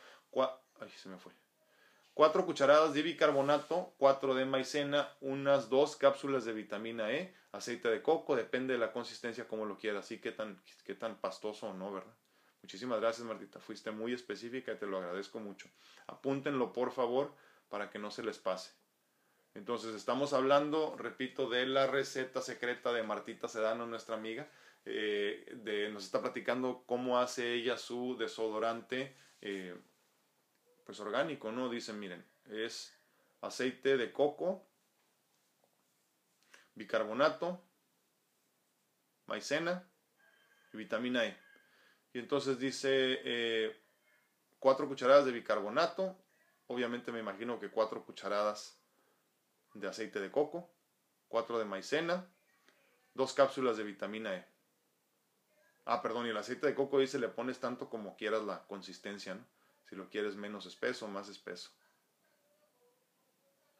Ay, 0.81 0.89
se 0.97 1.11
me 1.11 1.18
fue. 1.18 1.35
Cuatro 2.14 2.47
cucharadas 2.47 2.95
de 2.95 3.03
bicarbonato, 3.03 3.95
cuatro 3.99 4.35
de 4.35 4.47
maicena, 4.47 5.14
unas 5.20 5.68
dos 5.68 5.97
cápsulas 5.97 6.47
de 6.47 6.55
vitamina 6.55 7.12
E, 7.12 7.37
aceite 7.53 7.91
de 7.91 8.01
coco, 8.01 8.35
depende 8.35 8.73
de 8.73 8.79
la 8.79 8.93
consistencia 8.93 9.47
como 9.47 9.66
lo 9.66 9.77
quieras, 9.77 10.07
así 10.07 10.23
que 10.23 10.33
tan, 10.33 10.62
qué 10.87 10.95
tan 10.95 11.20
pastoso 11.20 11.66
o 11.66 11.75
no, 11.75 11.93
¿verdad? 11.93 12.14
Muchísimas 12.63 13.01
gracias, 13.01 13.27
Martita. 13.27 13.59
Fuiste 13.59 13.91
muy 13.91 14.13
específica 14.13 14.73
y 14.73 14.77
te 14.77 14.87
lo 14.87 14.99
agradezco 14.99 15.41
mucho. 15.41 15.69
Apúntenlo, 16.07 16.73
por 16.73 16.93
favor, 16.93 17.35
para 17.69 17.91
que 17.91 17.99
no 17.99 18.11
se 18.11 18.23
les 18.23 18.39
pase. 18.39 18.73
Entonces, 19.55 19.95
estamos 19.95 20.33
hablando, 20.33 20.97
repito, 20.97 21.51
de 21.51 21.67
la 21.67 21.87
receta 21.87 22.41
secreta 22.41 22.93
de 22.93 23.03
Martita 23.03 23.49
Sedano, 23.49 23.87
nuestra 23.87 24.15
amiga. 24.15 24.49
Eh, 24.85 25.91
nos 25.93 26.05
está 26.05 26.21
platicando 26.21 26.85
cómo 26.87 27.19
hace 27.19 27.53
ella 27.55 27.77
su 27.77 28.17
desodorante, 28.17 29.15
eh, 29.41 29.77
pues 30.85 30.99
orgánico, 31.01 31.53
¿no? 31.53 31.69
Dicen, 31.69 31.99
miren, 31.99 32.25
es 32.47 32.97
aceite 33.41 33.97
de 33.97 34.13
coco, 34.13 34.67
bicarbonato, 36.75 37.61
maicena 39.27 39.89
y 40.73 40.77
vitamina 40.79 41.27
E. 41.27 41.41
Y 42.13 42.19
entonces 42.19 42.59
dice 42.59 42.89
eh, 43.25 43.81
cuatro 44.59 44.87
cucharadas 44.89 45.25
de 45.25 45.33
bicarbonato, 45.33 46.17
obviamente 46.67 47.13
me 47.13 47.21
imagino 47.21 47.59
que 47.59 47.71
cuatro 47.71 48.05
cucharadas 48.05 48.79
de 49.75 49.89
aceite 49.89 50.21
de 50.21 50.31
coco, 50.31 50.71
cuatro 51.29 51.59
de 51.59 51.65
maicena, 51.65 52.27
dos 53.15 53.33
cápsulas 53.33 53.77
de 53.77 53.85
vitamina 53.85 54.35
E. 54.35 54.47
Ah, 55.85 56.01
perdón, 56.01 56.27
y 56.27 56.31
el 56.31 56.37
aceite 56.37 56.67
de 56.67 56.75
coco 56.75 57.01
dice 57.01 57.19
le 57.19 57.29
pones 57.29 57.59
tanto 57.59 57.89
como 57.89 58.17
quieras 58.17 58.43
la 58.45 58.63
consistencia, 58.67 59.35
¿no? 59.35 59.45
Si 59.89 59.97
lo 59.97 60.09
quieres 60.09 60.37
menos 60.37 60.65
espeso, 60.65 61.09
más 61.09 61.29
espeso. 61.29 61.71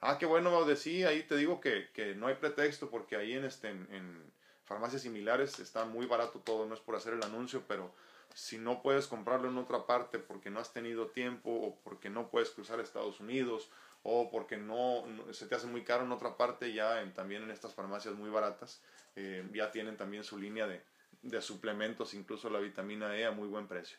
Ah, 0.01 0.19
qué 0.19 0.27
bueno, 0.27 0.65
de 0.65 0.77
sí, 0.77 1.05
ahí 1.05 1.23
te 1.23 1.37
digo 1.37 1.61
que, 1.61 2.15
no 2.17 2.27
hay 2.27 2.35
pretexto 2.35 2.91
porque 2.91 3.15
ahí 3.15 3.35
en, 3.35 3.45
este, 3.45 3.69
en, 3.69 4.33
farmacias 4.65 5.03
similares 5.03 5.61
está 5.61 5.85
muy 5.85 6.07
barato 6.07 6.41
todo, 6.41 6.67
no 6.67 6.75
es 6.75 6.81
por 6.81 6.97
hacer 6.97 7.15
el 7.15 7.23
anuncio, 7.23 7.63
pero 7.69 7.95
si 8.35 8.59
no 8.59 8.83
puedes 8.83 9.07
comprarlo 9.07 9.49
en 9.49 9.59
otra 9.59 9.87
parte 9.87 10.19
porque 10.19 10.51
no 10.51 10.61
has 10.61 10.73
tenido 10.73 11.09
tiempo 11.09 11.51
o 11.51 11.79
porque 11.83 12.11
no 12.11 12.31
puedes 12.31 12.51
cruzar 12.51 12.81
Estados 12.81 13.21
Unidos 13.21 13.71
o 14.03 14.31
porque 14.31 14.57
no, 14.57 15.05
se 15.33 15.47
te 15.47 15.55
hace 15.55 15.67
muy 15.67 15.85
caro 15.85 16.05
en 16.05 16.13
otra 16.13 16.37
parte, 16.37 16.73
ya 16.73 17.05
también 17.15 17.43
en 17.43 17.51
estas 17.51 17.75
farmacias 17.75 18.15
muy 18.15 18.31
baratas, 18.31 18.83
eh, 19.15 19.47
ya 19.55 19.71
tienen 19.71 19.97
también 19.97 20.25
su 20.25 20.39
línea 20.39 20.67
de, 20.67 20.83
de 21.23 21.41
suplementos, 21.41 22.15
incluso 22.15 22.51
la 22.51 22.59
vitamina 22.59 23.17
E 23.17 23.25
a 23.25 23.31
muy 23.31 23.49
buen 23.49 23.69
precio. 23.69 23.99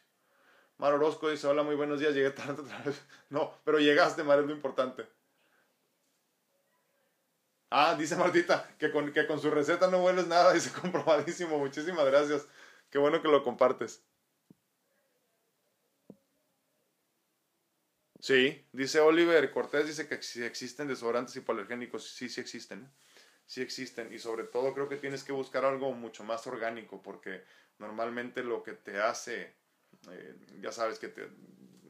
Mar 0.77 0.93
Orozco 0.93 1.29
dice, 1.29 1.47
hola, 1.47 1.63
muy 1.63 1.75
buenos 1.75 1.99
días, 1.99 2.13
llegué 2.13 2.31
tarde 2.31 2.61
otra 2.61 2.79
vez. 2.79 3.01
No, 3.29 3.53
pero 3.63 3.79
llegaste, 3.79 4.23
Mar, 4.23 4.39
es 4.39 4.45
lo 4.45 4.51
importante. 4.51 5.07
Ah, 7.69 7.95
dice 7.97 8.15
Martita, 8.15 8.69
que 8.77 8.91
con, 8.91 9.11
que 9.11 9.25
con 9.25 9.39
su 9.39 9.49
receta 9.49 9.87
no 9.87 10.03
hueles 10.03 10.27
nada, 10.27 10.53
dice 10.53 10.71
comprobadísimo, 10.81 11.57
muchísimas 11.57 12.05
gracias. 12.05 12.45
Qué 12.89 12.99
bueno 12.99 13.21
que 13.21 13.29
lo 13.29 13.43
compartes. 13.43 14.03
Sí, 18.23 18.65
dice 18.71 19.01
Oliver 19.01 19.51
Cortés, 19.51 19.85
dice 19.85 20.07
que 20.07 20.21
si 20.21 20.43
existen 20.43 20.87
desodorantes 20.87 21.35
hipoalergénicos, 21.35 22.07
sí, 22.07 22.29
sí 22.29 22.39
existen 22.39 22.89
sí 23.45 23.61
existen 23.61 24.13
y 24.13 24.19
sobre 24.19 24.45
todo 24.45 24.73
creo 24.73 24.87
que 24.87 24.95
tienes 24.95 25.23
que 25.23 25.31
buscar 25.31 25.65
algo 25.65 25.91
mucho 25.91 26.23
más 26.23 26.47
orgánico 26.47 27.01
porque 27.01 27.43
normalmente 27.79 28.41
lo 28.43 28.63
que 28.63 28.73
te 28.73 28.99
hace, 29.01 29.53
eh, 30.09 30.35
ya 30.61 30.71
sabes 30.71 30.99
que 30.99 31.09
te 31.09 31.27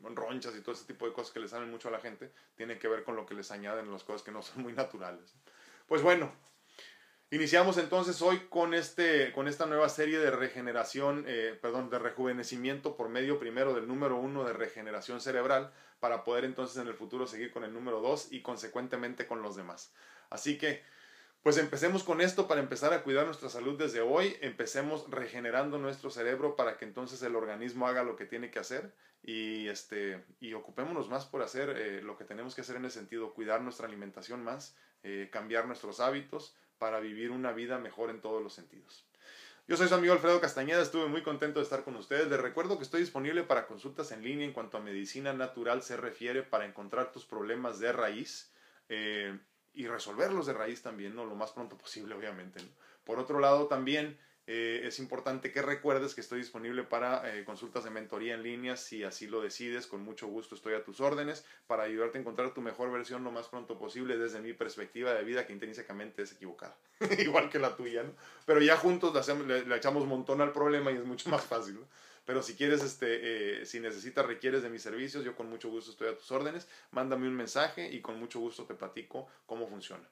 ronchas 0.01 0.55
y 0.55 0.61
todo 0.61 0.73
ese 0.73 0.85
tipo 0.85 1.07
de 1.07 1.13
cosas 1.13 1.31
que 1.31 1.39
le 1.39 1.47
salen 1.47 1.69
mucho 1.69 1.87
a 1.87 1.91
la 1.91 1.99
gente, 1.99 2.33
tiene 2.55 2.77
que 2.77 2.87
ver 2.87 3.03
con 3.03 3.15
lo 3.15 3.25
que 3.25 3.35
les 3.35 3.51
añaden 3.51 3.91
las 3.91 4.03
cosas 4.03 4.23
que 4.23 4.31
no 4.31 4.41
son 4.41 4.63
muy 4.63 4.73
naturales. 4.73 5.35
Pues 5.87 6.01
bueno, 6.01 6.33
iniciamos 7.33 7.79
entonces 7.79 8.21
hoy 8.21 8.41
con, 8.49 8.75
este, 8.75 9.31
con 9.31 9.47
esta 9.47 9.65
nueva 9.65 9.89
serie 9.89 10.19
de 10.19 10.29
regeneración, 10.29 11.25
eh, 11.27 11.57
perdón, 11.59 11.89
de 11.89 11.97
rejuvenecimiento 11.97 12.95
por 12.95 13.09
medio 13.09 13.39
primero 13.39 13.73
del 13.73 13.87
número 13.87 14.17
uno 14.17 14.43
de 14.43 14.53
regeneración 14.53 15.19
cerebral 15.19 15.73
para 15.99 16.23
poder 16.23 16.45
entonces 16.45 16.77
en 16.77 16.87
el 16.87 16.93
futuro 16.93 17.25
seguir 17.25 17.51
con 17.51 17.63
el 17.63 17.73
número 17.73 18.01
dos 18.01 18.31
y 18.31 18.41
consecuentemente 18.41 19.25
con 19.25 19.41
los 19.41 19.55
demás. 19.55 19.91
Así 20.29 20.59
que 20.59 20.83
pues 21.41 21.57
empecemos 21.57 22.03
con 22.03 22.21
esto 22.21 22.47
para 22.47 22.61
empezar 22.61 22.93
a 22.93 23.01
cuidar 23.01 23.25
nuestra 23.25 23.49
salud 23.49 23.77
desde 23.79 24.01
hoy, 24.01 24.37
empecemos 24.41 25.09
regenerando 25.09 25.79
nuestro 25.79 26.11
cerebro 26.11 26.55
para 26.55 26.77
que 26.77 26.85
entonces 26.85 27.21
el 27.23 27.35
organismo 27.35 27.87
haga 27.87 28.03
lo 28.03 28.15
que 28.15 28.25
tiene 28.25 28.51
que 28.51 28.59
hacer 28.59 28.93
y, 29.23 29.67
este, 29.69 30.23
y 30.39 30.53
ocupémonos 30.53 31.09
más 31.09 31.25
por 31.25 31.41
hacer 31.41 31.69
eh, 31.71 32.01
lo 32.03 32.15
que 32.15 32.25
tenemos 32.25 32.53
que 32.53 32.61
hacer 32.61 32.75
en 32.75 32.85
ese 32.85 32.99
sentido, 32.99 33.33
cuidar 33.33 33.61
nuestra 33.61 33.87
alimentación 33.87 34.43
más, 34.43 34.77
eh, 35.03 35.29
cambiar 35.31 35.65
nuestros 35.65 35.99
hábitos 35.99 36.55
para 36.83 36.99
vivir 36.99 37.31
una 37.31 37.53
vida 37.53 37.79
mejor 37.79 38.09
en 38.09 38.19
todos 38.19 38.43
los 38.43 38.51
sentidos. 38.51 39.05
Yo 39.69 39.77
soy 39.77 39.87
su 39.87 39.95
amigo 39.95 40.11
Alfredo 40.11 40.41
Castañeda, 40.41 40.81
estuve 40.81 41.07
muy 41.07 41.23
contento 41.23 41.61
de 41.61 41.63
estar 41.63 41.85
con 41.85 41.95
ustedes. 41.95 42.27
Les 42.27 42.41
recuerdo 42.41 42.75
que 42.75 42.83
estoy 42.83 42.99
disponible 42.99 43.43
para 43.43 43.67
consultas 43.67 44.11
en 44.11 44.21
línea 44.21 44.45
en 44.45 44.51
cuanto 44.51 44.75
a 44.75 44.81
medicina 44.81 45.31
natural 45.31 45.81
se 45.81 45.95
refiere 45.95 46.43
para 46.43 46.65
encontrar 46.65 47.13
tus 47.13 47.23
problemas 47.23 47.79
de 47.79 47.93
raíz. 47.93 48.51
Eh, 48.89 49.39
y 49.73 49.87
resolverlos 49.87 50.45
de 50.45 50.51
raíz 50.51 50.81
también, 50.81 51.15
¿no? 51.15 51.23
Lo 51.23 51.35
más 51.35 51.53
pronto 51.53 51.77
posible, 51.77 52.15
obviamente. 52.15 52.59
Por 53.05 53.17
otro 53.17 53.39
lado, 53.39 53.67
también 53.67 54.19
eh, 54.45 54.81
es 54.83 54.99
importante 54.99 55.51
que 55.51 55.61
recuerdes 55.61 56.13
que 56.13 56.21
estoy 56.21 56.39
disponible 56.39 56.83
para 56.83 57.33
eh, 57.33 57.45
consultas 57.45 57.85
de 57.85 57.91
mentoría 57.91 58.33
en 58.33 58.43
línea, 58.43 58.75
si 58.75 59.03
así 59.03 59.27
lo 59.27 59.41
decides, 59.41 59.87
con 59.87 60.03
mucho 60.03 60.27
gusto 60.27 60.55
estoy 60.55 60.73
a 60.73 60.83
tus 60.83 60.99
órdenes 60.99 61.45
para 61.65 61.83
ayudarte 61.83 62.17
a 62.17 62.21
encontrar 62.21 62.53
tu 62.53 62.61
mejor 62.61 62.91
versión 62.91 63.23
lo 63.23 63.31
más 63.31 63.47
pronto 63.47 63.77
posible 63.77 64.17
desde 64.17 64.41
mi 64.41 64.53
perspectiva 64.53 65.13
de 65.13 65.23
vida 65.23 65.47
que 65.47 65.53
intrínsecamente 65.53 66.23
es 66.23 66.33
equivocada, 66.33 66.75
igual 67.19 67.49
que 67.49 67.59
la 67.59 67.75
tuya, 67.77 68.03
¿no? 68.03 68.13
Pero 68.45 68.61
ya 68.61 68.75
juntos 68.75 69.27
le, 69.47 69.65
le, 69.65 69.77
echamos 69.77 70.05
montón 70.05 70.41
al 70.41 70.51
problema 70.51 70.91
y 70.91 70.95
es 70.95 71.05
mucho 71.05 71.29
más 71.29 71.45
fácil. 71.45 71.79
Pero 72.25 72.41
si 72.41 72.55
quieres, 72.55 72.83
este, 72.83 73.61
eh, 73.61 73.65
si 73.65 73.79
necesitas, 73.79 74.25
requieres 74.25 74.63
de 74.63 74.69
mis 74.69 74.81
servicios, 74.81 75.25
yo 75.25 75.35
con 75.35 75.49
mucho 75.49 75.69
gusto 75.69 75.91
estoy 75.91 76.07
a 76.07 76.17
tus 76.17 76.31
órdenes. 76.31 76.67
Mándame 76.91 77.27
un 77.27 77.35
mensaje 77.35 77.91
y 77.91 78.01
con 78.01 78.17
mucho 78.17 78.39
gusto 78.39 78.65
te 78.65 78.75
platico 78.75 79.27
cómo 79.45 79.67
funciona. 79.67 80.07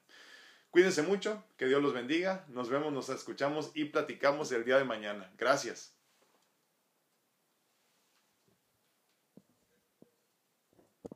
Cuídense 0.72 1.02
mucho, 1.02 1.44
que 1.58 1.66
Dios 1.66 1.82
los 1.82 1.92
bendiga. 1.92 2.46
Nos 2.48 2.70
vemos, 2.70 2.94
nos 2.94 3.10
escuchamos 3.10 3.72
y 3.74 3.84
platicamos 3.84 4.50
el 4.52 4.64
día 4.64 4.78
de 4.78 4.84
mañana. 4.84 5.30
Gracias. 5.36 5.94